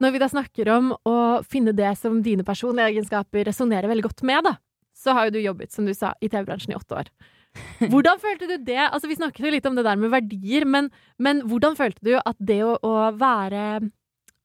Når 0.00 0.14
vi 0.14 0.20
da 0.22 0.28
snakker 0.32 0.70
om 0.72 0.94
å 1.06 1.16
finne 1.44 1.74
det 1.76 1.92
som 2.00 2.22
dine 2.24 2.44
personlige 2.46 2.94
egenskaper 2.94 3.44
resonnerer 3.50 3.90
veldig 3.90 4.06
godt 4.06 4.24
med, 4.28 4.46
da, 4.48 4.54
så 4.96 5.12
har 5.16 5.28
jo 5.28 5.36
du 5.36 5.42
jobbet, 5.42 5.72
som 5.74 5.84
du 5.88 5.92
sa, 5.96 6.14
i 6.20 6.30
TV-bransjen 6.32 6.72
i 6.72 6.78
åtte 6.78 7.02
år. 7.02 7.12
Hvordan 7.92 8.20
følte 8.22 8.48
du 8.48 8.56
det? 8.64 8.80
Altså, 8.86 9.10
vi 9.10 9.18
snakket 9.18 9.44
jo 9.44 9.52
litt 9.52 9.68
om 9.68 9.76
det 9.76 9.84
der 9.84 10.00
med 10.00 10.12
verdier, 10.12 10.64
men, 10.64 10.88
men 11.18 11.42
hvordan 11.50 11.74
følte 11.78 12.04
du 12.06 12.12
at 12.16 12.38
det 12.38 12.60
å, 12.62 12.76
å 12.78 13.10
være 13.18 13.90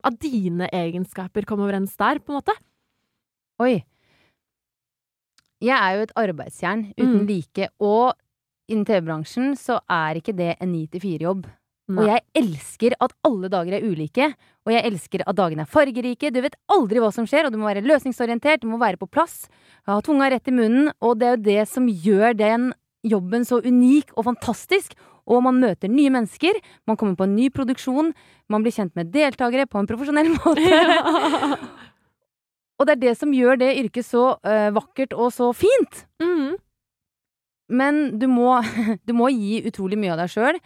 At 0.05 0.17
dine 0.21 0.65
egenskaper 0.73 1.45
kom 1.45 1.61
overens 1.65 1.93
der, 1.97 2.17
på 2.17 2.33
en 2.33 2.39
måte? 2.39 2.55
Oi. 3.61 3.85
Jeg 5.63 5.75
er 5.77 5.95
jo 5.95 6.05
et 6.05 6.15
arbeidsjern 6.19 6.87
uten 6.97 7.21
mm. 7.23 7.27
like, 7.29 7.69
og 7.79 8.17
innen 8.69 8.85
TV-bransjen 8.85 9.53
så 9.57 9.79
er 9.89 10.19
ikke 10.19 10.35
det 10.35 10.55
en 10.59 10.73
9-4-jobb. 10.73 11.45
Nei. 11.85 12.01
Og 12.01 12.07
jeg 12.09 12.23
elsker 12.41 12.95
at 12.97 13.11
alle 13.27 13.49
dager 13.53 13.75
er 13.77 13.83
ulike, 13.85 14.31
og 14.65 14.73
jeg 14.73 14.87
elsker 14.89 15.21
at 15.21 15.37
dagene 15.37 15.65
er 15.67 15.69
fargerike. 15.69 16.31
Du 16.33 16.39
vet 16.41 16.57
aldri 16.73 17.01
hva 17.03 17.11
som 17.13 17.27
skjer, 17.29 17.45
og 17.45 17.53
du 17.53 17.59
må 17.61 17.69
være 17.69 17.85
løsningsorientert, 17.85 18.63
du 18.63 18.71
må 18.71 18.79
være 18.81 18.97
på 18.97 19.09
plass. 19.09 19.45
Ha 19.85 19.99
tunga 20.05 20.31
rett 20.33 20.49
i 20.49 20.55
munnen, 20.55 20.89
og 21.05 21.19
det 21.21 21.27
er 21.27 21.35
jo 21.35 21.43
det 21.45 21.67
som 21.69 21.85
gjør 21.89 22.33
den 22.39 22.71
jobben 23.05 23.45
så 23.45 23.61
unik 23.61 24.15
og 24.15 24.25
fantastisk. 24.31 24.97
Og 25.29 25.41
man 25.45 25.57
møter 25.61 25.89
nye 25.89 26.11
mennesker, 26.13 26.57
man 26.89 26.97
kommer 26.97 27.17
på 27.17 27.25
en 27.25 27.35
ny 27.37 27.49
produksjon, 27.53 28.11
man 28.49 28.65
blir 28.65 28.73
kjent 28.73 28.93
med 28.97 29.09
deltakere 29.13 29.65
på 29.69 29.81
en 29.81 29.89
profesjonell 29.89 30.29
måte. 30.37 30.65
Og 32.75 32.87
det 32.87 32.97
er 32.97 33.03
det 33.05 33.13
som 33.15 33.31
gjør 33.31 33.59
det 33.61 33.75
yrket 33.79 34.03
så 34.03 34.33
uh, 34.35 34.69
vakkert 34.75 35.13
og 35.15 35.29
så 35.31 35.51
fint. 35.55 36.01
Mm. 36.19 36.57
Men 37.71 38.01
du 38.19 38.27
må, 38.27 38.57
du 39.07 39.15
må 39.15 39.31
gi 39.33 39.61
utrolig 39.69 39.99
mye 40.01 40.13
av 40.15 40.25
deg 40.25 40.33
sjøl. 40.33 40.59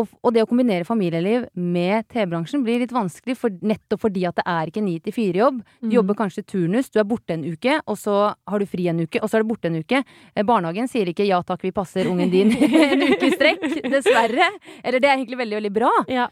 Og, 0.00 0.08
og 0.24 0.32
det 0.32 0.40
å 0.40 0.48
kombinere 0.48 0.86
familieliv 0.88 1.44
med 1.52 2.06
TV-bransjen 2.08 2.62
blir 2.64 2.80
litt 2.80 2.94
vanskelig, 2.96 3.36
for, 3.36 3.52
nettopp 3.60 4.00
fordi 4.06 4.24
at 4.28 4.38
det 4.38 4.44
er 4.48 4.70
ikke 4.70 4.84
ni 4.84 4.94
til 5.04 5.12
fire-jobb. 5.12 5.58
Du 5.82 5.90
mm. 5.90 5.94
jobber 5.98 6.16
kanskje 6.22 6.46
turnus, 6.48 6.88
du 6.88 7.00
er 7.02 7.08
borte 7.08 7.36
en 7.36 7.44
uke, 7.44 7.76
og 7.84 7.98
så 8.00 8.16
har 8.32 8.62
du 8.62 8.68
fri 8.70 8.88
en 8.88 9.02
uke, 9.04 9.20
og 9.20 9.28
så 9.28 9.38
er 9.38 9.44
du 9.44 9.50
borte 9.50 9.68
en 9.68 9.76
uke. 9.82 10.00
Eh, 10.32 10.46
Barnehagen 10.48 10.88
sier 10.88 11.12
ikke 11.12 11.26
'ja 11.28 11.42
takk, 11.44 11.60
vi 11.66 11.74
passer 11.76 12.08
ungen 12.08 12.32
din' 12.32 12.54
en 12.92 13.04
uke 13.04 13.28
i 13.28 13.34
strekk, 13.36 13.68
dessverre. 13.92 14.48
Eller 14.80 14.98
det 14.98 15.10
er 15.10 15.18
egentlig 15.18 15.42
veldig, 15.44 15.60
veldig 15.60 15.74
bra. 15.76 15.92
Ja. 16.08 16.30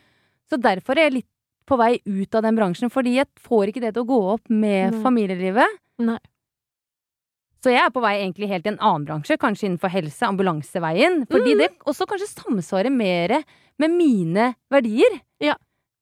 Så 0.49 0.57
derfor 0.57 0.97
er 0.97 1.11
jeg 1.11 1.19
litt 1.21 1.31
på 1.69 1.77
vei 1.79 2.01
ut 2.03 2.35
av 2.35 2.43
den 2.43 2.57
bransjen, 2.57 2.91
fordi 2.91 3.19
jeg 3.21 3.29
får 3.45 3.71
ikke 3.71 3.85
det 3.85 3.95
til 3.95 4.03
å 4.07 4.09
gå 4.09 4.21
opp 4.35 4.49
med 4.49 4.97
Nei. 4.97 5.03
familielivet. 5.05 5.81
Nei. 6.01 6.19
Så 7.61 7.73
jeg 7.75 7.83
er 7.83 7.93
på 7.93 8.01
vei 8.01 8.15
egentlig 8.23 8.49
helt 8.49 8.67
i 8.67 8.73
en 8.73 8.81
annen 8.81 9.07
bransje, 9.09 9.37
kanskje 9.41 9.69
innenfor 9.69 9.93
helse, 9.93 10.25
ambulanseveien. 10.25 11.23
Mm. 11.25 11.29
Fordi 11.29 11.57
det 11.61 11.71
også 11.89 12.07
kanskje 12.09 12.31
samsvarer 12.33 12.93
mer 12.95 13.41
med 13.81 13.97
mine 13.97 14.53
verdier. 14.73 15.21
Ja. 15.45 15.59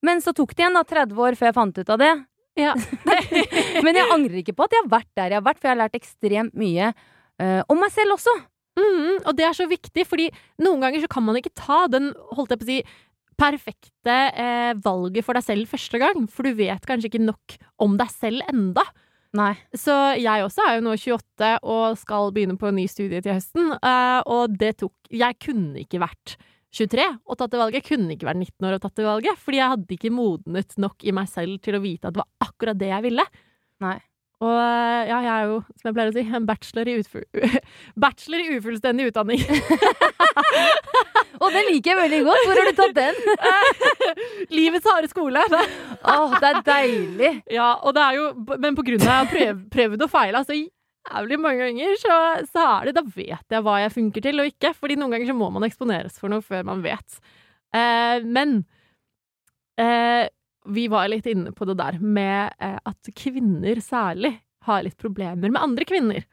Men 0.06 0.22
så 0.22 0.34
tok 0.36 0.54
det 0.54 0.62
igjen 0.62 0.78
da 0.78 0.84
30 0.86 1.24
år 1.24 1.38
før 1.38 1.50
jeg 1.50 1.56
fant 1.56 1.80
ut 1.80 1.90
av 1.94 1.98
det. 2.02 2.12
Ja. 2.58 2.76
Men 3.84 3.98
jeg 3.98 4.10
angrer 4.14 4.40
ikke 4.42 4.54
på 4.58 4.66
at 4.66 4.74
jeg 4.74 4.84
har 4.84 4.92
vært 4.92 5.10
der 5.18 5.34
jeg 5.34 5.40
har 5.40 5.46
vært, 5.46 5.58
for 5.58 5.70
jeg 5.70 5.74
har 5.74 5.82
lært 5.82 5.98
ekstremt 5.98 6.54
mye 6.58 6.92
uh, 6.92 7.60
om 7.70 7.78
meg 7.82 7.92
selv 7.94 8.16
også. 8.18 8.34
Mm, 8.78 9.26
og 9.26 9.32
det 9.38 9.46
er 9.48 9.58
så 9.58 9.66
viktig, 9.66 10.04
fordi 10.06 10.28
noen 10.62 10.82
ganger 10.84 11.02
så 11.02 11.10
kan 11.10 11.24
man 11.26 11.38
ikke 11.40 11.54
ta 11.58 11.84
den, 11.90 12.12
holdt 12.34 12.54
jeg 12.54 12.60
på 12.60 12.66
å 12.66 12.70
si, 12.70 12.78
perfekte 13.38 14.14
eh, 14.34 14.72
valget 14.82 15.26
for 15.26 15.38
deg 15.38 15.46
selv 15.46 15.70
første 15.70 16.00
gang, 16.02 16.24
for 16.30 16.46
du 16.46 16.56
vet 16.58 16.86
kanskje 16.86 17.10
ikke 17.10 17.22
nok 17.22 17.54
om 17.84 17.94
deg 17.98 18.10
selv 18.10 18.42
enda. 18.50 18.82
Nei. 19.36 19.52
Så 19.76 19.94
jeg 20.16 20.44
også 20.44 20.64
er 20.64 20.78
jo 20.78 20.84
nå 20.86 20.94
28 20.96 21.50
og 21.60 21.98
skal 22.00 22.30
begynne 22.32 22.56
på 22.60 22.70
en 22.70 22.78
ny 22.80 22.86
studie 22.88 23.20
til 23.24 23.36
høsten, 23.36 23.74
eh, 23.76 24.20
og 24.24 24.54
det 24.60 24.78
tok 24.80 24.94
Jeg 25.12 25.36
kunne 25.44 25.84
ikke 25.84 26.00
vært 26.00 26.38
23 26.72 27.04
og 27.24 27.36
tatt 27.36 27.52
det 27.52 27.60
valget. 27.60 27.80
Jeg 27.80 27.88
kunne 27.88 28.14
ikke 28.14 28.28
vært 28.28 28.40
19 28.40 28.68
år 28.68 28.76
og 28.76 28.82
tatt 28.84 28.96
det 28.96 29.06
valget, 29.08 29.40
fordi 29.40 29.60
jeg 29.60 29.72
hadde 29.74 29.96
ikke 29.98 30.14
modnet 30.14 30.76
nok 30.80 31.04
i 31.04 31.14
meg 31.16 31.28
selv 31.28 31.60
til 31.64 31.76
å 31.76 31.82
vite 31.84 32.08
at 32.08 32.16
det 32.16 32.22
var 32.22 32.48
akkurat 32.48 32.80
det 32.80 32.90
jeg 32.92 33.06
ville. 33.08 33.24
Nei. 33.84 33.98
Og 34.38 34.54
eh, 34.54 35.08
ja, 35.08 35.18
jeg 35.18 35.30
er 35.32 35.46
jo, 35.50 35.56
som 35.80 35.88
jeg 35.88 35.96
pleier 35.96 36.12
å 36.12 36.14
si, 36.14 36.22
en 36.38 36.46
bachelor 36.46 36.90
i, 36.90 36.96
utfu 37.00 37.22
bachelor 38.04 38.44
i 38.44 38.58
ufullstendig 38.58 39.08
utdanning. 39.10 39.42
Og 41.42 41.54
den 41.54 41.68
liker 41.70 41.92
jeg 41.92 41.98
veldig 41.98 42.20
godt. 42.26 42.44
Hvor 42.46 42.58
har 42.58 42.68
du 42.68 42.78
tatt 42.78 42.96
den? 42.96 43.18
Livets 44.58 44.86
harde 44.90 45.10
skole. 45.10 45.42
Åh, 45.48 46.34
det 46.38 46.48
er 46.48 46.62
deilig. 46.66 47.32
Ja, 47.54 47.68
og 47.82 47.94
det 47.94 48.02
er 48.02 48.16
jo 48.16 48.24
Men 48.58 48.78
på 48.78 48.84
grunn 48.86 49.04
av 49.04 49.06
at 49.06 49.12
jeg 49.12 49.20
har 49.20 49.30
prøv, 49.30 49.60
prøvd 49.74 50.06
og 50.06 50.10
feila 50.10 50.42
så 50.46 50.56
jævlig 50.58 51.38
mange 51.40 51.62
ganger, 51.62 51.94
så, 52.02 52.16
så 52.50 52.64
er 52.72 52.88
det 52.88 52.96
Da 52.98 53.04
vet 53.06 53.54
jeg 53.54 53.66
hva 53.66 53.76
jeg 53.84 53.94
funker 53.94 54.26
til 54.26 54.42
og 54.42 54.50
ikke. 54.50 54.74
Fordi 54.78 54.98
noen 54.98 55.14
ganger 55.14 55.30
så 55.30 55.38
må 55.38 55.50
man 55.54 55.68
eksponeres 55.68 56.18
for 56.18 56.32
noe 56.32 56.44
før 56.44 56.66
man 56.68 56.82
vet. 56.84 57.20
Eh, 57.76 58.26
men 58.26 58.60
eh, 59.78 60.26
vi 60.68 60.86
var 60.92 61.08
litt 61.10 61.26
inne 61.30 61.52
på 61.56 61.66
det 61.68 61.78
der 61.78 61.98
med 62.02 62.54
eh, 62.60 62.78
at 62.84 63.10
kvinner 63.16 63.80
særlig 63.84 64.34
har 64.68 64.84
litt 64.84 64.98
problemer 65.00 65.50
med 65.50 65.62
andre 65.62 65.86
kvinner 65.88 66.24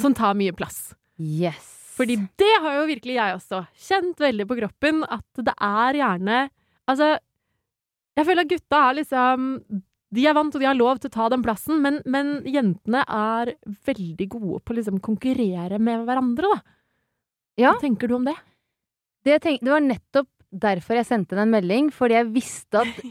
som 0.00 0.14
tar 0.14 0.36
mye 0.38 0.54
plass. 0.56 0.92
Yes. 1.18 1.74
Fordi 1.98 2.14
det 2.38 2.54
har 2.62 2.76
jo 2.78 2.86
virkelig 2.90 3.16
jeg 3.16 3.36
også 3.38 3.64
kjent 3.88 4.20
veldig 4.22 4.46
på 4.46 4.58
kroppen, 4.60 5.02
at 5.04 5.42
det 5.42 5.54
er 5.56 6.02
gjerne 6.02 6.46
Altså, 6.88 7.18
jeg 8.16 8.24
føler 8.24 8.46
at 8.46 8.52
gutta 8.52 8.78
er 8.80 8.94
liksom 8.96 9.48
De 10.16 10.22
er 10.24 10.36
vant, 10.38 10.54
og 10.54 10.62
de 10.62 10.68
har 10.70 10.78
lov 10.78 11.02
til 11.02 11.10
å 11.10 11.16
ta 11.18 11.26
den 11.28 11.42
plassen, 11.44 11.82
men, 11.84 11.98
men 12.08 12.38
jentene 12.48 13.02
er 13.04 13.52
veldig 13.84 14.28
gode 14.32 14.62
på 14.62 14.72
å 14.72 14.78
liksom 14.78 15.02
konkurrere 15.04 15.76
med 15.76 16.06
hverandre, 16.08 16.48
da. 16.54 16.76
Ja. 17.60 17.74
Hva 17.74 17.82
tenker 17.82 18.08
du 18.08 18.14
om 18.16 18.24
det? 18.24 18.38
Det, 19.26 19.36
tenk, 19.44 19.60
det 19.60 19.74
var 19.74 19.84
nettopp 19.84 20.30
derfor 20.48 20.96
jeg 20.96 21.08
sendte 21.10 21.36
deg 21.36 21.44
en 21.44 21.52
melding, 21.52 21.90
fordi 21.92 22.16
jeg 22.16 22.30
visste 22.32 22.80
at 22.86 23.02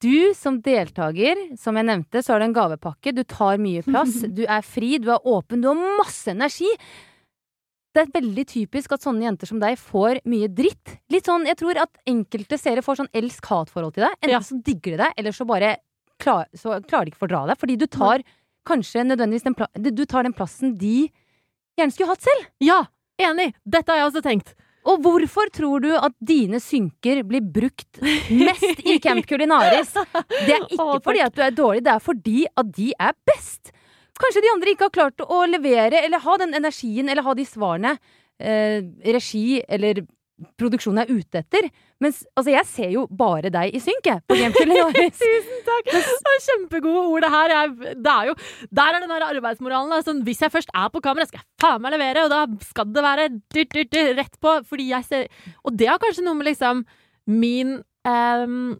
du 0.00 0.32
som 0.38 0.60
deltaker, 0.62 1.40
som 1.58 1.76
jeg 1.78 1.86
nevnte, 1.88 2.22
så 2.22 2.34
har 2.34 2.40
du 2.42 2.48
en 2.48 2.54
gavepakke, 2.56 3.12
du 3.16 3.24
tar 3.28 3.58
mye 3.62 3.82
plass, 3.86 4.20
du 4.38 4.44
er 4.46 4.62
fri, 4.66 4.96
du 5.02 5.10
er 5.14 5.24
åpen, 5.26 5.62
du 5.64 5.68
har 5.72 5.80
masse 5.98 6.30
energi. 6.32 6.70
Det 7.96 8.04
er 8.04 8.12
veldig 8.14 8.44
typisk 8.46 8.92
at 8.94 9.02
sånne 9.02 9.24
jenter 9.24 9.48
som 9.50 9.58
deg 9.62 9.78
får 9.80 10.20
mye 10.28 10.46
dritt. 10.54 10.98
Litt 11.10 11.26
sånn, 11.26 11.46
Jeg 11.48 11.56
tror 11.58 11.80
at 11.82 11.90
enkelte 12.06 12.58
seere 12.60 12.84
får 12.84 13.00
sånn 13.00 13.10
elsk-hat-forhold 13.16 13.96
til 13.96 14.04
deg. 14.06 14.14
Enten 14.20 14.34
Ja. 14.36 14.40
så 14.44 14.58
digger 14.62 14.92
de 14.96 15.00
deg, 15.02 15.12
eller 15.18 15.32
så 15.34 15.46
bare 15.48 15.76
klar, 16.20 16.46
så 16.54 16.76
klarer 16.84 17.08
de 17.08 17.10
ikke 17.12 17.18
å 17.18 17.24
fordra 17.26 17.40
deg. 17.48 17.58
Fordi 17.58 17.76
du 17.80 17.86
tar 17.86 18.22
kanskje 18.68 19.02
nødvendigvis 19.08 19.46
den, 19.48 19.56
du 19.96 20.04
tar 20.04 20.22
den 20.28 20.36
plassen 20.36 20.76
de 20.78 21.08
gjerne 21.78 21.94
skulle 21.94 22.12
hatt 22.12 22.22
selv. 22.22 22.46
Ja! 22.60 22.84
Enig! 23.18 23.54
Dette 23.66 23.90
har 23.90 23.98
jeg 24.04 24.12
også 24.12 24.22
tenkt. 24.22 24.54
Og 24.88 25.02
hvorfor 25.04 25.50
tror 25.52 25.82
du 25.84 25.90
at 25.96 26.14
dine 26.24 26.60
synker 26.62 27.20
blir 27.28 27.44
brukt 27.44 28.00
mest 28.00 28.80
i 28.88 28.96
Camp 29.04 29.26
Culinaris? 29.28 29.92
Det 29.92 30.54
er 30.54 30.64
ikke 30.68 30.84
Å, 30.84 31.00
fordi 31.04 31.24
at 31.24 31.36
du 31.36 31.42
er 31.44 31.56
dårlig, 31.56 31.82
det 31.84 31.92
er 31.92 32.04
fordi 32.04 32.38
at 32.48 32.70
de 32.76 32.92
er 32.96 33.16
best. 33.28 33.74
Kanskje 34.18 34.42
de 34.42 34.50
andre 34.50 34.72
ikke 34.72 34.88
har 34.88 34.94
klart 34.96 35.22
å 35.22 35.42
levere 35.46 36.00
eller 36.02 36.24
ha 36.24 36.38
den 36.40 36.56
energien 36.58 37.10
eller 37.10 37.26
ha 37.26 37.34
de 37.38 37.44
svarene 37.46 37.94
eh, 38.40 38.80
regi 39.14 39.60
eller 39.68 40.02
produksjonen 40.60 41.02
er 41.02 41.10
ute 41.10 41.40
etter. 41.40 41.68
Mens 42.02 42.20
altså, 42.34 42.52
jeg 42.52 42.66
ser 42.70 42.92
jo 42.94 43.04
bare 43.10 43.50
deg 43.52 43.74
i 43.74 43.80
synk, 43.82 44.06
jeg. 44.06 44.22
Tusen 45.18 45.60
takk! 45.66 45.92
Kjempegode 46.48 47.04
ord, 47.10 47.24
det 47.26 47.32
her. 47.32 47.54
Jeg, 47.54 47.94
det 48.06 48.14
er 48.14 48.30
jo, 48.30 48.36
der 48.80 48.94
er 48.94 49.02
den 49.02 49.14
der 49.14 49.26
arbeidsmoralen. 49.28 50.06
Sånn, 50.06 50.24
hvis 50.26 50.42
jeg 50.44 50.54
først 50.54 50.72
er 50.72 50.90
på 50.94 51.02
kamera, 51.04 51.26
skal 51.28 51.42
jeg 51.42 51.48
faen 51.62 51.82
meg 51.84 51.96
levere, 51.96 52.26
og 52.26 52.34
da 52.34 52.44
skal 52.68 52.90
det 52.94 53.04
være 53.04 53.28
dyrt, 53.36 53.72
dyrt, 53.74 53.92
dyrt, 53.94 54.12
rett 54.20 54.40
på. 54.42 54.58
Fordi 54.68 54.90
jeg 54.92 55.08
ser 55.08 55.26
Og 55.66 55.74
det 55.78 55.90
har 55.90 56.02
kanskje 56.02 56.26
noe 56.26 56.38
med 56.38 56.50
liksom 56.52 56.84
min 57.28 57.80
um, 58.08 58.78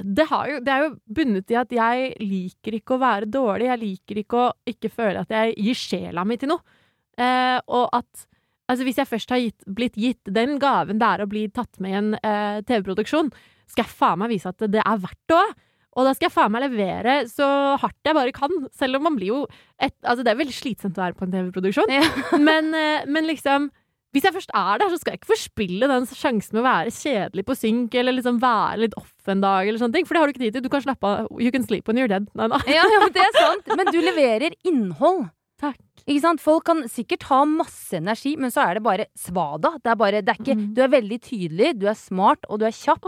det, 0.00 0.26
har 0.30 0.48
jo, 0.48 0.58
det 0.64 0.72
er 0.72 0.84
jo 0.86 0.90
bundet 1.12 1.52
i 1.52 1.58
at 1.60 1.72
jeg 1.74 2.12
liker 2.24 2.76
ikke 2.78 2.96
å 2.96 3.02
være 3.02 3.28
dårlig. 3.30 3.68
Jeg 3.68 3.82
liker 3.84 4.20
ikke 4.22 4.40
å 4.40 4.50
ikke 4.72 4.90
føle 4.92 5.22
at 5.22 5.34
jeg 5.34 5.56
gir 5.60 5.78
sjela 5.78 6.24
mi 6.24 6.38
til 6.40 6.54
noe. 6.54 6.78
Eh, 7.20 7.58
og 7.68 7.90
at 7.96 8.26
Altså, 8.70 8.86
hvis 8.86 9.00
jeg 9.00 9.10
først 9.10 9.32
har 9.34 9.40
gitt, 9.42 9.64
blitt 9.66 9.98
gitt 9.98 10.30
den 10.30 10.58
gaven 10.62 11.00
det 11.00 11.08
er 11.08 11.24
å 11.24 11.30
bli 11.30 11.48
tatt 11.54 11.80
med 11.82 11.90
i 11.90 11.98
en 11.98 12.12
eh, 12.20 12.60
TV-produksjon, 12.68 13.32
skal 13.70 13.84
jeg 13.84 13.92
faen 13.98 14.22
meg 14.22 14.30
vise 14.32 14.50
at 14.50 14.62
det 14.70 14.82
er 14.84 15.02
verdt 15.02 15.20
det 15.30 15.38
òg. 15.40 15.58
Og 15.98 16.06
da 16.06 16.12
skal 16.14 16.28
jeg 16.28 16.36
faen 16.36 16.52
meg 16.54 16.62
levere 16.68 17.16
så 17.26 17.46
hardt 17.82 18.06
jeg 18.06 18.14
bare 18.14 18.34
kan. 18.36 18.52
Selv 18.78 19.00
om 19.00 19.08
man 19.08 19.16
blir 19.18 19.32
jo 19.32 19.40
et, 19.74 19.96
Altså, 20.06 20.22
det 20.22 20.30
er 20.32 20.38
veldig 20.38 20.54
slitsomt 20.54 20.98
å 21.00 21.02
være 21.02 21.18
på 21.18 21.26
en 21.26 21.34
TV-produksjon, 21.34 21.90
Ja. 21.90 22.04
men, 22.48 22.70
eh, 22.78 23.06
men 23.10 23.26
liksom 23.26 23.72
hvis 24.10 24.24
jeg 24.26 24.34
først 24.34 24.50
er 24.58 24.80
der, 24.82 24.90
så 24.90 24.96
skal 24.98 25.12
jeg 25.12 25.20
ikke 25.20 25.30
forspille 25.30 25.86
den 25.86 26.06
sjansen 26.10 26.56
med 26.56 26.64
å 26.64 26.66
være 26.66 26.90
kjedelig 26.94 27.44
på 27.46 27.54
synk, 27.54 27.94
eller 27.94 28.16
liksom 28.16 28.40
være 28.42 28.80
litt 28.82 28.96
off 28.98 29.30
en 29.30 29.42
dag, 29.44 29.68
eller 29.68 29.78
sånne 29.78 29.94
ting. 29.94 30.08
For 30.08 30.16
det 30.16 30.22
har 30.22 30.26
du 30.26 30.32
ikke 30.34 30.42
tid 30.42 30.56
til. 30.56 30.64
Du 30.64 30.72
kan 30.72 30.82
slappe 30.82 31.06
av. 31.06 31.28
You 31.38 31.52
can 31.54 31.62
sleep 31.62 31.86
when 31.86 32.00
you're 32.00 32.10
dead. 32.10 32.26
Nei, 32.34 32.48
nei. 32.50 32.58
Ja, 32.74 32.82
ja, 32.90 33.06
det 33.06 33.22
er 33.22 33.36
sant. 33.38 33.70
Men 33.78 33.92
du 33.94 34.00
leverer 34.02 34.56
innhold. 34.66 35.28
Takk. 35.60 35.78
Ikke 36.06 36.22
sant? 36.24 36.40
Folk 36.42 36.64
kan 36.66 36.84
sikkert 36.90 37.26
ha 37.28 37.42
masse 37.48 37.98
energi, 37.98 38.32
men 38.40 38.50
så 38.52 38.64
er 38.64 38.78
det 38.78 38.84
bare 38.86 39.06
svada. 39.18 39.74
Det 39.84 39.92
er 39.92 39.98
bare, 40.00 40.22
det 40.24 40.32
er 40.32 40.40
ikke, 40.40 40.56
Mm. 40.56 40.74
Du 40.74 40.80
er 40.82 40.88
veldig 40.88 41.20
tydelig, 41.22 41.78
du 41.78 41.86
er 41.86 41.94
smart, 41.98 42.46
og 42.48 42.60
du 42.60 42.66
er 42.66 42.72
kjapp. 42.74 43.04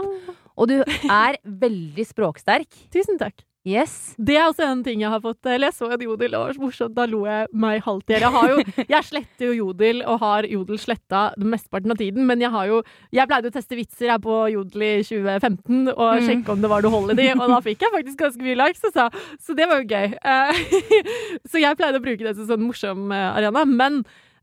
Og 0.55 0.67
du 0.69 0.75
er 1.09 1.37
veldig 1.43 2.05
språksterk. 2.05 2.69
Tusen 2.93 3.17
takk. 3.17 3.41
Yes. 3.63 4.11
Det 4.19 4.35
er 4.35 4.49
også 4.49 4.65
en 4.67 4.81
ting 4.83 4.99
jeg 4.99 5.07
har 5.07 5.21
fått 5.23 5.47
Eller 5.47 5.69
jeg 5.69 5.75
så 5.77 5.87
en 5.95 6.01
jodel, 6.03 6.33
og 6.35 6.57
morsomt. 6.59 6.91
Da 6.97 7.05
lo 7.07 7.21
jeg 7.23 7.47
meg 7.55 7.77
halvt 7.85 8.11
i 8.11 8.17
hjel. 8.17 8.25
Jeg, 8.35 8.73
jeg 8.91 9.07
sletter 9.07 9.45
jo 9.47 9.53
jodel, 9.55 10.01
og 10.03 10.17
har 10.19 10.43
jodel 10.51 10.81
sletta 10.83 11.21
mesteparten 11.39 11.93
av 11.95 12.01
tiden, 12.01 12.25
men 12.27 12.43
jeg 12.43 12.51
har 12.51 12.67
jo 12.67 12.81
Jeg 13.15 13.29
pleide 13.31 13.47
å 13.47 13.55
teste 13.55 13.77
vitser 13.79 14.11
her 14.11 14.19
på 14.19 14.35
jodel 14.51 14.83
i 14.89 14.91
2015 15.07 15.93
og 15.93 16.03
Mm. 16.13 16.27
sjekke 16.27 16.51
om 16.51 16.61
det 16.61 16.69
var 16.73 16.83
noe 16.83 16.91
hold 16.91 17.13
i 17.13 17.15
de, 17.21 17.29
og 17.39 17.47
da 17.53 17.61
fikk 17.63 17.81
jeg 17.87 17.93
faktisk 17.95 18.19
ganske 18.19 18.43
mye 18.43 18.59
likes, 18.59 18.83
altså. 18.91 19.07
Så 19.39 19.55
det 19.55 19.69
var 19.71 19.79
jo 19.79 19.87
gøy. 19.87 20.11
Eh, 20.19 20.61
så 21.49 21.63
jeg 21.63 21.79
pleide 21.79 22.01
å 22.01 22.03
bruke 22.03 22.27
det 22.27 22.35
som 22.35 22.49
sånn 22.51 22.67
morsom 22.67 23.11
eh, 23.15 23.29
arena, 23.39 23.63
men 23.65 24.01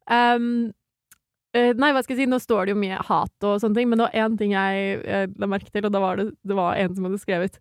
um, 0.09 0.49
eh, 1.53 1.75
Nei, 1.77 1.93
hva 1.93 2.01
skal 2.03 2.17
jeg 2.17 2.25
si, 2.25 2.31
nå 2.31 2.41
står 2.41 2.67
det 2.71 2.75
jo 2.75 2.81
mye 2.81 3.05
hat 3.05 3.47
og 3.47 3.61
sånne 3.61 3.77
ting, 3.83 3.93
men 3.93 4.01
det 4.01 4.09
var 4.09 4.19
én 4.25 4.41
ting 4.41 4.57
jeg 4.57 4.99
eh, 5.05 5.29
la 5.37 5.51
merke 5.51 5.69
til, 5.71 5.85
og 5.87 5.93
da 5.95 6.01
var 6.03 6.17
det, 6.23 6.31
det 6.41 6.57
var 6.59 6.81
en 6.81 6.97
som 6.97 7.05
hadde 7.11 7.21
skrevet 7.23 7.61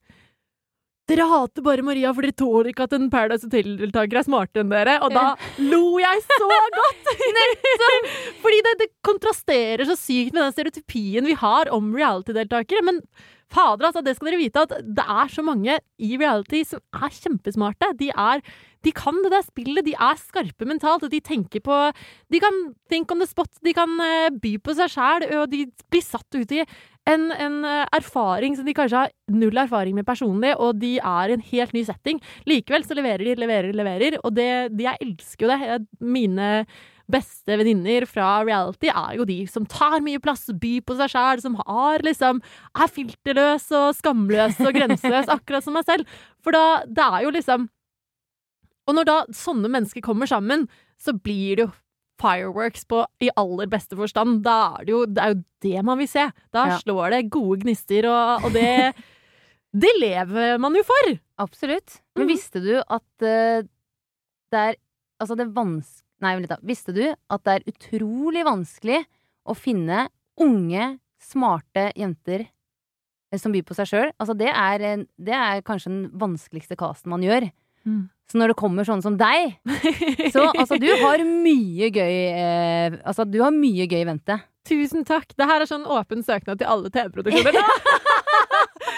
dere 1.09 1.25
hater 1.29 1.65
bare 1.65 1.85
Maria, 1.85 2.11
for 2.15 2.25
dere 2.25 2.37
tåler 2.37 2.71
ikke 2.71 2.85
at 2.87 2.93
en 2.97 3.09
Paradise 3.13 3.47
Hotel-deltaker 3.47 4.21
er 4.21 4.27
smartere 4.27 4.65
enn 4.65 4.73
dere. 4.73 4.99
Og 5.05 5.15
da 5.15 5.33
lo 5.61 5.97
jeg 6.01 6.23
så 6.27 6.51
godt! 6.77 7.11
Fordi 8.43 8.61
det, 8.67 8.75
det 8.83 8.89
kontrasterer 9.05 9.85
så 9.89 9.97
sykt 9.99 10.35
med 10.35 10.45
den 10.45 10.55
stereotypien 10.55 11.27
vi 11.29 11.37
har 11.39 11.71
om 11.75 11.91
reality-deltakere. 11.97 12.85
Men 12.85 13.03
fader, 13.49 13.89
altså, 13.89 14.03
det 14.05 14.15
skal 14.15 14.31
dere 14.31 14.41
vite, 14.41 14.65
at 14.65 14.73
det 14.85 15.05
er 15.05 15.33
så 15.33 15.45
mange 15.45 15.79
i 15.97 16.15
reality 16.15 16.63
som 16.67 16.83
er 16.93 17.13
kjempesmarte. 17.15 17.93
De 17.99 18.11
er 18.13 18.43
de 18.85 18.93
kan 18.95 19.17
det 19.25 19.31
der 19.33 19.43
spillet, 19.43 19.83
de 19.83 19.91
er 19.91 20.19
skarpe 20.19 20.67
mentalt, 20.67 21.03
og 21.03 21.11
de 21.11 21.19
tenker 21.19 21.59
på 21.63 21.79
De 22.31 22.39
kan 22.39 22.59
think 22.87 23.11
on 23.11 23.19
the 23.19 23.27
spot, 23.27 23.51
de 23.65 23.73
kan 23.75 23.91
eh, 23.99 24.29
by 24.31 24.53
på 24.63 24.75
seg 24.77 24.93
sjæl, 24.93 25.25
og 25.41 25.49
de 25.51 25.65
blir 25.91 26.05
satt 26.05 26.37
ut 26.37 26.53
i 26.55 26.63
en, 27.07 27.31
en 27.31 27.57
eh, 27.65 27.85
erfaring 27.95 28.55
som 28.57 28.67
de 28.67 28.75
kanskje 28.77 29.05
har 29.05 29.13
null 29.31 29.57
erfaring 29.57 29.95
med 29.97 30.07
personlig, 30.07 30.53
og 30.59 30.79
de 30.81 30.97
er 30.99 31.31
i 31.31 31.35
en 31.37 31.47
helt 31.51 31.73
ny 31.75 31.83
setting. 31.87 32.21
Likevel 32.49 32.85
så 32.85 32.97
leverer 32.97 33.25
de, 33.25 33.35
leverer, 33.39 33.73
leverer, 33.75 34.19
og 34.23 34.35
det, 34.37 34.49
de, 34.75 34.85
jeg 34.85 35.01
elsker 35.07 35.47
jo 35.47 35.51
det. 35.53 35.79
Mine 36.03 36.49
beste 37.09 37.57
venninner 37.57 38.05
fra 38.05 38.43
reality 38.45 38.91
er 38.91 39.17
jo 39.17 39.25
de 39.25 39.39
som 39.49 39.65
tar 39.69 39.97
mye 40.05 40.21
plass, 40.21 40.45
byr 40.61 40.83
på 40.85 40.97
seg 40.99 41.13
sjæl, 41.15 41.41
som 41.41 41.57
har 41.63 42.05
liksom 42.05 42.43
er 42.77 42.93
filterløs 42.93 43.65
og 43.79 43.97
skamløs 43.97 44.61
og 44.61 44.75
grenseløs, 44.77 45.31
akkurat 45.37 45.65
som 45.65 45.77
meg 45.77 45.87
selv. 45.89 46.19
For 46.45 46.55
da, 46.55 46.83
det 46.85 47.05
er 47.05 47.25
jo 47.25 47.35
liksom 47.35 47.67
Og 48.89 48.95
når 48.97 49.05
da 49.05 49.15
sånne 49.35 49.69
mennesker 49.69 50.01
kommer 50.01 50.25
sammen, 50.25 50.63
så 50.97 51.13
blir 51.13 51.59
det 51.59 51.65
jo 51.67 51.71
fireworks 52.19 52.85
på 52.89 53.03
i 53.23 53.29
aller 53.39 53.67
beste 53.71 53.95
forstand. 53.99 54.41
Da 54.45 54.75
er 54.79 54.85
det 54.87 54.93
jo 54.93 55.05
det, 55.07 55.23
er 55.23 55.33
jo 55.35 55.43
det 55.65 55.85
man 55.87 55.97
vil 56.01 56.07
se. 56.11 56.25
Da 56.53 56.65
Ja. 56.73 56.77
slår 56.83 57.11
det 57.15 57.29
gode 57.31 57.61
gnister, 57.63 58.05
og, 58.11 58.45
og 58.45 58.53
det 58.53 58.93
Det 59.71 59.91
lever 60.01 60.57
man 60.57 60.73
jo 60.73 60.81
for! 60.81 61.11
Absolutt. 61.37 61.99
Men 62.17 62.25
Mhm. 62.25 62.29
visste 62.31 62.59
du 62.63 62.71
at 62.81 63.03
uh, 63.21 63.61
det 64.51 64.59
er 64.59 64.75
Altså, 65.21 65.35
det 65.35 65.49
vans... 65.53 66.01
Nei, 66.21 66.31
vent 66.35 66.45
litt, 66.47 66.49
da. 66.49 66.57
Visste 66.63 66.93
du 66.95 67.03
at 67.29 67.43
det 67.43 67.53
er 67.57 67.65
utrolig 67.73 68.41
vanskelig 68.47 69.01
å 69.45 69.53
finne 69.55 70.05
unge, 70.39 70.97
smarte 71.19 71.89
jenter 71.99 72.45
eh, 73.31 73.37
som 73.39 73.51
byr 73.51 73.63
på 73.67 73.75
seg 73.75 73.87
sjøl? 73.91 74.11
Altså, 74.17 74.35
det 74.39 74.47
er, 74.47 75.03
det 75.19 75.35
er 75.35 75.61
kanskje 75.67 75.91
den 75.91 76.05
vanskeligste 76.19 76.75
casten 76.79 77.11
man 77.11 77.21
gjør. 77.23 77.49
Mm. 77.85 78.09
Så 78.29 78.37
når 78.37 78.51
det 78.51 78.59
kommer 78.59 78.85
sånne 78.85 79.01
som 79.01 79.15
deg, 79.17 79.55
så 80.33 80.45
altså, 80.51 80.77
du 80.77 80.85
har 81.01 81.23
mye 81.25 81.89
gøy 81.89 82.15
eh, 82.29 82.97
Altså, 83.01 83.25
du 83.25 83.39
har 83.41 83.55
mye 83.55 83.87
gøy 83.89 84.03
i 84.03 84.07
vente. 84.11 84.37
Tusen 84.69 85.05
takk. 85.07 85.31
Det 85.33 85.47
her 85.49 85.63
er 85.63 85.69
sånn 85.69 85.87
åpen 85.89 86.21
søknad 86.25 86.61
til 86.61 86.69
alle 86.69 86.91
TV-produksjoner. 86.93 87.57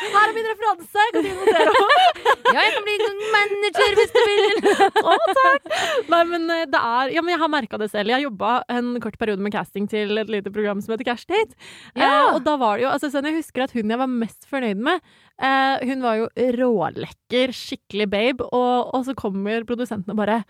Her 0.01 0.31
er 0.31 0.33
min 0.35 0.47
referanse! 0.49 1.05
Kan 1.13 1.25
du 1.25 1.31
notere 1.37 1.73
opp? 1.73 1.97
Ja, 2.51 2.63
jeg 2.65 2.73
kan 2.75 2.83
bli 2.83 2.95
manager 3.31 3.93
hvis 3.95 4.11
du 4.11 4.19
vil! 4.27 4.57
Å, 5.11 5.13
takk! 5.37 5.69
Nei, 6.11 6.21
men 6.27 6.49
eh, 6.51 6.63
det 6.71 6.81
er 6.81 7.13
Ja, 7.15 7.23
men 7.23 7.33
jeg 7.35 7.41
har 7.43 7.51
merka 7.53 7.79
det 7.79 7.87
selv. 7.93 8.11
Jeg 8.11 8.25
jobba 8.25 8.57
en 8.71 8.95
kort 9.03 9.15
periode 9.21 9.43
med 9.45 9.53
casting 9.55 9.87
til 9.91 10.19
et 10.19 10.31
lite 10.31 10.51
program 10.53 10.81
som 10.83 10.95
heter 10.95 11.07
Cash 11.07 11.29
Date. 11.29 11.55
Ja. 11.95 12.09
Eh, 12.09 12.35
og 12.35 12.41
da 12.47 12.57
var 12.59 12.79
det 12.79 12.87
jo 12.87 12.91
Altså, 12.91 13.11
sånn 13.13 13.29
jeg 13.29 13.39
husker 13.39 13.65
at 13.65 13.75
hun 13.77 13.93
jeg 13.93 14.01
var 14.01 14.11
mest 14.11 14.49
fornøyd 14.49 14.81
med, 14.83 15.05
eh, 15.39 15.85
hun 15.91 16.03
var 16.03 16.19
jo 16.19 16.27
rålekker, 16.59 17.55
skikkelig 17.55 18.09
babe, 18.11 18.47
og, 18.51 18.91
og 18.97 19.07
så 19.07 19.15
kommer 19.17 19.67
produsenten 19.69 20.11
og 20.13 20.19
bare 20.19 20.41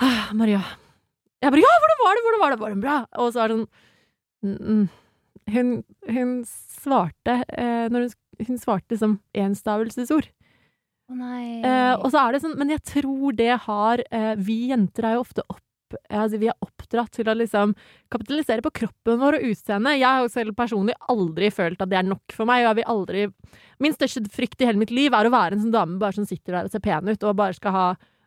ah, 0.00 0.30
Maria. 0.36 0.62
Jeg 1.42 1.52
bare 1.52 1.66
Ja, 1.66 1.74
hvordan 1.82 2.04
var 2.04 2.16
det? 2.16 2.24
Hvordan 2.26 2.42
var 2.44 2.54
det? 2.54 2.60
Var 2.62 2.76
det 2.76 2.84
bra? 2.86 3.00
Og 3.20 3.34
så 3.34 3.42
er 3.42 3.52
det 3.52 3.58
sånn 3.58 3.68
mm, 4.46 4.56
mm. 4.56 4.86
Hun, 5.52 5.76
hun 6.10 6.40
svarte 6.48 7.40
eh, 7.54 7.86
når 7.92 8.08
hun, 8.08 8.16
hun 8.48 8.58
svarte 8.58 8.98
som 8.98 9.18
enstavelsesord. 9.36 10.26
Å 11.06 11.14
nei. 11.14 11.60
Eh, 11.62 11.94
og 12.00 12.10
så 12.10 12.24
er 12.24 12.34
det 12.34 12.42
sånn, 12.42 12.56
men 12.58 12.72
jeg 12.74 12.82
tror 12.88 13.36
det 13.38 13.52
har 13.62 14.02
eh, 14.10 14.32
Vi 14.42 14.56
jenter 14.72 15.06
er 15.06 15.14
jo 15.14 15.22
ofte 15.22 15.44
opp 15.46 15.62
Altså, 16.10 16.40
vi 16.42 16.48
er 16.50 16.64
oppdratt 16.64 17.12
til 17.14 17.28
å 17.30 17.34
liksom 17.38 17.76
kapitalisere 18.10 18.64
på 18.64 18.72
kroppen 18.74 19.20
vår 19.20 19.36
og 19.38 19.44
utseendet. 19.52 20.00
Jeg 20.00 20.06
har 20.08 20.24
jo 20.24 20.32
selv 20.32 20.56
personlig 20.58 20.96
aldri 21.12 21.50
følt 21.54 21.78
at 21.78 21.92
det 21.92 22.00
er 22.00 22.08
nok 22.08 22.34
for 22.34 22.48
meg. 22.50 22.64
Og 22.64 22.72
jeg 22.72 22.78
vil 22.80 22.90
aldri 22.90 23.22
Min 23.86 23.94
største 23.94 24.24
frykt 24.34 24.64
i 24.64 24.66
hele 24.66 24.82
mitt 24.82 24.90
liv 24.90 25.14
er 25.14 25.28
å 25.28 25.32
være 25.32 25.54
en 25.54 25.62
sånn 25.62 25.76
dame 25.76 26.00
bare 26.02 26.18
som 26.18 26.26
sitter 26.26 26.56
der 26.56 26.66
og 26.66 26.74
ser 26.74 26.82
pen 26.82 27.06
ut, 27.06 27.22
og 27.22 27.38
bare 27.38 27.54
skal 27.54 27.76
ha 27.76 27.86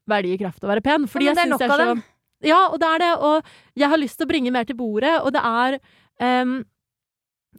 verdi 0.10 0.32
i 0.38 0.40
kraft 0.40 0.64
av 0.64 0.70
å 0.70 0.74
være 0.74 0.86
pen. 0.88 1.10
Fordi 1.12 1.28
Ja, 1.28 1.36
det 1.36 1.44
er 1.44 1.50
jeg 1.50 1.58
synes 1.58 1.68
nok 1.68 1.76
av 1.76 1.84
så-. 1.84 2.08
Ja, 2.48 2.62
og 2.70 2.80
det 2.80 2.90
er 2.94 3.04
det. 3.04 3.12
Og 3.28 3.54
jeg 3.84 3.92
har 3.92 4.00
lyst 4.00 4.20
til 4.20 4.30
å 4.30 4.32
bringe 4.32 4.56
mer 4.56 4.70
til 4.70 4.80
bordet, 4.80 5.18
og 5.20 5.34
det 5.36 5.44
er 5.44 5.80
ehm, 6.24 6.62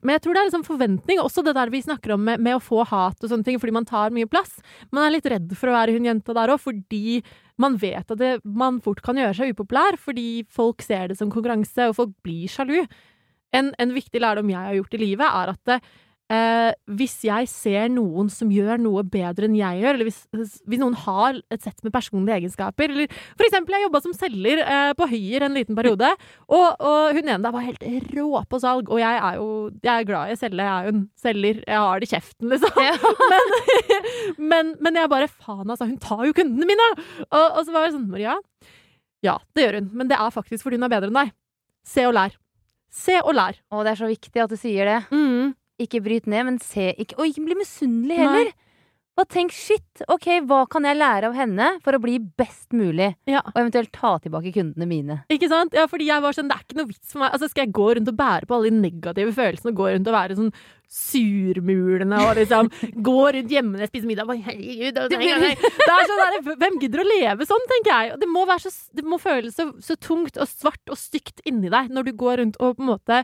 men 0.01 0.15
jeg 0.15 0.23
tror 0.25 0.37
det 0.37 0.41
er 0.41 0.49
liksom 0.49 0.65
forventning, 0.65 1.21
også 1.21 1.43
det 1.45 1.55
der 1.59 1.71
vi 1.73 1.83
snakker 1.85 2.15
om 2.15 2.23
med, 2.25 2.41
med 2.41 2.57
å 2.57 2.63
få 2.63 2.85
hat 2.89 3.21
og 3.21 3.31
sånne 3.31 3.45
ting, 3.45 3.59
fordi 3.61 3.75
man 3.75 3.89
tar 3.89 4.15
mye 4.15 4.29
plass. 4.31 4.55
Man 4.95 5.05
er 5.05 5.13
litt 5.17 5.29
redd 5.29 5.51
for 5.59 5.69
å 5.69 5.75
være 5.77 5.97
hun 5.97 6.07
jenta 6.09 6.37
der 6.37 6.53
òg, 6.55 6.63
fordi 6.63 7.21
man 7.61 7.77
vet 7.81 8.07
at 8.07 8.21
det, 8.21 8.33
man 8.45 8.79
fort 8.85 9.03
kan 9.05 9.19
gjøre 9.21 9.37
seg 9.37 9.53
upopulær, 9.53 9.99
fordi 10.01 10.45
folk 10.49 10.85
ser 10.87 11.11
det 11.11 11.19
som 11.21 11.33
konkurranse, 11.33 11.91
og 11.91 11.99
folk 11.99 12.15
blir 12.25 12.49
sjalu. 12.49 12.79
En, 13.57 13.75
en 13.83 13.93
viktig 13.93 14.23
lærdom 14.23 14.53
jeg 14.53 14.63
har 14.71 14.79
gjort 14.79 14.97
i 14.97 15.03
livet, 15.03 15.27
er 15.27 15.53
at 15.53 15.61
det, 15.69 15.81
eh, 16.31 16.71
hvis 16.99 17.17
jeg 17.27 17.49
ser 17.51 17.91
noen 17.93 18.31
som 18.33 18.51
gjør 18.53 18.81
noe 18.83 19.03
bedre 19.07 19.49
enn 19.49 19.57
jeg 19.59 19.83
gjør, 19.83 19.97
eller 19.97 20.09
hvis, 20.09 20.21
hvis 20.71 20.83
noen 20.83 20.97
har 21.05 21.41
et 21.53 21.65
sett 21.65 21.83
med 21.87 21.95
personlige 21.95 22.39
egenskaper, 22.41 22.95
eller 22.95 23.11
for 23.35 23.47
eksempel, 23.47 23.77
jeg 23.77 23.87
jobba 23.87 24.03
som 24.05 24.17
selger 24.17 24.63
eh, 24.65 24.93
på 24.99 25.09
Høyer 25.11 25.47
en 25.47 25.59
liten 25.59 25.79
periode, 25.79 26.13
og, 26.49 26.67
og 26.79 27.19
hun 27.19 27.23
ene 27.25 27.41
der 27.45 27.55
var 27.55 27.67
helt 27.67 28.15
rå 28.17 28.45
på 28.51 28.63
salg, 28.63 28.91
og 28.91 29.03
jeg 29.03 29.21
er 29.31 29.41
jo 29.41 29.49
jeg 29.81 29.93
er 29.95 30.09
glad 30.09 30.31
i 30.31 30.37
å 30.37 30.41
selge, 30.41 30.67
jeg 30.67 30.73
er 30.73 30.89
jo 30.89 30.95
en 30.95 31.05
selger, 31.21 31.63
jeg 31.67 31.85
har 31.87 32.03
det 32.03 32.09
i 32.09 32.13
kjeften, 32.15 32.53
liksom. 32.55 32.81
men, 33.33 34.53
men, 34.53 34.75
men 34.81 35.01
jeg 35.01 35.13
bare 35.13 35.31
faen, 35.31 35.67
altså, 35.67 35.89
hun 35.89 35.99
tar 36.03 36.27
jo 36.29 36.37
kundene 36.37 36.69
mine! 36.69 36.91
Og, 37.31 37.45
og 37.45 37.65
så 37.65 37.75
var 37.75 37.89
jeg 37.89 37.97
sånn, 37.97 38.11
Maria, 38.13 38.37
ja, 39.25 39.37
det 39.55 39.67
gjør 39.67 39.81
hun, 39.81 39.91
men 40.01 40.11
det 40.11 40.17
er 40.17 40.33
faktisk 40.33 40.65
fordi 40.65 40.79
hun 40.81 40.87
er 40.87 40.93
bedre 40.93 41.11
enn 41.11 41.19
deg. 41.21 41.33
Se 41.87 42.05
og 42.09 42.15
lær. 42.17 42.37
Se 42.91 43.17
og 43.23 43.35
lær. 43.37 43.59
Å, 43.71 43.83
det 43.87 43.93
er 43.93 44.01
så 44.01 44.09
viktig 44.11 44.43
at 44.43 44.53
du 44.53 44.59
sier 44.59 44.89
det. 44.89 45.01
Mm. 45.15 45.53
Ikke 45.81 46.03
bryt 46.05 46.27
ned, 46.31 46.45
men 46.51 46.59
se 46.63 46.91
ikke 47.01 47.17
Og 47.19 47.31
ikke 47.31 47.47
bli 47.49 47.57
misunnelig 47.63 48.19
Nei. 48.19 48.27
heller. 48.27 48.53
Og 49.21 49.27
tenk 49.29 49.53
shit, 49.53 50.01
ok, 50.09 50.27
hva 50.49 50.63
kan 50.71 50.87
jeg 50.87 50.97
lære 50.97 51.29
av 51.29 51.35
henne 51.37 51.67
for 51.85 51.93
å 51.93 51.99
bli 52.01 52.15
best 52.41 52.71
mulig? 52.73 53.11
Ja. 53.29 53.43
Og 53.51 53.59
eventuelt 53.61 53.91
ta 53.93 54.15
tilbake 54.23 54.53
kundene 54.55 54.87
mine. 54.89 55.17
Ikke 55.29 55.51
sant? 55.51 55.75
Ja, 55.77 55.85
fordi 55.91 56.07
jeg 56.09 56.23
var 56.25 56.33
sånn, 56.33 56.49
det 56.49 56.57
er 56.57 56.63
ikke 56.65 56.79
noe 56.79 56.89
vits 56.89 57.11
for 57.13 57.21
meg. 57.21 57.35
Altså, 57.35 57.51
skal 57.51 57.67
jeg 57.67 57.75
gå 57.77 57.89
rundt 57.99 58.09
og 58.09 58.17
bære 58.17 58.49
på 58.49 58.57
alle 58.57 58.71
de 58.71 58.79
negative 58.81 59.35
følelsene 59.37 59.75
og 59.75 59.81
gå 59.83 59.91
rundt 59.91 60.09
og 60.09 60.17
være 60.17 60.39
sånn 60.39 60.53
surmulende 61.25 62.23
og 62.25 62.33
liksom 62.39 62.71
gå 63.11 63.19
rundt 63.37 63.53
hjemme 63.53 63.75
når 63.77 63.85
jeg 63.85 63.93
spiser 63.93 64.11
middag 64.11 64.31
bare, 64.31 64.45
Herregud, 64.47 65.03
og- 65.03 65.13
det 65.13 65.21
er 65.99 66.09
sånn 66.15 66.25
der, 66.25 66.57
Hvem 66.65 66.81
gidder 66.83 67.05
å 67.05 67.09
leve 67.11 67.47
sånn, 67.51 67.69
tenker 67.75 67.93
jeg. 67.93 68.19
Det 68.25 68.31
må, 68.31 68.47
være 68.49 68.65
så, 68.71 68.73
det 68.97 69.05
må 69.05 69.21
føles 69.21 69.57
så, 69.59 69.69
så 69.85 69.99
tungt 70.01 70.41
og 70.41 70.49
svart 70.49 70.93
og 70.93 70.99
stygt 71.01 71.45
inni 71.45 71.69
deg 71.73 71.93
når 71.93 72.09
du 72.09 72.13
går 72.25 72.41
rundt 72.45 72.57
og 72.61 72.79
på 72.79 72.87
en 72.87 72.93
måte 72.95 73.21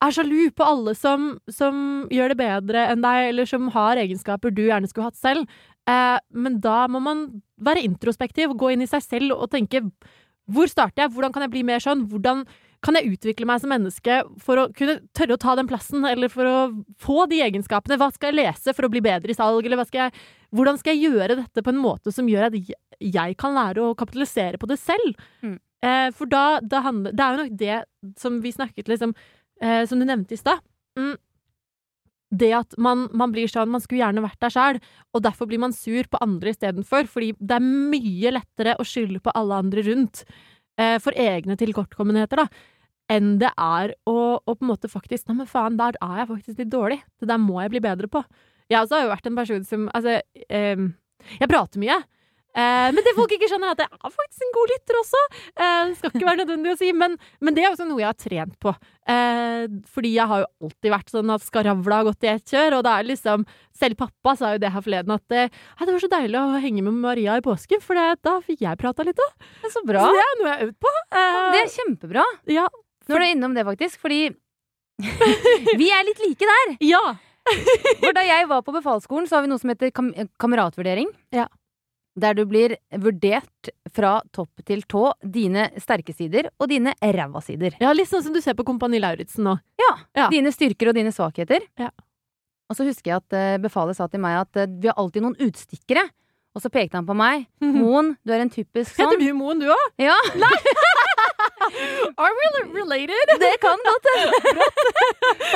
er 0.00 0.14
sjalu 0.14 0.50
på 0.56 0.64
alle 0.64 0.94
som, 0.96 1.34
som 1.52 2.06
gjør 2.12 2.32
det 2.32 2.40
bedre 2.40 2.86
enn 2.92 3.04
deg, 3.04 3.30
eller 3.32 3.48
som 3.48 3.68
har 3.74 4.00
egenskaper 4.00 4.54
du 4.54 4.64
gjerne 4.66 4.88
skulle 4.90 5.10
hatt 5.10 5.20
selv. 5.20 5.60
Eh, 5.90 6.16
men 6.32 6.58
da 6.64 6.86
må 6.90 7.02
man 7.04 7.26
være 7.60 7.84
introspektiv 7.84 8.54
og 8.54 8.60
gå 8.62 8.72
inn 8.74 8.84
i 8.84 8.90
seg 8.90 9.04
selv 9.04 9.36
og 9.36 9.50
tenke 9.52 9.84
hvor 10.50 10.66
starter 10.66 11.04
jeg? 11.04 11.14
Hvordan 11.14 11.32
kan 11.34 11.44
jeg 11.44 11.52
bli 11.52 11.62
mer 11.66 11.82
sånn? 11.82 12.08
Hvordan 12.10 12.42
kan 12.82 12.96
jeg 12.96 13.12
utvikle 13.12 13.46
meg 13.46 13.60
som 13.62 13.70
menneske 13.70 14.16
for 14.40 14.58
å 14.58 14.68
kunne 14.74 14.96
tørre 15.16 15.36
å 15.36 15.40
ta 15.40 15.54
den 15.58 15.68
plassen, 15.70 16.02
eller 16.08 16.32
for 16.32 16.48
å 16.48 16.58
få 16.98 17.26
de 17.30 17.42
egenskapene? 17.44 17.98
Hva 18.00 18.08
skal 18.14 18.32
jeg 18.32 18.40
lese 18.40 18.74
for 18.74 18.88
å 18.88 18.92
bli 18.92 19.02
bedre 19.04 19.30
i 19.30 19.36
salg, 19.36 19.66
eller 19.68 19.84
skal 19.86 20.08
jeg, 20.08 20.22
hvordan 20.56 20.80
skal 20.80 20.96
jeg 20.96 21.10
gjøre 21.12 21.38
dette 21.42 21.64
på 21.66 21.74
en 21.74 21.82
måte 21.82 22.14
som 22.14 22.28
gjør 22.30 22.48
at 22.48 22.56
jeg, 22.56 22.78
jeg 22.98 23.36
kan 23.38 23.54
lære 23.54 23.84
å 23.84 23.96
kapitalisere 23.98 24.58
på 24.60 24.70
det 24.70 24.80
selv? 24.80 25.20
Mm. 25.44 25.58
Eh, 25.86 26.08
for 26.16 26.28
da, 26.28 26.60
da 26.60 26.82
handler 26.84 27.14
Det 27.16 27.24
er 27.24 27.30
jo 27.30 27.38
nok 27.38 27.52
det 27.56 27.76
som 28.20 28.34
vi 28.44 28.50
snakket 28.52 28.90
liksom 28.90 29.14
eh, 29.62 29.84
Som 29.86 30.00
du 30.00 30.06
nevnte 30.08 30.36
i 30.36 30.40
stad. 30.40 30.62
Mm. 30.98 31.16
Det 32.30 32.50
at 32.54 32.76
man, 32.78 33.08
man 33.16 33.32
blir 33.34 33.50
sånn 33.50 33.72
Man 33.72 33.82
skulle 33.82 34.04
gjerne 34.04 34.22
vært 34.22 34.38
der 34.42 34.52
sjøl, 34.54 34.78
og 35.14 35.22
derfor 35.24 35.48
blir 35.50 35.62
man 35.62 35.74
sur 35.74 36.06
på 36.06 36.20
andre 36.22 36.54
istedenfor. 36.54 37.08
Fordi 37.10 37.32
det 37.38 37.58
er 37.58 37.70
mye 37.94 38.34
lettere 38.36 38.76
å 38.78 38.86
skylde 38.86 39.22
på 39.24 39.34
alle 39.34 39.62
andre 39.64 39.84
rundt 39.88 40.22
eh, 40.78 40.98
for 41.02 41.16
egne 41.18 41.58
tilkortkommenheter, 41.60 42.44
da. 42.44 42.46
Enn 43.10 43.34
det 43.42 43.50
er 43.58 43.96
å, 44.06 44.38
å 44.38 44.54
på 44.54 44.62
en 44.62 44.70
måte 44.70 44.90
faktisk 44.90 45.26
Nei, 45.26 45.40
men 45.40 45.50
faen, 45.50 45.74
der 45.80 45.98
er 45.98 46.22
jeg 46.22 46.30
faktisk 46.30 46.62
litt 46.62 46.70
dårlig. 46.70 47.00
Det 47.18 47.26
der 47.30 47.42
må 47.42 47.58
jeg 47.64 47.74
bli 47.74 47.82
bedre 47.82 48.10
på. 48.10 48.22
Jeg 48.70 48.84
også 48.84 48.96
har 49.00 49.06
jo 49.08 49.12
vært 49.16 49.26
en 49.26 49.38
person 49.40 49.66
som 49.66 49.88
Altså, 49.90 50.20
eh, 50.46 50.86
jeg 51.40 51.50
prater 51.50 51.82
mye. 51.82 51.98
Eh, 52.50 52.88
men 52.90 53.04
det 53.06 53.12
folk 53.14 53.30
ikke 53.36 53.46
skjønner, 53.50 53.70
er 53.70 53.76
at 53.76 53.82
jeg 53.84 53.98
er 54.00 54.14
faktisk 54.14 54.42
en 54.46 54.54
god 54.56 54.70
lytter 54.72 54.96
også. 55.00 55.20
Eh, 55.54 55.82
det 55.90 55.96
skal 56.00 56.10
ikke 56.14 56.26
være 56.26 56.40
nødvendig 56.42 56.72
å 56.72 56.78
si, 56.80 56.88
men, 56.92 57.14
men 57.40 57.54
det 57.54 57.62
er 57.64 57.70
også 57.74 57.86
noe 57.86 58.00
jeg 58.02 58.08
har 58.10 58.18
trent 58.18 58.56
på. 58.62 58.72
Eh, 59.10 59.66
fordi 59.94 60.10
jeg 60.16 60.26
har 60.32 60.42
jo 60.42 60.48
alltid 60.66 60.92
vært 60.96 61.12
sånn 61.14 61.30
at 61.34 61.44
skaravla 61.46 62.00
har 62.00 62.08
gått 62.10 62.26
i 62.26 62.32
ett 62.32 62.50
kjør, 62.54 62.78
og 62.80 62.84
det 62.86 62.92
er 62.96 63.08
liksom 63.12 63.46
Selv 63.80 63.96
pappa 63.96 64.34
sa 64.36 64.50
jo 64.52 64.58
det 64.60 64.68
her 64.74 64.82
forleden, 64.84 65.14
at 65.14 65.22
det, 65.32 65.46
«Hei, 65.78 65.86
det 65.88 65.94
var 65.94 66.02
så 66.02 66.10
deilig 66.12 66.36
å 66.42 66.58
henge 66.60 66.82
med 66.84 66.98
Maria 67.00 67.38
i 67.40 67.44
påsken, 67.46 67.80
for 67.80 67.96
det, 67.96 68.18
da 68.26 68.34
fikk 68.44 68.60
jeg 68.66 68.76
prata 68.82 69.06
litt 69.08 69.22
òg. 69.24 69.46
Er 69.64 69.72
så 69.72 69.80
bra. 69.88 70.02
Så 70.04 70.18
det 70.18 70.26
er 70.26 70.34
noe 70.42 70.50
jeg 70.50 70.58
har 70.58 70.66
øvd 70.66 70.76
på. 70.84 70.92
Eh, 71.16 71.38
Det 71.54 71.62
er 71.62 71.72
kjempebra. 71.78 72.26
ja, 72.58 72.66
Nå 73.08 73.16
er 73.16 73.24
du 73.24 73.30
innom 73.30 73.54
det, 73.56 73.64
faktisk, 73.70 74.02
fordi 74.04 74.20
vi 75.80 75.88
er 75.94 76.04
litt 76.06 76.20
like 76.26 76.50
der. 76.52 76.76
ja. 76.84 77.02
For 78.04 78.12
da 78.14 78.22
jeg 78.22 78.46
var 78.50 78.60
på 78.62 78.72
befalsskolen, 78.76 79.24
så 79.26 79.38
har 79.38 79.42
vi 79.46 79.48
noe 79.50 79.58
som 79.58 79.70
heter 79.72 79.90
kam 79.96 80.12
kameratvurdering. 80.38 81.08
Ja. 81.34 81.46
Der 82.18 82.34
du 82.34 82.44
blir 82.44 82.74
vurdert 82.98 83.70
fra 83.94 84.20
topp 84.34 84.64
til 84.66 84.82
tå, 84.82 85.12
dine 85.22 85.68
sterke 85.78 86.14
sider 86.16 86.48
og 86.58 86.68
dine 86.68 86.94
ræva 87.00 87.40
sider. 87.44 87.76
ja, 87.80 87.92
litt 87.94 88.10
sånn 88.10 88.24
som 88.24 88.34
du 88.34 88.40
ser 88.42 88.54
på 88.58 88.64
Kompani 88.66 88.98
Lauritzen 88.98 89.44
nå. 89.46 89.58
Ja, 89.78 89.90
Ja. 90.16 90.28
Dine 90.30 90.50
styrker 90.52 90.90
og 90.90 90.94
dine 90.98 91.12
svakheter. 91.14 91.60
Ja. 91.78 91.90
Og 92.70 92.76
så 92.76 92.84
husker 92.86 93.10
jeg 93.12 93.16
at 93.22 93.34
uh, 93.34 93.58
befalet 93.62 93.96
sa 93.98 94.06
til 94.10 94.20
meg 94.22 94.36
at 94.42 94.56
eh, 94.56 94.66
vi 94.70 94.86
har 94.86 94.94
alltid 94.98 95.22
noen 95.22 95.38
utstikkere. 95.42 96.04
Og 96.54 96.62
så 96.62 96.70
pekte 96.70 96.98
han 96.98 97.06
på 97.06 97.14
meg. 97.14 97.46
Moen, 97.62 98.16
du 98.26 98.32
er 98.34 98.42
en 98.42 98.50
typisk 98.50 98.96
sånn. 98.96 99.06
Heter 99.06 99.22
du 99.22 99.34
Moen, 99.38 99.60
du 99.62 99.68
òg? 99.70 99.84
Ja, 100.02 100.16
Are 102.18 102.32
we 102.34 102.46
related? 102.74 103.30
det 103.40 103.52
kan 103.62 103.78
godt 103.86 104.08
hende. 104.16 104.66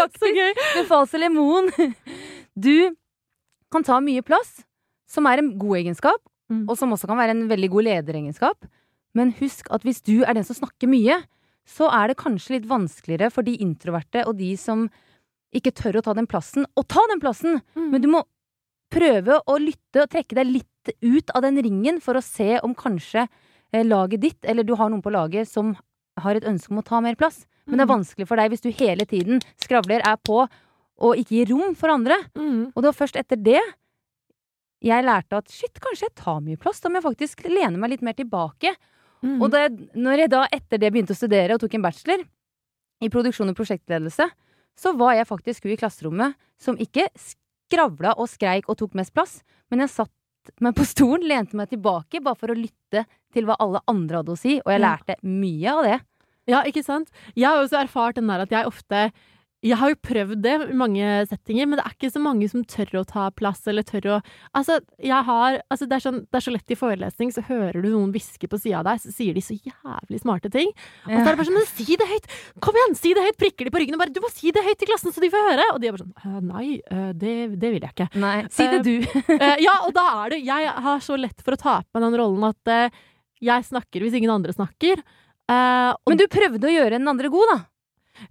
Så 0.20 0.30
gøy. 0.30 0.52
Befalselev 0.76 1.34
Moen. 1.34 1.70
Du 2.54 2.94
kan 3.74 3.82
ta 3.86 3.98
mye 4.00 4.22
plass, 4.22 4.62
som 5.10 5.26
er 5.26 5.42
en 5.42 5.50
god 5.58 5.80
egenskap, 5.82 6.20
Mm. 6.50 6.66
og 6.68 6.76
som 6.76 6.90
også 6.92 7.08
kan 7.08 7.16
være 7.16 7.30
en 7.32 7.46
veldig 7.48 7.70
god 7.72 7.86
lederegenskap. 7.86 8.66
Men 9.16 9.30
husk 9.38 9.68
at 9.72 9.82
hvis 9.86 10.02
du 10.04 10.22
er 10.26 10.34
den 10.36 10.44
som 10.44 10.56
snakker 10.58 10.90
mye, 10.90 11.22
så 11.64 11.88
er 11.88 12.08
det 12.10 12.18
kanskje 12.20 12.58
litt 12.58 12.66
vanskeligere 12.68 13.30
for 13.32 13.42
de 13.46 13.54
introverte 13.64 14.26
og 14.28 14.36
de 14.36 14.50
som 14.60 14.90
ikke 15.54 15.72
tør 15.72 16.00
å 16.00 16.02
ta 16.04 16.12
den 16.18 16.26
plassen, 16.28 16.66
å 16.76 16.82
ta 16.84 17.00
den 17.08 17.20
plassen! 17.22 17.62
Mm. 17.78 17.90
Men 17.94 18.02
du 18.02 18.08
må 18.12 18.24
prøve 18.92 19.38
å 19.48 19.56
lytte 19.58 20.02
og 20.04 20.10
trekke 20.12 20.36
deg 20.36 20.50
litt 20.50 20.92
ut 21.00 21.30
av 21.34 21.42
den 21.46 21.56
ringen 21.64 22.00
for 22.04 22.18
å 22.18 22.22
se 22.22 22.58
om 22.60 22.74
kanskje 22.76 23.24
eh, 23.72 23.84
laget 23.86 24.20
ditt, 24.20 24.40
eller 24.44 24.66
du 24.66 24.74
har 24.76 24.90
noen 24.92 25.02
på 25.02 25.14
laget 25.14 25.48
som 25.48 25.72
har 26.20 26.36
et 26.36 26.44
ønske 26.46 26.70
om 26.74 26.82
å 26.82 26.86
ta 26.86 27.00
mer 27.00 27.16
plass. 27.18 27.46
Men 27.66 27.78
det 27.80 27.86
er 27.86 27.88
Mm. 27.88 27.96
vanskelig 27.96 28.26
for 28.28 28.36
deg 28.36 28.50
hvis 28.52 28.60
du 28.60 28.70
hele 28.70 29.06
tiden 29.08 29.40
skravler, 29.56 30.02
er 30.04 30.16
på 30.20 30.44
og 30.44 31.16
ikke 31.16 31.38
gir 31.40 31.48
rom 31.54 31.72
for 31.74 31.88
andre. 31.88 32.14
Mm. 32.36 32.70
Og 32.76 32.82
det 32.82 32.90
var 32.92 32.98
først 33.00 33.16
etter 33.16 33.36
det 33.40 33.62
jeg 34.84 35.04
lærte 35.06 35.38
at 35.38 35.52
shit, 35.52 35.78
kanskje 35.80 36.08
jeg 36.08 36.16
tar 36.18 36.40
mye 36.44 36.60
plass. 36.60 36.82
Da 36.82 36.90
må 36.90 37.00
jeg 37.00 37.06
faktisk 37.06 37.44
lene 37.48 37.78
meg 37.80 37.94
litt 37.94 38.04
mer 38.04 38.16
tilbake. 38.18 38.74
Mm. 39.24 39.38
Og 39.40 39.48
det, 39.52 39.62
når 39.96 40.24
jeg 40.24 40.32
da 40.34 40.42
etter 40.52 40.80
det 40.80 40.90
begynte 40.92 41.14
å 41.14 41.18
studere 41.18 41.56
og 41.56 41.62
tok 41.62 41.76
en 41.78 41.86
bachelor 41.86 42.24
i 43.04 43.10
produksjon 43.12 43.52
og 43.52 43.56
prosjektledelse, 43.56 44.26
så 44.74 44.92
var 44.98 45.14
jeg 45.16 45.28
faktisk 45.30 45.64
hun 45.64 45.74
i 45.74 45.78
klasserommet 45.80 46.36
som 46.60 46.78
ikke 46.80 47.06
skravla 47.20 48.14
og 48.20 48.28
skreik 48.30 48.68
og 48.68 48.78
tok 48.80 48.96
mest 48.98 49.14
plass, 49.14 49.38
men 49.70 49.84
jeg 49.84 49.94
satt 49.94 50.12
meg 50.60 50.74
på 50.76 50.84
stolen, 50.84 51.24
lente 51.28 51.56
meg 51.56 51.70
tilbake 51.70 52.20
bare 52.24 52.38
for 52.38 52.52
å 52.52 52.58
lytte 52.58 53.06
til 53.34 53.46
hva 53.48 53.56
alle 53.62 53.80
andre 53.90 54.20
hadde 54.20 54.34
å 54.34 54.38
si, 54.38 54.58
og 54.60 54.72
jeg 54.74 54.82
lærte 54.82 55.16
mye 55.24 55.72
av 55.72 55.86
det. 55.86 56.00
Ja, 56.50 56.60
ikke 56.68 56.84
sant? 56.84 57.08
Jeg 57.32 57.48
har 57.48 57.62
også 57.62 57.80
erfart 57.80 58.18
den 58.18 58.28
der 58.28 58.44
at 58.44 58.52
jeg 58.52 58.68
ofte 58.68 59.06
Jeg 59.64 59.78
har 59.80 59.92
jo 59.94 59.96
prøvd 60.04 60.42
det 60.44 60.54
i 60.68 60.76
mange 60.76 61.10
settinger, 61.30 61.68
men 61.68 61.78
det 61.80 61.84
er 61.86 61.94
ikke 61.96 62.10
så 62.12 62.20
mange 62.20 62.48
som 62.52 62.64
tør 62.68 62.98
å 63.00 63.04
ta 63.08 63.30
plass, 63.32 63.62
eller 63.70 63.86
tør 63.86 64.08
å 64.12 64.18
Altså, 64.52 64.76
jeg 65.00 65.24
har 65.24 65.56
Altså, 65.72 65.88
det 65.88 65.96
er, 65.96 66.02
sånn, 66.04 66.18
det 66.28 66.36
er 66.38 66.44
så 66.44 66.52
lett 66.52 66.74
i 66.74 66.76
forelesning, 66.78 67.32
så 67.32 67.44
hører 67.46 67.78
du 67.80 67.88
noen 67.88 68.12
hviske 68.12 68.50
på 68.50 68.60
sida 68.60 68.82
av 68.82 68.88
deg, 68.90 69.00
så 69.00 69.14
sier 69.14 69.36
de 69.36 69.42
så 69.44 69.56
jævlig 69.56 70.20
smarte 70.20 70.50
ting. 70.52 70.68
Og 71.06 71.14
så 71.14 71.22
er 71.22 71.30
det 71.30 71.38
bare 71.40 71.48
sånn 71.48 71.58
Men 71.58 71.68
si 71.70 71.96
det 72.00 72.08
høyt! 72.10 72.28
Kom 72.64 72.76
igjen, 72.78 72.96
si 73.00 73.14
det 73.16 73.24
høyt! 73.24 73.40
Prikker 73.40 73.68
de 73.68 73.74
på 73.74 73.82
ryggen 73.82 73.96
og 73.96 74.04
bare 74.04 74.14
Du 74.14 74.20
må 74.24 74.30
si 74.34 74.52
det 74.54 74.66
høyt 74.66 74.78
til 74.82 74.90
klassen, 74.92 75.14
så 75.16 75.24
de 75.24 75.32
får 75.32 75.48
høre! 75.48 75.66
Og 75.72 75.80
de 75.80 75.88
er 75.88 75.96
bare 75.96 76.04
sånn 76.04 76.14
«Øh, 76.20 76.38
Nei, 76.44 76.68
det, 77.24 77.34
det 77.56 77.72
vil 77.74 77.88
jeg 77.88 77.96
ikke. 77.96 78.10
Nei, 78.20 78.36
si 78.52 78.68
det 78.68 78.82
du. 78.84 78.94
Eh, 79.34 79.58
ja, 79.64 79.74
og 79.86 79.92
da 79.96 80.04
er 80.22 80.34
det 80.34 80.44
Jeg 80.46 80.70
har 80.84 81.00
så 81.02 81.16
lett 81.18 81.40
for 81.44 81.56
å 81.56 81.60
ta 81.60 81.74
på 81.82 81.98
meg 81.98 82.04
den 82.06 82.18
rollen 82.20 82.44
at 82.46 82.70
eh, 82.70 83.02
jeg 83.44 83.66
snakker 83.66 84.04
hvis 84.04 84.14
ingen 84.20 84.32
andre 84.32 84.52
snakker. 84.54 85.00
Og 85.50 86.10
Men 86.10 86.20
du 86.20 86.24
prøvde 86.32 86.68
å 86.68 86.72
gjøre 86.72 86.96
den 86.96 87.10
andre 87.10 87.28
god, 87.32 87.50
da. 87.50 87.56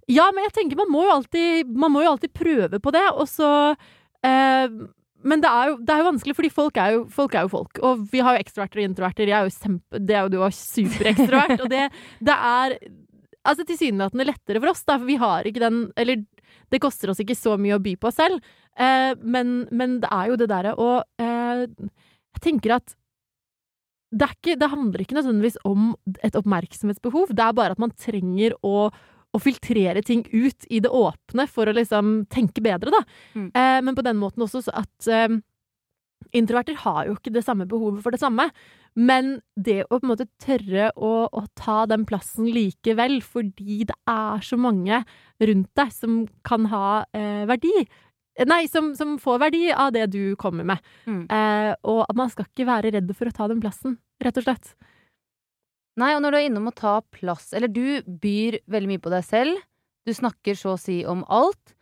Ja, 0.08 0.30
men 0.32 0.46
jeg 0.46 0.54
tenker 0.56 0.80
man 0.80 0.92
må 0.92 1.04
jo 1.06 1.14
alltid, 1.18 1.70
må 1.76 2.02
jo 2.02 2.12
alltid 2.14 2.32
prøve 2.36 2.80
på 2.80 2.92
det, 2.94 3.04
og 3.12 3.26
så 3.30 3.48
eh, 4.24 4.68
men 5.24 5.40
det 5.40 5.48
er, 5.48 5.70
jo, 5.70 5.78
det 5.80 5.94
er 5.94 6.02
jo 6.02 6.08
vanskelig, 6.10 6.34
fordi 6.36 6.50
folk 6.52 6.78
er 6.80 6.96
jo, 6.98 7.04
folk 7.12 7.34
er 7.34 7.46
jo 7.46 7.52
folk. 7.54 7.78
Og 7.88 8.02
vi 8.12 8.20
har 8.20 8.36
jo 8.36 8.44
ekstroverter 8.44 8.82
og 8.82 8.88
introverter. 8.90 9.30
Jeg 9.30 9.38
er 9.38 9.46
jo 9.48 9.54
sempe, 9.54 10.00
det 10.04 10.18
er 10.18 10.26
jo 10.26 10.32
du 10.34 10.42
er 10.44 10.52
superekstrovert. 10.52 11.62
og 11.64 11.70
det, 11.72 11.86
det 12.28 12.34
er 12.36 12.74
altså 13.44 13.64
tilsynelatende 13.68 14.26
lettere 14.28 14.60
for 14.60 14.72
oss, 14.72 14.82
da, 14.84 14.98
for 14.98 15.08
vi 15.08 15.16
har 15.20 15.48
ikke 15.48 15.62
den 15.64 15.78
Eller 16.00 16.24
det 16.72 16.80
koster 16.82 17.12
oss 17.12 17.20
ikke 17.22 17.36
så 17.38 17.56
mye 17.60 17.76
å 17.76 17.82
by 17.82 17.94
på 18.00 18.08
oss 18.10 18.18
selv, 18.18 18.44
eh, 18.80 19.12
men, 19.20 19.64
men 19.74 19.98
det 20.02 20.10
er 20.12 20.30
jo 20.30 20.38
det 20.40 20.50
derre 20.50 20.74
Og 20.80 21.02
eh, 21.22 21.64
jeg 21.64 22.44
tenker 22.44 22.78
at 22.78 22.94
det, 24.14 24.28
ikke, 24.30 24.54
det 24.60 24.70
handler 24.70 25.02
ikke 25.02 25.16
nødvendigvis 25.16 25.58
om 25.66 25.92
et 26.22 26.36
oppmerksomhetsbehov, 26.38 27.32
det 27.34 27.42
er 27.42 27.56
bare 27.56 27.74
at 27.74 27.82
man 27.82 27.92
trenger 27.98 28.54
å 28.62 28.88
å 29.34 29.40
filtrere 29.42 30.02
ting 30.06 30.22
ut 30.32 30.68
i 30.70 30.80
det 30.84 30.92
åpne 30.94 31.48
for 31.50 31.68
å 31.68 31.74
liksom 31.74 32.22
tenke 32.32 32.62
bedre, 32.64 32.92
da. 32.94 33.02
Mm. 33.34 33.50
Eh, 33.50 33.80
men 33.86 33.98
på 33.98 34.04
den 34.06 34.20
måten 34.20 34.46
også 34.46 34.62
så 34.64 34.74
at 34.84 35.10
eh, 35.10 35.36
introverter 36.34 36.78
har 36.84 37.08
jo 37.08 37.16
ikke 37.18 37.34
det 37.34 37.44
samme 37.46 37.66
behovet 37.70 38.04
for 38.04 38.14
det 38.14 38.22
samme. 38.22 38.48
Men 38.94 39.38
det 39.58 39.82
å 39.88 39.98
på 39.98 40.04
en 40.04 40.12
måte 40.12 40.28
tørre 40.42 40.92
å, 40.94 41.12
å 41.26 41.44
ta 41.58 41.82
den 41.90 42.06
plassen 42.06 42.46
likevel, 42.54 43.18
fordi 43.26 43.82
det 43.90 43.96
er 44.10 44.44
så 44.46 44.58
mange 44.60 45.02
rundt 45.42 45.70
deg 45.78 45.94
som 45.94 46.24
kan 46.46 46.70
ha 46.72 46.88
eh, 47.16 47.44
verdi 47.50 47.74
Nei, 48.34 48.64
som, 48.66 48.88
som 48.98 49.12
får 49.22 49.36
verdi 49.44 49.68
av 49.70 49.92
det 49.94 50.08
du 50.10 50.34
kommer 50.34 50.66
med. 50.66 50.80
Mm. 51.06 51.20
Eh, 51.30 51.68
og 51.86 52.00
at 52.02 52.16
man 52.18 52.32
skal 52.32 52.48
ikke 52.48 52.66
være 52.66 52.90
redd 52.96 53.12
for 53.14 53.30
å 53.30 53.34
ta 53.36 53.46
den 53.46 53.60
plassen, 53.62 53.94
rett 54.18 54.40
og 54.40 54.46
slett. 54.48 54.72
Nei, 56.00 56.14
og 56.16 56.22
når 56.24 56.30
du 56.34 56.36
er 56.40 56.48
innom 56.48 56.66
å 56.70 56.74
ta 56.74 56.96
plass 57.14 57.52
Eller 57.54 57.68
du 57.70 58.02
byr 58.02 58.56
veldig 58.66 58.88
mye 58.90 59.02
på 59.04 59.12
deg 59.12 59.24
selv. 59.24 59.60
Du 60.04 60.12
snakker 60.12 60.56
så 60.58 60.74
å 60.74 60.80
si 60.80 61.04
om 61.08 61.22
alt. 61.32 61.74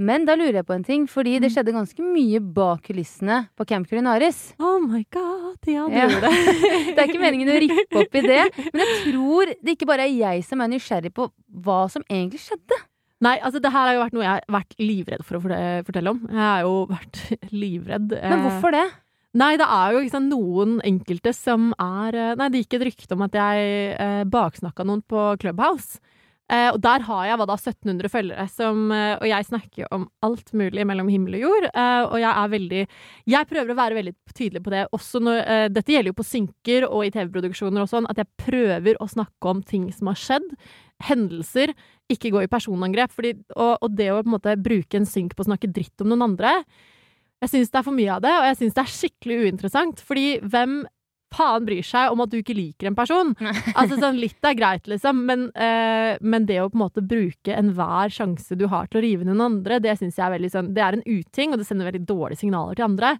Men 0.00 0.24
da 0.24 0.32
lurer 0.38 0.60
jeg 0.60 0.66
på 0.68 0.72
en 0.72 0.84
ting, 0.84 1.02
fordi 1.06 1.34
det 1.40 1.50
Mm. 1.50 1.54
skjedde 1.54 1.72
ganske 1.76 2.00
mye 2.00 2.38
bak 2.40 2.84
kulissene 2.88 3.48
på 3.58 3.66
Camp 3.68 3.86
Culinaris. 3.88 4.54
Oh 4.58 4.78
my 4.80 5.04
god, 5.12 5.58
ja, 5.66 5.84
det 5.88 5.96
Ja. 5.96 6.08
gjorde 6.08 6.20
det. 6.20 6.30
Det 6.96 6.98
er 6.98 7.08
ikke 7.08 7.20
meningen 7.20 7.48
å 7.52 7.58
rippe 7.60 8.00
opp 8.00 8.14
i 8.16 8.22
det, 8.24 8.70
men 8.72 8.80
jeg 8.80 9.12
tror 9.12 9.46
det 9.62 9.74
ikke 9.76 9.86
bare 9.90 10.06
er 10.08 10.14
jeg 10.16 10.44
som 10.44 10.60
er 10.62 10.68
nysgjerrig 10.72 11.12
på 11.12 11.28
hva 11.52 11.90
som 11.90 12.02
egentlig 12.08 12.40
skjedde. 12.40 12.78
Nei, 13.20 13.34
altså 13.44 13.60
det 13.60 13.70
her 13.74 13.86
har 13.90 13.92
jo 13.98 14.00
vært 14.06 14.14
noe 14.16 14.24
jeg 14.24 14.32
har 14.32 14.44
vært 14.48 14.74
livredd 14.80 15.24
for 15.28 15.36
å 15.36 15.42
fortelle 15.84 16.08
om. 16.14 16.20
Jeg 16.30 16.40
har 16.40 16.62
jo 16.64 16.86
vært 16.88 17.20
livredd. 17.52 18.08
Men 18.16 18.38
eh, 18.40 18.44
hvorfor 18.46 18.72
det? 18.72 18.86
Nei, 19.38 19.52
det 19.60 19.66
er 19.70 19.92
jo 19.94 20.00
liksom, 20.02 20.24
noen 20.26 20.78
enkelte 20.82 21.30
som 21.36 21.70
er 21.78 22.16
eh, 22.18 22.32
Nei, 22.38 22.48
det 22.50 22.64
gikk 22.64 22.80
et 22.80 22.86
rykte 22.88 23.14
om 23.14 23.22
at 23.28 23.36
jeg 23.38 23.68
eh, 23.94 24.22
baksnakka 24.26 24.86
noen 24.86 25.04
på 25.06 25.26
Clubhouse. 25.42 26.00
Eh, 26.50 26.66
og 26.72 26.80
der 26.82 27.04
har 27.06 27.28
jeg 27.28 27.38
hva 27.38 27.46
da, 27.46 27.54
1700 27.54 28.10
følgere, 28.10 28.48
som, 28.50 28.88
eh, 28.90 29.12
og 29.20 29.28
jeg 29.30 29.46
snakker 29.46 29.92
om 29.94 30.08
alt 30.26 30.50
mulig 30.50 30.82
mellom 30.88 31.12
himmel 31.12 31.38
og 31.38 31.44
jord. 31.44 31.68
Eh, 31.70 32.02
og 32.08 32.18
jeg 32.18 32.32
er 32.32 32.52
veldig 32.56 32.82
Jeg 33.36 33.50
prøver 33.52 33.70
å 33.70 33.78
være 33.78 34.00
veldig 34.00 34.14
tydelig 34.34 34.64
på 34.66 34.74
det 34.74 34.84
også 34.90 35.22
når 35.22 35.40
eh, 35.44 35.68
Dette 35.70 35.94
gjelder 35.94 36.10
jo 36.10 36.18
på 36.18 36.26
synker 36.26 36.90
og 36.90 37.06
i 37.06 37.14
TV-produksjoner 37.14 37.86
og 37.86 37.92
sånn, 37.92 38.10
at 38.10 38.18
jeg 38.18 38.42
prøver 38.42 38.98
å 38.98 39.10
snakke 39.14 39.54
om 39.54 39.62
ting 39.62 39.86
som 39.94 40.10
har 40.10 40.18
skjedd. 40.18 40.54
Hendelser. 41.06 41.70
Ikke 42.10 42.34
gå 42.34 42.42
i 42.42 42.50
personangrep. 42.50 43.14
Fordi, 43.14 43.36
og, 43.54 43.76
og 43.78 43.94
det 43.94 44.10
å 44.10 44.18
på 44.24 44.26
en 44.26 44.38
måte 44.40 44.58
bruke 44.58 44.98
en 44.98 45.06
synk 45.06 45.38
på 45.38 45.46
å 45.46 45.52
snakke 45.52 45.70
dritt 45.70 46.02
om 46.02 46.10
noen 46.10 46.32
andre 46.32 46.58
Jeg 47.40 47.52
syns 47.54 47.70
det 47.72 47.80
er 47.80 47.84
for 47.86 47.96
mye 47.96 48.16
av 48.16 48.24
det, 48.24 48.32
og 48.36 48.48
jeg 48.50 48.58
syns 48.60 48.74
det 48.76 48.82
er 48.82 48.96
skikkelig 48.96 49.36
uinteressant. 49.46 50.02
Fordi 50.04 50.26
hvem 50.44 50.80
faen 51.34 51.66
bryr 51.66 51.86
seg 51.86 52.12
om 52.12 52.22
at 52.24 52.32
du 52.32 52.40
ikke 52.40 52.56
liker 52.56 52.90
en 52.90 52.98
person? 52.98 53.34
Altså 53.78 54.00
sånn 54.00 54.18
Litt 54.20 54.44
er 54.44 54.56
greit, 54.58 54.88
liksom, 54.90 55.22
men, 55.28 55.46
eh, 55.54 56.16
men 56.20 56.48
det 56.48 56.60
å 56.60 56.70
på 56.70 56.78
en 56.78 56.84
måte 56.84 57.04
bruke 57.04 57.54
enhver 57.56 58.12
sjanse 58.12 58.58
du 58.58 58.66
har 58.70 58.90
til 58.90 59.00
å 59.00 59.04
rive 59.06 59.28
noen 59.28 59.44
andre, 59.46 59.80
det 59.82 59.96
syns 60.00 60.18
jeg 60.18 60.26
er 60.26 60.34
veldig 60.36 60.50
sånn 60.52 60.72
Det 60.76 60.82
er 60.84 60.98
en 60.98 61.06
uting, 61.06 61.54
og 61.54 61.62
det 61.62 61.68
sender 61.68 61.88
veldig 61.88 62.02
dårlige 62.08 62.42
signaler 62.42 62.76
til 62.76 62.88
andre. 62.90 63.14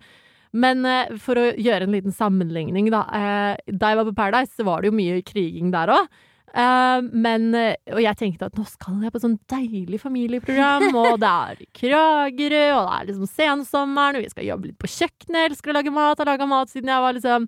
Men 0.52 0.84
eh, 0.88 1.14
for 1.22 1.38
å 1.38 1.50
gjøre 1.54 1.86
en 1.86 1.94
liten 1.94 2.14
sammenligning, 2.14 2.90
da. 2.92 3.04
Eh, 3.14 3.72
da 3.72 3.92
jeg 3.92 4.02
var 4.02 4.10
på 4.10 4.18
Paradise, 4.18 4.52
så 4.56 4.66
var 4.66 4.82
det 4.82 4.90
jo 4.90 4.98
mye 4.98 5.22
kriging 5.26 5.70
der 5.72 5.94
òg. 5.94 6.10
Men 6.54 7.44
eh, 7.54 7.76
Og 7.94 8.00
jeg 8.02 8.18
tenkte 8.18 8.48
at 8.48 8.56
nå 8.58 8.64
skal 8.66 9.04
jeg 9.04 9.12
på 9.14 9.20
sånn 9.22 9.36
deilig 9.50 10.00
familieprogram, 10.02 10.88
og 10.98 11.20
det 11.22 11.30
er 11.30 11.60
Kragerø, 11.78 12.64
og 12.78 12.88
det 12.88 12.96
er 12.96 13.10
liksom 13.10 13.30
sensommeren, 13.30 14.18
og 14.18 14.26
vi 14.26 14.32
skal 14.32 14.48
jobbe 14.48 14.70
litt 14.70 14.80
på 14.80 14.90
kjøkkenet, 14.90 15.38
jeg 15.44 15.52
elsker 15.52 15.70
å 15.70 15.78
lage 15.78 15.94
mat, 15.94 16.18
har 16.18 16.32
laga 16.32 16.48
mat 16.50 16.72
siden 16.72 16.90
jeg 16.90 17.06
var 17.06 17.16
liksom 17.18 17.46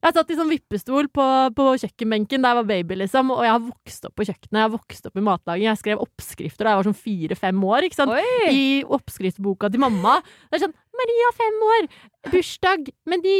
jeg 0.00 0.16
satt 0.16 0.30
i 0.32 0.36
sånn 0.38 0.48
vippestol 0.48 1.10
på, 1.12 1.24
på 1.52 1.64
kjøkkenbenken 1.82 2.40
da 2.40 2.54
jeg 2.54 2.58
var 2.62 2.68
baby, 2.70 2.96
liksom, 3.02 3.32
og 3.34 3.42
jeg 3.44 3.52
har 3.52 3.64
vokst 3.66 4.06
opp 4.08 4.14
på 4.16 4.24
kjøkkenet, 4.30 4.56
jeg 4.56 4.64
har 4.64 4.72
vokst 4.72 5.08
opp 5.10 5.20
i 5.20 5.24
matlaging. 5.26 5.66
Jeg 5.68 5.80
skrev 5.82 6.04
oppskrifter 6.06 6.64
da 6.64 6.72
jeg 6.72 6.80
var 6.80 6.88
sånn 6.88 7.00
fire-fem 7.02 7.66
år, 7.68 7.84
ikke 7.84 7.98
sant. 7.98 8.14
Oi! 8.16 8.46
I 8.48 8.62
oppskriftsboka 8.96 9.68
til 9.68 9.82
mamma. 9.84 10.16
Det 10.48 10.56
er 10.56 10.64
sånn 10.64 10.78
Maria, 11.00 11.28
fem 11.36 11.60
år, 11.66 11.90
bursdag, 12.32 12.88
meny, 13.12 13.36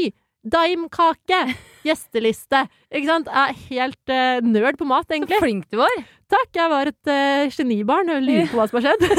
daimkake, 0.46 1.40
gjesteliste. 1.84 2.64
Ikke 2.90 3.08
sant. 3.08 3.28
Jeg 3.28 3.52
er 3.52 3.60
helt 3.68 4.12
uh, 4.14 4.46
nerd 4.46 4.78
på 4.80 4.88
mat, 4.88 5.08
egentlig. 5.12 5.36
Så 5.36 5.44
flink 5.44 5.68
du 5.72 5.80
var. 5.80 6.00
Takk, 6.30 6.50
jeg 6.54 6.70
var 6.70 6.88
et 6.90 7.10
uh, 7.10 7.50
genibarn 7.52 8.10
og 8.14 8.22
lurer 8.22 8.48
på 8.48 8.58
hva 8.58 8.66
som 8.70 8.80
har 8.80 8.90
skjedd. 8.90 9.06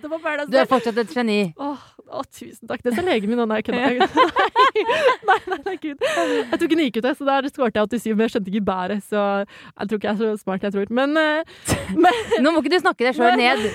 Du 0.00 0.56
er 0.56 0.68
fortsatt 0.70 0.96
et 1.02 1.10
geni. 1.12 1.52
Åh, 1.60 1.82
oh, 2.14 2.22
tusen 2.32 2.68
takk. 2.70 2.80
Det 2.82 2.94
sa 2.94 3.02
legen 3.04 3.28
min 3.30 3.38
nå 3.38 3.44
Nei. 3.50 3.60
Nei, 5.28 5.36
nei, 5.50 5.58
nei, 5.66 5.74
gud. 5.82 6.00
Jeg 6.00 6.58
tok 6.62 6.74
en 6.74 6.82
IQ-test, 6.86 7.22
og 7.22 7.28
der 7.28 7.48
skåret 7.52 7.76
jeg 7.76 8.00
87, 8.00 8.14
men 8.14 8.24
jeg 8.24 8.34
skjønte 8.34 8.52
ikke 8.52 8.64
bæret, 8.66 9.04
så 9.06 9.24
jeg 9.42 9.90
tror 9.90 10.00
ikke 10.00 10.08
jeg 10.08 10.14
er 10.14 10.20
så 10.22 10.42
smart 10.42 10.66
jeg 10.66 10.74
tror. 10.76 10.92
Men, 10.94 11.18
uh, 11.18 11.76
men 11.98 12.20
Nå 12.42 12.54
må 12.54 12.62
ikke 12.62 12.72
du 12.74 12.80
snakke 12.82 13.08
deg 13.08 13.18
sjøl 13.18 13.36
ned. 13.38 13.66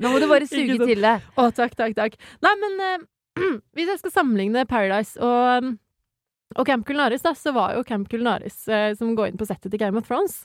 Nå 0.00 0.14
må 0.14 0.22
du 0.22 0.28
bare 0.30 0.48
suge 0.50 0.78
til 0.80 1.04
det. 1.04 1.16
Å, 1.34 1.48
takk, 1.54 1.76
takk, 1.78 1.98
takk. 1.98 2.18
Nei, 2.46 2.54
men 2.62 3.06
hvis 3.74 3.90
jeg 3.90 4.00
skal 4.00 4.14
sammenligne 4.14 4.64
Paradise 4.70 5.18
og, 5.20 5.74
og 6.54 6.66
Camp 6.68 6.86
Culinaris, 6.88 7.24
da, 7.24 7.34
så 7.38 7.54
var 7.56 7.74
jo 7.76 7.84
Camp 7.86 8.08
Culinaris 8.10 8.64
eh, 8.68 8.92
som 8.98 9.14
går 9.18 9.32
inn 9.32 9.40
på 9.40 9.48
settet 9.48 9.72
til 9.72 9.80
Game 9.80 9.98
of 10.00 10.08
Thrones. 10.08 10.44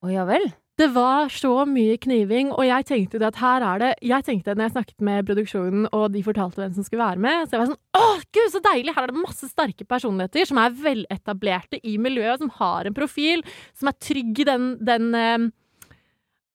Å 0.00 0.12
ja 0.12 0.24
vel. 0.28 0.48
Det 0.80 0.86
var 0.94 1.28
så 1.28 1.66
mye 1.68 1.98
kniving, 2.00 2.54
og 2.54 2.64
jeg 2.64 2.86
tenkte 2.88 3.18
det 3.20 3.26
at 3.28 3.40
her 3.42 3.64
er 3.66 3.80
det 3.82 3.88
Jeg 4.06 4.24
tenkte 4.24 4.54
når 4.54 4.64
jeg 4.64 4.74
snakket 4.78 5.04
med 5.04 5.26
produksjonen, 5.28 5.88
og 5.92 6.06
de 6.14 6.22
fortalte 6.24 6.62
hvem 6.62 6.72
som 6.76 6.86
skulle 6.86 7.04
være 7.04 7.20
med, 7.20 7.42
så 7.44 7.56
jeg 7.56 7.60
var 7.60 7.70
sånn 7.72 8.00
Å, 8.00 8.04
gud, 8.32 8.52
så 8.54 8.62
deilig! 8.64 8.94
Her 8.96 9.04
er 9.04 9.12
det 9.12 9.20
masse 9.20 9.50
sterke 9.50 9.84
personligheter 9.84 10.48
som 10.48 10.60
er 10.62 10.76
veletablerte 10.86 11.82
i 11.84 11.98
miljøet, 12.00 12.40
som 12.40 12.52
har 12.56 12.88
en 12.88 12.96
profil, 12.96 13.44
som 13.76 13.90
er 13.90 13.98
trygg 14.00 14.40
i 14.40 14.46
den, 14.48 14.70
den 14.80 15.10
eh, 15.18 15.50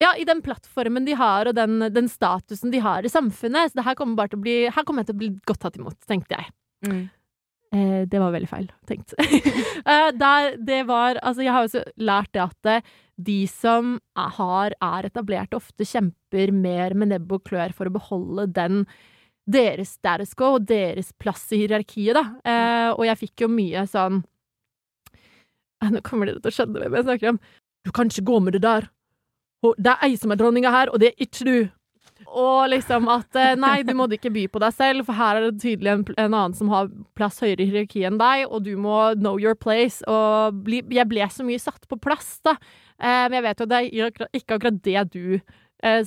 ja, 0.01 0.15
i 0.17 0.25
den 0.27 0.41
plattformen 0.45 1.05
de 1.05 1.13
har, 1.19 1.51
og 1.51 1.55
den, 1.57 1.77
den 1.93 2.09
statusen 2.11 2.73
de 2.73 2.81
har 2.83 3.05
i 3.05 3.11
samfunnet. 3.11 3.71
Så 3.71 3.79
det 3.79 3.85
her 3.85 3.99
kommer 3.99 4.17
bare 4.17 4.33
til 4.33 4.41
å 4.41 4.45
bli 4.47 4.57
Her 4.73 4.87
kommer 4.87 5.05
jeg 5.05 5.11
til 5.11 5.19
å 5.19 5.21
bli 5.21 5.31
godt 5.45 5.61
tatt 5.67 5.77
imot, 5.79 5.99
tenkte 6.09 6.39
jeg. 6.39 6.49
Mm. 6.89 7.05
Eh, 7.75 8.03
det 8.07 8.21
var 8.21 8.31
veldig 8.31 8.49
feil 8.49 8.67
tenkt. 8.87 9.15
eh, 9.19 10.11
der, 10.15 10.55
det 10.63 10.83
var 10.87 11.19
Altså, 11.21 11.43
jeg 11.43 11.55
har 11.55 11.65
jo 11.65 11.73
så 11.73 11.81
lært 11.99 12.31
det 12.35 12.43
at 12.45 12.69
eh, 12.71 12.93
de 13.15 13.39
som 13.47 13.97
har, 14.15 14.75
er 14.83 15.07
etablerte, 15.07 15.59
ofte 15.59 15.87
kjemper 15.87 16.51
mer 16.55 16.95
med 16.95 17.13
nebb 17.13 17.31
og 17.35 17.45
klør 17.47 17.75
for 17.75 17.87
å 17.87 17.95
beholde 17.95 18.47
den 18.55 18.83
deres 19.45 19.93
status 19.99 20.33
quo 20.35 20.55
og 20.57 20.65
deres 20.67 21.11
plass 21.21 21.45
i 21.53 21.61
hierarkiet, 21.61 22.17
da. 22.17 22.23
Og 22.97 23.03
jeg 23.05 23.19
fikk 23.19 23.43
jo 23.43 23.49
mye 23.53 23.83
sånn 23.87 24.23
Nå 25.85 26.01
kommer 26.01 26.25
dere 26.25 26.41
til 26.41 26.49
å 26.49 26.55
skjønne 26.55 26.81
hvem 26.81 26.97
jeg 26.97 27.05
snakker 27.05 27.29
om. 27.29 27.39
Du 27.85 27.91
kan 27.93 28.09
ikke 28.09 28.25
gå 28.25 28.39
med 28.41 28.57
det 28.57 28.63
der. 28.65 28.87
Det 29.77 29.91
er 29.93 30.07
ei 30.07 30.17
som 30.17 30.33
er 30.33 30.39
dronninga 30.41 30.71
her, 30.73 30.89
og 30.89 30.99
det 31.03 31.11
er 31.11 31.27
ikke 31.27 31.45
du. 31.45 31.57
Og 32.27 32.69
liksom 32.71 33.09
at 33.11 33.37
eh, 33.39 33.53
nei, 33.59 33.79
du 33.85 33.93
må 33.97 34.07
ikke 34.11 34.33
by 34.33 34.45
på 34.51 34.61
deg 34.63 34.73
selv, 34.75 35.05
for 35.07 35.17
her 35.17 35.39
er 35.39 35.47
det 35.47 35.61
tydelig 35.63 35.91
en, 35.91 36.05
en 36.15 36.31
annen 36.31 36.55
som 36.57 36.71
har 36.73 36.89
plass 37.17 37.37
høyere 37.43 37.63
i 37.63 37.69
hierarkiet 37.69 38.09
enn 38.09 38.21
deg, 38.21 38.47
og 38.49 38.65
du 38.65 38.73
må 38.81 38.97
know 39.19 39.37
your 39.41 39.57
place. 39.57 40.01
Og 40.09 40.63
bli, 40.65 40.81
jeg 40.95 41.09
ble 41.11 41.27
så 41.31 41.45
mye 41.47 41.61
satt 41.61 41.85
på 41.91 41.99
plass, 42.01 42.37
da. 42.47 42.57
Eh, 42.99 43.27
men 43.27 43.39
jeg 43.39 43.47
vet 43.47 43.61
jo 43.61 43.69
at 43.69 43.75
det 43.75 43.83
er 43.83 44.27
ikke 44.39 44.57
akkurat 44.57 44.81
det 44.87 45.05
du 45.13 45.27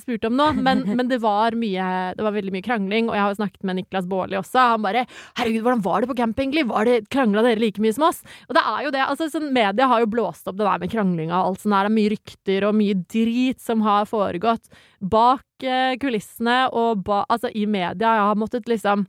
spurte 0.01 0.27
om 0.27 0.35
nå, 0.35 0.47
men, 0.59 0.81
men 0.97 1.07
det 1.07 1.21
var 1.23 1.55
mye 1.55 1.83
Det 2.17 2.25
var 2.25 2.33
veldig 2.35 2.51
mye 2.55 2.65
krangling, 2.65 3.09
og 3.09 3.15
jeg 3.15 3.23
har 3.23 3.37
snakket 3.37 3.67
med 3.67 3.79
Niklas 3.79 4.07
Baarli 4.09 4.39
også. 4.39 4.63
Han 4.73 4.83
bare 4.83 5.05
'Herregud, 5.37 5.61
hvordan 5.63 5.83
var 5.85 6.01
det 6.01 6.09
på 6.09 6.17
camp, 6.17 6.39
egentlig? 6.39 6.65
Var 6.67 6.85
det, 6.85 6.97
Krangla 7.13 7.43
dere 7.45 7.61
like 7.61 7.81
mye 7.81 7.93
som 7.93 8.07
oss?' 8.09 8.23
Og 8.49 8.55
det 8.57 8.63
er 8.65 8.81
jo 8.83 8.91
det. 8.91 9.03
altså 9.05 9.29
sånn, 9.29 9.53
Media 9.53 9.87
har 9.87 9.99
jo 10.03 10.11
blåst 10.11 10.47
opp 10.47 10.57
det 10.57 10.65
der 10.65 10.79
med 10.79 10.91
kranglinga 10.91 11.37
og 11.37 11.53
alt 11.53 11.61
sånt 11.61 11.75
der. 11.75 11.87
Det 11.87 11.91
er 11.93 11.99
mye 11.99 12.13
rykter 12.15 12.67
og 12.67 12.75
mye 12.75 12.97
drit 13.07 13.61
som 13.61 13.81
har 13.85 14.09
foregått 14.09 14.67
bak 14.99 15.63
eh, 15.63 15.95
kulissene 16.01 16.67
og 16.73 17.05
ba, 17.05 17.23
altså 17.29 17.51
i 17.53 17.65
media. 17.65 18.17
Jeg 18.19 18.27
har 18.31 18.35
måttet 18.35 18.67
liksom 18.67 19.07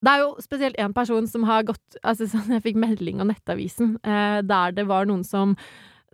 det 0.00 0.12
er 0.14 0.22
jo 0.22 0.30
spesielt 0.40 0.78
én 0.80 0.94
person 0.96 1.26
som 1.28 1.44
har 1.48 1.66
gått 1.68 1.98
altså 2.00 2.28
sånn, 2.32 2.56
Jeg 2.56 2.64
fikk 2.70 2.80
melding 2.80 3.20
av 3.20 3.30
Nettavisen 3.30 3.98
eh, 4.00 4.40
der 4.46 4.76
det 4.76 4.86
var 4.88 5.08
noen 5.08 5.24
som 5.26 5.56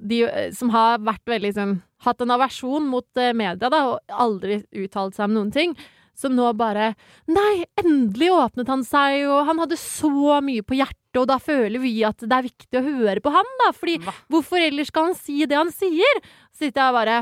de, 0.01 0.23
eh, 0.25 0.51
som 0.53 0.71
har 0.75 0.99
vært 1.05 1.25
veldig 1.29 1.53
sånn 1.57 1.77
Hatt 2.05 2.21
en 2.21 2.35
aversjon 2.35 2.85
mot 2.93 3.07
eh, 3.17 3.33
media, 3.33 3.71
da, 3.73 3.79
og 3.89 4.13
aldri 4.13 4.59
uttalt 4.77 5.17
seg 5.17 5.31
om 5.31 5.37
noen 5.39 5.53
ting. 5.55 5.73
Som 6.17 6.35
nå 6.37 6.51
bare 6.57 6.91
Nei, 7.29 7.65
endelig 7.81 8.29
åpnet 8.37 8.69
han 8.73 8.85
seg, 8.85 9.25
og 9.29 9.47
han 9.49 9.63
hadde 9.63 9.79
så 9.81 10.41
mye 10.45 10.65
på 10.65 10.77
hjertet, 10.77 11.17
og 11.17 11.29
da 11.31 11.39
føler 11.41 11.81
vi 11.81 11.95
at 12.05 12.21
det 12.21 12.37
er 12.37 12.49
viktig 12.51 12.81
å 12.81 12.85
høre 12.85 13.23
på 13.25 13.33
han, 13.33 13.49
da. 13.63 13.71
Fordi 13.77 13.97
Hva? 14.05 14.13
hvorfor 14.33 14.61
ellers 14.61 14.93
skal 14.93 15.11
han 15.11 15.17
si 15.19 15.39
det 15.49 15.57
han 15.57 15.73
sier? 15.73 16.21
Så 16.53 16.67
sitter 16.67 16.85
jeg 16.85 16.97
bare 16.99 17.19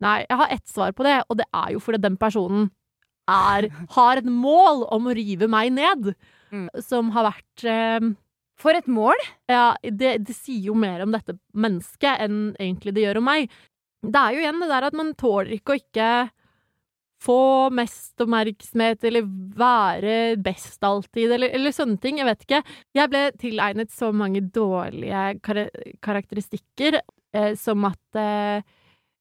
Nei, 0.00 0.22
jeg 0.24 0.38
har 0.40 0.52
ett 0.54 0.70
svar 0.70 0.94
på 0.96 1.04
det, 1.04 1.18
og 1.28 1.36
det 1.42 1.44
er 1.52 1.74
jo 1.74 1.80
fordi 1.84 1.98
den 2.00 2.14
personen 2.16 2.70
er, 3.28 3.66
har 3.98 4.20
et 4.22 4.30
mål 4.30 4.86
om 4.94 5.10
å 5.10 5.16
rive 5.18 5.50
meg 5.50 5.74
ned. 5.76 6.14
Mm. 6.50 6.70
Som 6.82 7.10
har 7.14 7.28
vært 7.28 7.66
eh, 7.68 8.06
For 8.60 8.76
et 8.76 8.88
mål! 8.90 9.16
Ja, 9.48 9.72
det, 9.82 10.18
det 10.28 10.36
sier 10.36 10.70
jo 10.70 10.76
mer 10.78 11.04
om 11.04 11.14
dette 11.14 11.38
mennesket 11.56 12.20
enn 12.26 12.50
egentlig 12.60 12.94
det 12.96 13.06
gjør 13.06 13.22
om 13.22 13.28
meg. 13.30 13.48
Det 14.00 14.20
er 14.20 14.36
jo 14.36 14.42
igjen 14.42 14.60
det 14.62 14.68
der 14.70 14.86
at 14.88 14.96
man 14.96 15.14
tåler 15.18 15.54
ikke 15.56 15.74
å 15.74 15.80
ikke 15.80 16.10
få 17.20 17.68
mest 17.76 18.22
oppmerksomhet, 18.24 19.02
eller 19.04 19.26
være 19.60 20.14
best 20.40 20.80
alltid, 20.86 21.34
eller, 21.36 21.52
eller 21.56 21.74
sånne 21.76 22.00
ting. 22.00 22.20
Jeg 22.20 22.28
vet 22.30 22.44
ikke. 22.46 22.60
Jeg 22.96 23.12
ble 23.12 23.24
tilegnet 23.40 23.92
så 23.92 24.08
mange 24.16 24.40
dårlige 24.54 25.24
kar 25.44 25.66
karakteristikker, 26.04 27.00
eh, 27.36 27.52
som 27.60 27.84
at 27.90 28.20
eh, 28.20 28.64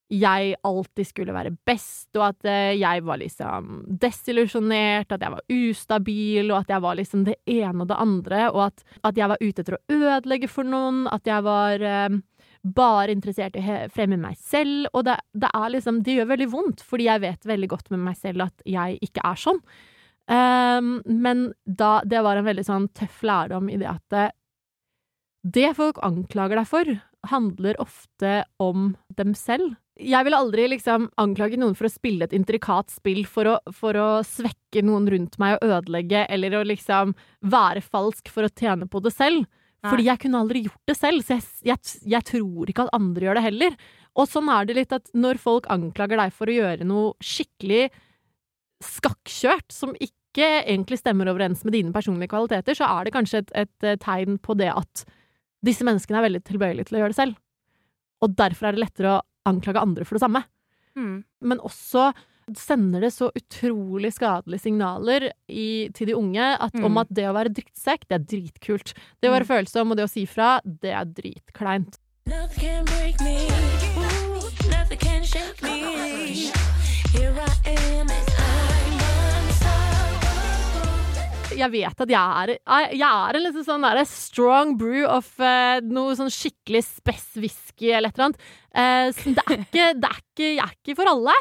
jeg 0.09 0.55
alltid 0.65 1.05
skulle 1.05 1.33
være 1.35 1.53
best, 1.69 2.09
og 2.17 2.23
at 2.31 2.47
eh, 2.49 2.77
jeg 2.79 3.03
var 3.05 3.19
liksom 3.21 3.83
desillusjonert, 4.01 5.11
at 5.13 5.21
jeg 5.21 5.33
var 5.35 5.53
ustabil, 5.53 6.49
og 6.49 6.63
at 6.63 6.73
jeg 6.73 6.83
var 6.85 6.97
liksom 6.97 7.27
det 7.27 7.35
ene 7.45 7.83
og 7.83 7.91
det 7.91 7.99
andre, 8.01 8.39
og 8.49 8.63
at, 8.71 8.83
at 9.05 9.19
jeg 9.21 9.29
var 9.29 9.43
ute 9.43 9.61
etter 9.61 9.77
å 9.77 9.99
ødelegge 9.99 10.49
for 10.49 10.65
noen, 10.65 11.03
at 11.13 11.29
jeg 11.29 11.45
var 11.45 11.85
eh, 11.85 12.17
bare 12.65 13.13
interessert 13.13 13.55
i 13.55 13.61
å 13.61 13.77
fremme 13.93 14.17
meg 14.19 14.39
selv, 14.41 14.89
og 14.93 15.05
det, 15.07 15.19
det 15.37 15.51
er 15.53 15.69
liksom 15.75 16.01
Det 16.03 16.17
gjør 16.17 16.31
veldig 16.33 16.49
vondt, 16.51 16.81
fordi 16.83 17.07
jeg 17.07 17.23
vet 17.23 17.47
veldig 17.47 17.69
godt 17.71 17.93
med 17.93 18.03
meg 18.09 18.17
selv 18.17 18.47
at 18.49 18.65
jeg 18.67 18.97
ikke 19.05 19.23
er 19.29 19.39
sånn. 19.39 19.61
Um, 20.29 20.99
men 21.05 21.47
da 21.65 22.03
Det 22.05 22.19
var 22.21 22.37
en 22.37 22.45
veldig 22.45 22.65
sånn 22.67 22.83
tøff 22.93 23.23
lærdom 23.25 23.65
i 23.73 23.79
det 23.81 23.87
at 23.89 24.03
det, 24.13 24.25
det 25.41 25.71
folk 25.77 25.97
anklager 26.05 26.59
deg 26.59 26.67
for, 26.69 26.91
handler 27.31 27.79
ofte 27.81 28.43
om 28.61 28.91
dem 29.17 29.33
selv. 29.37 29.77
Jeg 29.99 30.25
vil 30.25 30.35
aldri 30.37 30.65
liksom 30.71 31.09
anklage 31.19 31.59
noen 31.59 31.75
for 31.75 31.89
å 31.89 31.91
spille 31.91 32.23
et 32.27 32.35
intrikat 32.35 32.91
spill 32.93 33.25
for 33.27 33.49
å, 33.51 33.55
for 33.75 33.97
å 33.99 34.09
svekke 34.23 34.83
noen 34.85 35.09
rundt 35.11 35.35
meg 35.41 35.57
og 35.57 35.73
ødelegge, 35.75 36.23
eller 36.31 36.55
å 36.55 36.65
liksom 36.67 37.15
være 37.51 37.83
falsk 37.83 38.31
for 38.31 38.47
å 38.47 38.51
tjene 38.53 38.87
på 38.87 39.01
det 39.03 39.11
selv. 39.15 39.43
Nei. 39.79 39.91
Fordi 39.91 40.05
jeg 40.09 40.21
kunne 40.23 40.41
aldri 40.43 40.63
gjort 40.65 40.91
det 40.91 40.95
selv, 40.99 41.23
så 41.23 41.37
jeg, 41.37 41.47
jeg, 41.71 41.97
jeg 42.15 42.27
tror 42.27 42.71
ikke 42.71 42.87
at 42.87 42.95
andre 42.95 43.27
gjør 43.27 43.39
det 43.39 43.45
heller. 43.45 43.75
Og 44.19 44.27
sånn 44.27 44.51
er 44.51 44.67
det 44.67 44.75
litt 44.75 44.95
at 44.95 45.11
når 45.15 45.39
folk 45.39 45.67
anklager 45.71 46.19
deg 46.19 46.33
for 46.35 46.51
å 46.51 46.55
gjøre 46.55 46.87
noe 46.87 47.13
skikkelig 47.23 47.85
skakkjørt, 48.83 49.69
som 49.75 49.95
ikke 49.99 50.47
egentlig 50.61 50.99
stemmer 50.99 51.31
overens 51.31 51.63
med 51.65 51.75
dine 51.75 51.93
personlige 51.95 52.31
kvaliteter, 52.31 52.75
så 52.77 52.87
er 52.87 53.07
det 53.07 53.15
kanskje 53.15 53.43
et, 53.43 53.55
et 53.65 53.87
eh, 53.87 53.99
tegn 53.99 54.39
på 54.43 54.55
det 54.59 54.71
at 54.71 55.05
disse 55.65 55.83
menneskene 55.87 56.19
er 56.19 56.27
veldig 56.27 56.43
tilbøyelige 56.47 56.89
til 56.89 56.99
å 56.99 57.01
gjøre 57.03 57.15
det 57.15 57.19
selv. 57.19 57.39
Og 58.23 58.35
derfor 58.39 58.69
er 58.69 58.75
det 58.75 58.83
lettere 58.83 59.15
å 59.15 59.25
anklage 59.49 59.81
andre 59.81 60.05
for 60.07 60.15
det 60.19 60.23
samme. 60.25 60.43
Mm. 60.97 61.23
Men 61.41 61.59
også 61.65 62.11
sender 62.57 63.03
det 63.05 63.11
så 63.13 63.27
utrolig 63.37 64.09
skadelige 64.15 64.63
signaler 64.63 65.27
i, 65.49 65.89
til 65.93 66.07
de 66.09 66.15
unge 66.17 66.41
at, 66.57 66.73
Mm. 66.73 66.85
om 66.85 66.97
at 66.97 67.07
det 67.13 67.27
å 67.29 67.35
være 67.37 67.53
drittsekk, 67.53 68.07
det 68.09 68.17
er 68.17 68.25
dritkult. 68.25 68.93
Det 69.21 69.29
å 69.29 69.35
være 69.37 69.45
følsom 69.51 69.91
og 69.91 69.97
det 69.97 70.07
å 70.07 70.09
si 70.09 70.25
fra, 70.25 70.59
det 70.65 70.91
er 70.91 71.05
dritkleint. 71.05 71.99
Love 72.29 72.53
can 72.57 72.85
break 72.85 73.21
me. 73.21 73.88
Jeg 81.59 81.73
vet 81.73 82.03
at 82.05 82.13
jeg 82.13 82.43
er, 82.43 82.53
jeg 82.95 83.05
er 83.07 83.39
en 83.39 83.45
liksom 83.45 83.65
sånn 83.67 83.87
der, 83.87 84.01
strong 84.09 84.75
brew 84.79 85.03
of 85.09 85.31
uh, 85.43 85.79
noe 85.85 86.17
sånn 86.17 86.31
skikkelig 86.33 86.85
spess 86.87 87.31
whisky 87.39 87.91
eller 87.91 88.13
et 88.13 88.19
eller 88.19 88.29
annet. 88.29 88.45
Uh, 88.73 89.07
så 89.15 89.33
det 89.35 89.45
er 89.45 89.57
ikke, 89.65 89.89
det 89.99 90.13
er 90.13 90.21
ikke, 90.23 90.45
jeg 90.47 90.63
er 90.65 90.77
ikke 90.77 90.99
for 91.01 91.11
alle. 91.11 91.35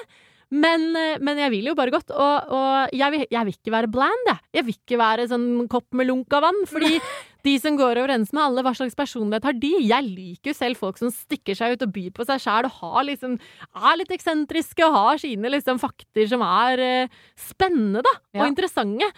Men, 0.48 0.94
eh, 0.96 1.18
men 1.20 1.36
jeg 1.42 1.52
vil 1.52 1.66
jo 1.68 1.74
bare 1.76 1.92
godt, 1.92 2.08
og, 2.08 2.52
og 2.56 2.94
jeg, 2.96 3.12
vil, 3.12 3.24
jeg 3.34 3.44
vil 3.44 3.56
ikke 3.58 3.72
være 3.74 3.90
bland, 3.92 4.28
jeg. 4.30 4.40
Jeg 4.56 4.64
vil 4.64 4.76
ikke 4.78 5.00
være 5.00 5.26
sånn 5.28 5.48
kopp 5.68 5.92
med 5.98 6.08
lunka 6.08 6.40
vann, 6.40 6.62
fordi 6.70 6.96
de 7.46 7.54
som 7.60 7.76
går 7.76 8.00
overens 8.00 8.32
med 8.32 8.42
alle, 8.46 8.64
hva 8.64 8.72
slags 8.76 8.96
personlighet 8.96 9.44
har 9.44 9.58
de? 9.60 9.74
Jeg 9.84 10.06
liker 10.08 10.52
jo 10.54 10.56
selv 10.56 10.80
folk 10.80 11.00
som 11.00 11.12
stikker 11.12 11.58
seg 11.58 11.76
ut 11.76 11.84
og 11.84 11.92
byr 11.92 12.14
på 12.16 12.24
seg 12.30 12.40
sjæl 12.46 12.68
og 12.70 12.80
har 12.80 13.06
liksom, 13.10 13.36
er 13.76 14.00
litt 14.00 14.14
eksentriske 14.16 14.88
og 14.88 14.96
har 14.96 15.20
sine 15.20 15.52
liksom 15.52 15.80
fakter 15.84 16.32
som 16.32 16.44
er 16.48 16.84
uh, 17.04 17.20
spennende, 17.36 18.00
da, 18.08 18.14
og 18.38 18.46
Ja. 18.46 18.48
interessante. 18.48 19.12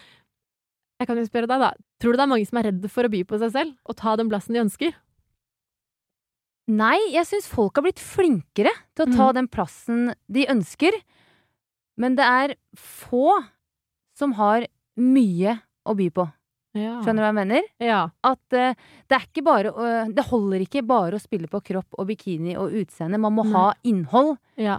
Jeg 1.01 1.09
kan 1.09 1.17
jo 1.17 1.25
spørre 1.25 1.49
deg, 1.49 1.63
da. 1.63 1.71
Tror 2.03 2.13
du 2.13 2.19
det 2.21 2.25
er 2.27 2.31
mange 2.35 2.47
som 2.49 2.59
er 2.61 2.67
redde 2.69 2.89
for 2.93 3.09
å 3.09 3.11
by 3.13 3.23
på 3.25 3.39
seg 3.41 3.55
selv 3.55 3.73
og 3.89 3.97
ta 3.97 4.17
den 4.21 4.29
plassen 4.29 4.53
de 4.57 4.61
ønsker? 4.61 4.93
Nei, 6.71 6.99
jeg 7.11 7.27
syns 7.27 7.49
folk 7.51 7.79
har 7.81 7.83
blitt 7.89 7.99
flinkere 8.03 8.71
til 8.95 9.07
å 9.07 9.15
ta 9.17 9.29
Mm. 9.31 9.35
den 9.35 9.49
plassen 9.49 10.03
de 10.31 10.45
ønsker. 10.47 10.93
Men 11.99 12.15
det 12.17 12.25
er 12.25 12.55
få 12.77 13.43
som 14.15 14.33
har 14.39 14.67
mye 14.97 15.57
å 15.87 15.97
by 15.97 16.11
på. 16.11 16.29
Skjønner 16.77 17.19
du 17.19 17.25
hva 17.25 17.33
jeg 17.33 17.41
mener? 17.41 17.63
Ja. 17.83 18.11
At 18.23 18.39
uh, 18.55 18.75
det 19.09 19.17
er 19.17 19.25
ikke 19.27 19.43
bare 19.43 19.73
å- 19.73 20.15
Det 20.15 20.25
holder 20.29 20.61
ikke 20.61 20.87
bare 20.87 21.17
å 21.17 21.21
spille 21.21 21.49
på 21.49 21.61
kropp 21.65 21.99
og 21.99 22.07
bikini 22.07 22.55
og 22.57 22.71
utseende. 22.71 23.19
Man 23.19 23.35
må 23.35 23.43
mm. 23.45 23.53
ha 23.53 23.73
innhold. 23.83 24.39
ja. 24.57 24.79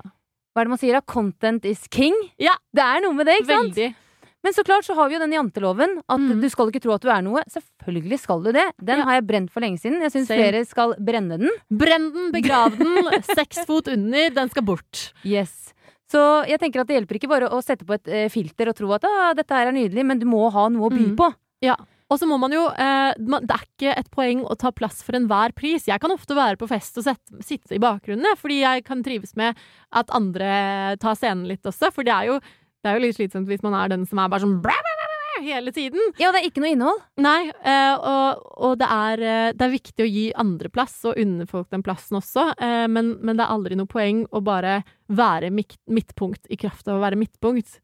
Hva 0.53 0.61
er 0.61 0.65
det 0.65 0.69
man 0.69 0.78
sier 0.80 0.93
da? 0.97 1.01
Content 1.01 1.63
is 1.65 1.88
king. 1.88 2.13
Ja. 2.38 2.51
Det 2.76 2.84
er 2.84 2.99
noe 2.99 3.13
med 3.13 3.26
det, 3.26 3.38
ikke 3.39 3.55
sant? 3.55 3.74
Veldig. 3.76 3.95
Men 4.43 4.53
så 4.57 4.63
klart 4.65 4.83
så 4.87 4.95
har 4.97 5.07
vi 5.09 5.15
jo 5.15 5.21
den 5.21 5.33
janteloven. 5.35 5.99
At 6.09 6.19
Mm. 6.19 6.41
du 6.41 6.47
skal 6.49 6.71
ikke 6.71 6.81
tro 6.81 6.93
at 6.95 7.01
du 7.01 7.09
er 7.13 7.21
noe. 7.21 7.43
Selvfølgelig 7.51 8.19
skal 8.19 8.41
du 8.41 8.51
det. 8.51 8.65
Den 8.83 8.99
Ja. 8.99 9.03
har 9.05 9.13
jeg 9.19 9.27
brent 9.27 9.51
for 9.51 9.61
lenge 9.61 9.77
siden. 9.79 10.01
Jeg 10.01 10.11
syns 10.11 10.27
flere 10.33 10.65
skal 10.65 10.95
brenne 10.97 11.37
den. 11.37 11.49
Brenn 11.69 12.11
den, 12.13 12.31
begrav 12.31 12.75
den, 12.77 12.97
seks 13.37 13.65
fot 13.67 13.87
under, 13.87 14.29
den 14.33 14.49
skal 14.49 14.63
bort. 14.63 15.13
Yes. 15.23 15.73
Så 16.11 16.45
jeg 16.47 16.59
tenker 16.59 16.81
at 16.81 16.87
det 16.87 16.97
hjelper 17.05 17.15
ikke 17.21 17.29
bare 17.29 17.47
å 17.53 17.61
sette 17.63 17.85
på 17.85 17.93
et 17.93 18.07
eh, 18.11 18.27
filter 18.29 18.67
og 18.67 18.75
tro 18.75 18.91
at 18.93 19.05
ah, 19.07 19.33
dette 19.33 19.51
her 19.55 19.67
er 19.67 19.71
nydelig, 19.77 20.03
men 20.05 20.19
du 20.19 20.25
må 20.25 20.49
ha 20.51 20.67
noe 20.69 20.89
å 20.89 20.91
by 20.91 21.15
Mm. 21.15 21.35
Ja. 21.61 21.75
Og 22.11 22.19
så 22.19 22.27
må 22.27 22.37
man 22.37 22.51
jo 22.51 22.65
eh, 22.67 23.13
Det 23.15 23.55
er 23.55 23.63
ikke 23.63 23.93
et 23.97 24.09
poeng 24.11 24.41
å 24.43 24.57
ta 24.59 24.71
plass 24.75 25.01
for 25.01 25.13
enhver 25.15 25.53
pris. 25.55 25.85
Jeg 25.87 26.01
kan 26.01 26.11
ofte 26.11 26.35
være 26.35 26.57
på 26.59 26.67
fest 26.67 26.97
og 26.97 27.05
sette, 27.05 27.39
sitte 27.41 27.71
i 27.77 27.79
bakgrunnen, 27.79 28.35
fordi 28.35 28.59
jeg 28.65 28.83
kan 28.83 29.01
trives 29.01 29.33
med 29.37 29.55
at 29.93 30.09
andre 30.11 30.97
tar 30.99 31.15
scenen 31.15 31.47
litt 31.47 31.63
også. 31.63 31.93
For 31.93 32.03
det 32.03 32.11
er 32.11 32.25
jo, 32.33 32.39
det 32.82 32.89
er 32.89 32.97
jo 32.97 33.05
litt 33.05 33.17
slitsomt 33.17 33.49
hvis 33.49 33.63
man 33.65 33.77
er 33.77 33.91
den 33.93 34.07
som 34.09 34.21
er 34.21 34.32
bare 34.32 34.43
sånn 34.43 34.59
blæ, 34.63 34.73
blæ, 34.73 34.93
blæ, 34.97 35.09
hele 35.45 35.73
tiden. 35.75 36.13
Ja, 36.21 36.32
det 36.34 36.41
er 36.41 36.47
ikke 36.49 36.63
noe 36.63 36.73
innhold. 36.75 37.01
Nei, 37.21 37.49
eh, 37.49 37.93
og, 37.97 38.41
og 38.67 38.79
det, 38.82 38.89
er, 38.89 39.23
eh, 39.25 39.51
det 39.57 39.67
er 39.67 39.73
viktig 39.75 40.05
å 40.05 40.09
gi 40.09 40.25
andre 40.41 40.71
plass, 40.73 40.97
og 41.09 41.19
unne 41.21 41.47
folk 41.49 41.69
den 41.73 41.86
plassen 41.86 42.19
også, 42.19 42.51
eh, 42.57 42.88
men, 42.91 43.15
men 43.21 43.38
det 43.38 43.45
er 43.45 43.53
aldri 43.55 43.77
noe 43.79 43.89
poeng 43.89 44.25
å 44.32 44.43
bare 44.45 44.82
være 45.11 45.51
midtpunkt 45.53 46.49
i 46.49 46.59
kraft 46.61 46.89
av 46.89 46.99
å 46.99 47.05
være 47.05 47.19
midtpunkt. 47.19 47.79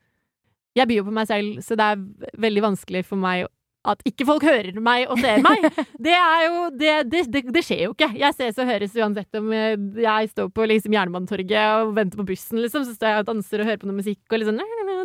Jeg 0.77 0.89
byr 0.89 1.01
jo 1.01 1.07
på 1.07 1.15
meg 1.17 1.29
selv, 1.29 1.61
så 1.65 1.77
det 1.77 1.85
er 1.93 2.03
veldig 2.45 2.65
vanskelig 2.67 3.05
for 3.07 3.21
meg 3.21 3.47
at 3.87 4.01
ikke 4.07 4.25
folk 4.27 4.43
hører 4.43 4.75
meg 4.83 5.05
og 5.11 5.19
ser 5.21 5.39
meg. 5.45 5.63
Det 6.07 6.15
jo 6.15 6.63
Det, 6.75 6.93
det, 7.11 7.21
det, 7.31 7.43
det 7.55 7.63
skjer 7.65 7.85
jo 7.85 7.93
ikke. 7.93 8.09
Jeg 8.19 8.35
ses 8.35 8.59
og 8.59 8.67
høres 8.69 8.97
uansett 8.97 9.39
om 9.39 9.53
jeg 9.53 10.31
står 10.33 10.51
på 10.53 10.67
liksom 10.67 10.95
Jernbanetorget 10.97 11.85
og 11.85 11.95
venter 11.97 12.19
på 12.19 12.27
bussen, 12.27 12.61
liksom, 12.63 12.85
så 12.87 12.95
står 12.97 13.13
jeg 13.13 13.23
og 13.23 13.29
danser 13.31 13.63
og 13.63 13.69
hører 13.69 13.81
på 13.81 13.89
noe 13.89 13.99
musikk 14.01 14.35
og 14.35 14.41
liksom 14.41 14.59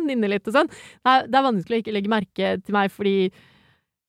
nynner 0.07 0.35
litt 0.35 0.49
og 0.49 0.57
sånn. 0.57 0.69
Det 0.71 1.15
er, 1.15 1.25
det 1.29 1.39
er 1.39 1.47
vanskelig 1.47 1.79
å 1.79 1.83
ikke 1.83 1.95
legge 1.95 2.13
merke 2.13 2.53
til 2.63 2.75
meg 2.75 2.93
fordi 2.93 3.17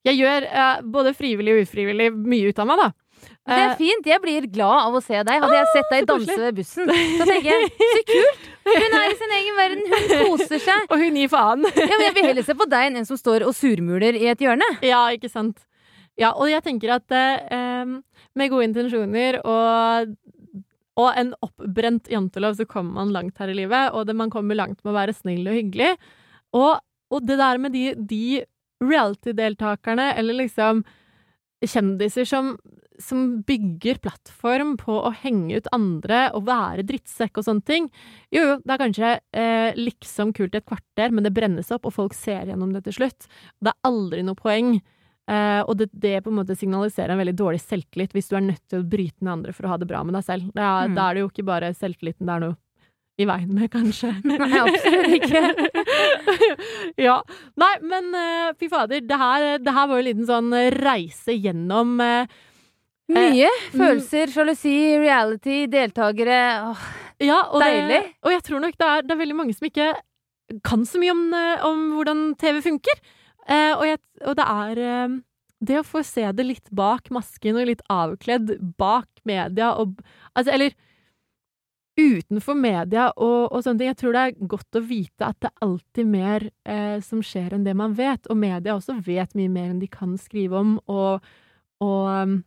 jeg 0.04 0.20
gjør 0.20 0.44
eh, 0.50 0.82
både 0.92 1.14
frivillig 1.16 1.54
og 1.54 1.64
ufrivillig 1.64 2.10
mye 2.12 2.50
ut 2.52 2.60
av 2.60 2.68
meg, 2.68 2.82
da. 2.82 2.90
Det 3.24 3.52
er 3.58 3.70
Eh, 3.70 3.76
fint. 3.76 4.06
Jeg 4.08 4.20
blir 4.22 4.46
glad 4.52 4.86
av 4.88 4.94
å 4.96 5.02
se 5.04 5.18
deg. 5.20 5.42
Hadde 5.42 5.56
jeg 5.58 5.68
sett 5.74 5.90
deg 5.92 6.06
danse 6.08 6.36
ved 6.40 6.56
bussen, 6.56 6.88
så 7.18 7.26
tenker 7.28 7.50
jeg 7.50 7.70
så 7.96 8.02
kult! 8.08 8.46
Hun 8.64 8.96
er 9.00 9.04
i 9.10 9.16
sin 9.20 9.34
egen 9.38 9.58
verden. 9.58 9.84
Hun 9.92 10.06
koser 10.30 10.62
seg. 10.64 10.86
og 10.88 11.02
hun 11.02 11.18
gir 11.20 11.28
faen. 11.32 11.66
Ja, 11.76 11.90
men 11.92 12.06
jeg 12.06 12.14
vil 12.16 12.28
heller 12.30 12.46
se 12.46 12.56
på 12.56 12.68
deg 12.72 12.88
enn 12.88 12.96
en 13.02 13.08
som 13.08 13.20
står 13.20 13.44
og 13.48 13.52
surmuler 13.58 14.16
i 14.16 14.30
et 14.32 14.40
hjørne. 14.44 14.68
ja, 14.86 15.02
ikke 15.16 15.28
sant. 15.32 15.60
Ja, 16.16 16.30
og 16.32 16.46
jeg 16.48 16.62
tenker 16.64 16.94
at 16.94 17.10
eh, 17.12 17.84
med 18.38 18.50
gode 18.52 18.68
intensjoner 18.70 19.40
og, 19.42 20.14
og 20.96 21.08
en 21.18 21.32
oppbrent 21.42 22.08
jantelov, 22.12 22.54
så 22.56 22.64
kommer 22.70 23.00
man 23.02 23.12
langt 23.12 23.38
her 23.42 23.50
i 23.52 23.56
livet. 23.60 23.92
Og 23.92 24.06
det, 24.08 24.14
man 24.16 24.30
kommer 24.32 24.56
langt 24.56 24.80
med 24.84 24.94
å 24.94 24.96
være 24.96 25.12
snill 25.16 25.44
og 25.50 25.58
hyggelig. 25.58 25.92
Og, 26.54 26.78
og 27.10 27.26
det 27.26 27.36
der 27.42 27.58
med 27.60 27.74
de, 27.74 27.88
de 27.98 28.44
reality-deltakerne, 28.84 30.12
eller 30.18 30.38
liksom 30.44 30.84
kjendiser 31.70 32.26
som, 32.28 32.54
som 33.02 33.42
bygger 33.46 34.00
plattform 34.04 34.74
på 34.80 34.96
å 35.08 35.12
henge 35.22 35.60
ut 35.60 35.70
andre 35.74 36.26
og 36.36 36.46
være 36.48 36.86
drittsekk 36.86 37.40
og 37.40 37.46
sånne 37.48 37.66
ting. 37.68 37.90
Jo, 38.34 38.42
jo, 38.42 38.56
det 38.64 38.74
er 38.74 38.82
kanskje 38.82 39.12
eh, 39.34 39.78
liksom 39.78 40.34
kult 40.36 40.54
i 40.54 40.60
et 40.60 40.66
kvarter, 40.68 41.14
men 41.14 41.26
det 41.26 41.34
brennes 41.36 41.70
opp, 41.74 41.86
og 41.88 41.96
folk 41.96 42.16
ser 42.16 42.50
gjennom 42.50 42.74
det 42.74 42.84
til 42.88 42.98
slutt. 43.00 43.28
Det 43.60 43.72
er 43.72 43.88
aldri 43.90 44.24
noe 44.26 44.38
poeng. 44.38 44.76
Eh, 45.24 45.60
og 45.64 45.78
det, 45.80 45.88
det 45.96 46.18
på 46.20 46.28
en 46.28 46.36
måte 46.36 46.56
signaliserer 46.58 47.14
en 47.14 47.20
veldig 47.22 47.32
dårlig 47.38 47.62
selvtillit 47.64 48.12
hvis 48.12 48.26
du 48.28 48.34
er 48.36 48.44
nødt 48.44 48.60
til 48.68 48.82
å 48.82 48.84
bryte 48.84 49.24
med 49.24 49.38
andre 49.38 49.54
for 49.56 49.64
å 49.64 49.70
ha 49.72 49.78
det 49.80 49.88
bra 49.88 50.02
med 50.04 50.18
deg 50.18 50.26
selv. 50.26 50.50
Er, 50.52 50.90
Mm. 50.90 50.98
Da 50.98 51.08
er 51.08 51.14
det 51.16 51.22
jo 51.22 51.30
ikke 51.30 51.46
bare 51.48 51.72
selvtilliten 51.72 52.28
det 52.28 52.34
er 52.34 52.42
noe 52.44 52.56
i 53.20 53.26
veien 53.28 53.52
med, 53.54 53.68
kanskje. 53.72 54.10
Nei, 54.28 54.48
absolutt 54.58 55.12
ikke. 55.18 55.42
ja. 57.06 57.20
Nei, 57.60 57.74
men 57.86 58.10
uh, 58.16 58.48
fy 58.58 58.70
fader, 58.72 59.04
det 59.06 59.20
her, 59.20 59.46
det 59.62 59.76
her 59.76 59.86
var 59.90 60.00
jo 60.00 60.02
en 60.04 60.08
liten 60.08 60.28
sånn 60.30 60.50
reise 60.78 61.36
gjennom 61.36 61.96
uh, 62.02 62.42
Mye 63.12 63.50
følelser, 63.74 64.30
sjalusi, 64.32 64.74
reality, 65.02 65.64
deltakere. 65.68 66.40
Åh, 66.70 66.84
Ja, 67.22 67.42
og 67.52 67.60
Deilig. 67.60 68.00
Det, 68.00 68.14
og 68.24 68.32
jeg 68.32 68.42
tror 68.46 68.62
nok 68.64 68.78
det 68.80 68.86
er, 68.88 69.04
det 69.04 69.12
er 69.12 69.20
veldig 69.20 69.36
mange 69.36 69.54
som 69.54 69.68
ikke 69.68 69.90
kan 70.64 70.86
så 70.88 71.00
mye 71.00 71.12
om, 71.12 71.26
eh, 71.34 71.66
om 71.66 71.84
hvordan 71.96 72.24
TV 72.40 72.62
funker. 72.64 73.04
Uh, 73.44 73.76
og, 73.76 73.84
jeg, 73.84 73.98
og 74.24 74.36
det 74.38 74.44
er 74.48 74.78
eh, 74.80 75.16
det 75.68 75.76
å 75.76 75.84
få 75.84 76.00
se 76.06 76.24
det 76.32 76.46
litt 76.46 76.70
bak 76.72 77.10
masken 77.12 77.58
og 77.60 77.68
litt 77.68 77.82
avkledd 77.92 78.54
bak 78.80 79.10
media 79.28 79.74
og 79.76 79.98
Altså, 80.32 80.54
eller 80.56 80.72
utenfor 81.98 82.56
media 82.58 83.10
og, 83.12 83.52
og 83.52 83.62
sånne 83.62 83.80
ting. 83.80 83.90
Jeg 83.92 84.00
tror 84.00 84.16
det 84.16 84.22
er 84.24 84.48
godt 84.54 84.78
å 84.78 84.82
vite 84.84 85.28
at 85.28 85.38
det 85.42 85.50
er 85.50 85.66
alltid 85.66 86.10
mer 86.10 86.48
eh, 86.66 86.96
som 87.04 87.22
skjer 87.24 87.54
enn 87.54 87.66
det 87.66 87.76
man 87.78 87.94
vet. 87.98 88.26
Og 88.30 88.40
media 88.40 88.74
også 88.74 88.98
vet 89.06 89.36
mye 89.38 89.52
mer 89.52 89.70
enn 89.70 89.82
de 89.82 89.90
kan 89.90 90.16
skrive 90.20 90.58
om. 90.58 90.74
Og, 90.90 91.24
og 91.84 92.08
um, 92.10 92.40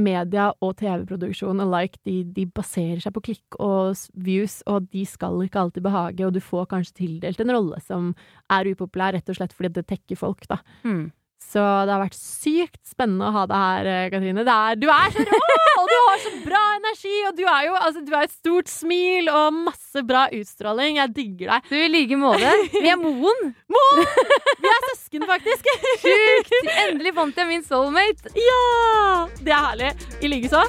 media 0.00 0.48
og 0.64 0.74
TV-produksjon 0.80 1.62
alike, 1.62 2.00
de, 2.08 2.22
de 2.34 2.46
baserer 2.50 3.02
seg 3.04 3.14
på 3.14 3.24
klikk 3.30 3.58
og 3.62 3.94
views, 4.26 4.60
og 4.70 4.88
de 4.94 5.04
skal 5.06 5.44
ikke 5.44 5.60
alltid 5.60 5.84
behage, 5.84 6.24
og 6.26 6.34
du 6.34 6.40
får 6.42 6.70
kanskje 6.72 6.98
tildelt 7.02 7.42
en 7.44 7.52
rolle 7.54 7.78
som 7.84 8.10
er 8.52 8.72
upopulær, 8.72 9.14
rett 9.14 9.30
og 9.30 9.38
slett 9.38 9.54
fordi 9.54 9.74
det 9.76 9.86
tekker 9.92 10.18
folk, 10.18 10.48
da. 10.50 10.58
Hmm. 10.82 11.12
Så 11.42 11.62
det 11.86 11.92
har 11.94 12.02
vært 12.02 12.16
sykt 12.18 12.80
spennende 12.88 13.28
å 13.28 13.34
ha 13.34 13.42
deg 13.46 13.60
her, 13.62 13.88
eh, 13.90 14.06
Katrine. 14.10 14.42
Er, 14.42 14.78
du 14.80 14.88
er 14.90 15.12
så 15.14 15.22
rå! 15.28 15.40
Og 15.74 15.86
du 15.90 15.94
har 15.94 16.18
så 16.22 16.32
bra 16.44 16.62
energi! 16.78 17.14
Og 17.28 17.36
du 17.38 17.42
er 17.44 17.66
jo 17.68 17.76
altså, 17.78 18.02
du 18.06 18.10
er 18.14 18.26
et 18.26 18.34
stort 18.34 18.70
smil 18.70 19.30
og 19.30 19.60
masse 19.68 20.02
bra 20.06 20.24
utstråling. 20.34 20.98
Jeg 20.98 21.14
digger 21.14 21.54
deg. 21.54 21.70
Du, 21.70 21.76
i 21.78 21.90
like 21.92 22.18
måte. 22.18 22.50
Vi 22.74 22.90
er 22.90 22.98
Moen. 22.98 23.54
Vi 24.64 24.72
er 24.72 24.86
søsken, 24.90 25.26
faktisk! 25.30 25.70
Sjukt! 26.02 26.54
Endelig 26.88 27.14
fant 27.18 27.38
jeg 27.38 27.50
min 27.50 27.66
soulmate. 27.66 28.34
Ja! 28.38 29.26
Det 29.42 29.54
er 29.54 29.66
herlig. 29.70 29.94
I 30.22 30.34
likeså. 30.34 30.64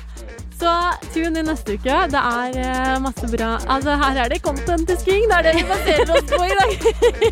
Så 0.55 0.55
tune 0.60 1.40
inn 1.40 1.48
neste 1.50 1.76
uke. 1.76 1.96
Det 2.12 2.22
er 2.22 2.58
eh, 2.62 2.96
masse 3.04 3.28
bra 3.32 3.50
Altså, 3.72 3.96
her 4.02 4.16
er 4.24 4.30
det 4.32 4.42
content 4.46 4.90
is 4.90 5.04
king. 5.06 5.24
Det 5.30 5.36
er 5.38 5.44
det 5.48 5.54
vi 5.58 5.64
baserer 5.70 6.12
oss 6.16 6.28
på 6.30 6.42
i 6.46 6.56
dag. 6.60 6.72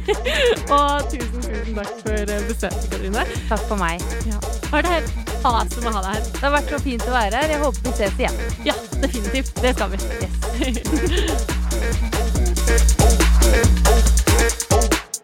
og 0.78 0.92
tusen, 1.12 1.42
tusen 1.46 1.76
takk 1.80 1.94
for 2.04 2.18
eh, 2.24 2.44
besøket, 2.50 2.90
Katrine. 2.92 3.24
Takk 3.52 3.64
for 3.70 3.78
meg. 3.82 3.96
Ja. 4.30 4.38
Det 4.42 4.72
var 4.74 4.90
helt 4.90 5.12
awesome 5.44 5.90
å 5.90 5.96
ha 5.98 6.02
deg 6.06 6.14
her. 6.16 6.24
Det 6.30 6.44
har 6.46 6.56
vært 6.58 6.70
så 6.74 6.80
fint 6.84 7.04
å 7.08 7.12
være 7.14 7.36
her. 7.42 7.48
Jeg 7.54 7.60
håper 7.64 7.82
vi 7.88 7.92
ses 8.00 8.16
igjen. 8.24 8.38
Ja, 8.68 8.76
definitivt. 9.04 9.54
Det 9.62 9.72
skal 9.78 9.90
vi. 9.94 9.98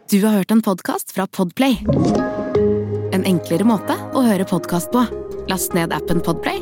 Du 0.09 0.25
har 0.25 0.31
hørt 0.39 0.51
en 0.51 0.61
podkast 0.65 1.11
fra 1.13 1.27
Podplay. 1.27 1.83
En 3.13 3.25
enklere 3.25 3.65
måte 3.67 3.93
å 4.13 4.23
høre 4.25 4.45
podkast 4.49 4.89
på. 4.93 5.05
Last 5.49 5.73
ned 5.77 5.93
appen 5.93 6.21
Podplay, 6.21 6.61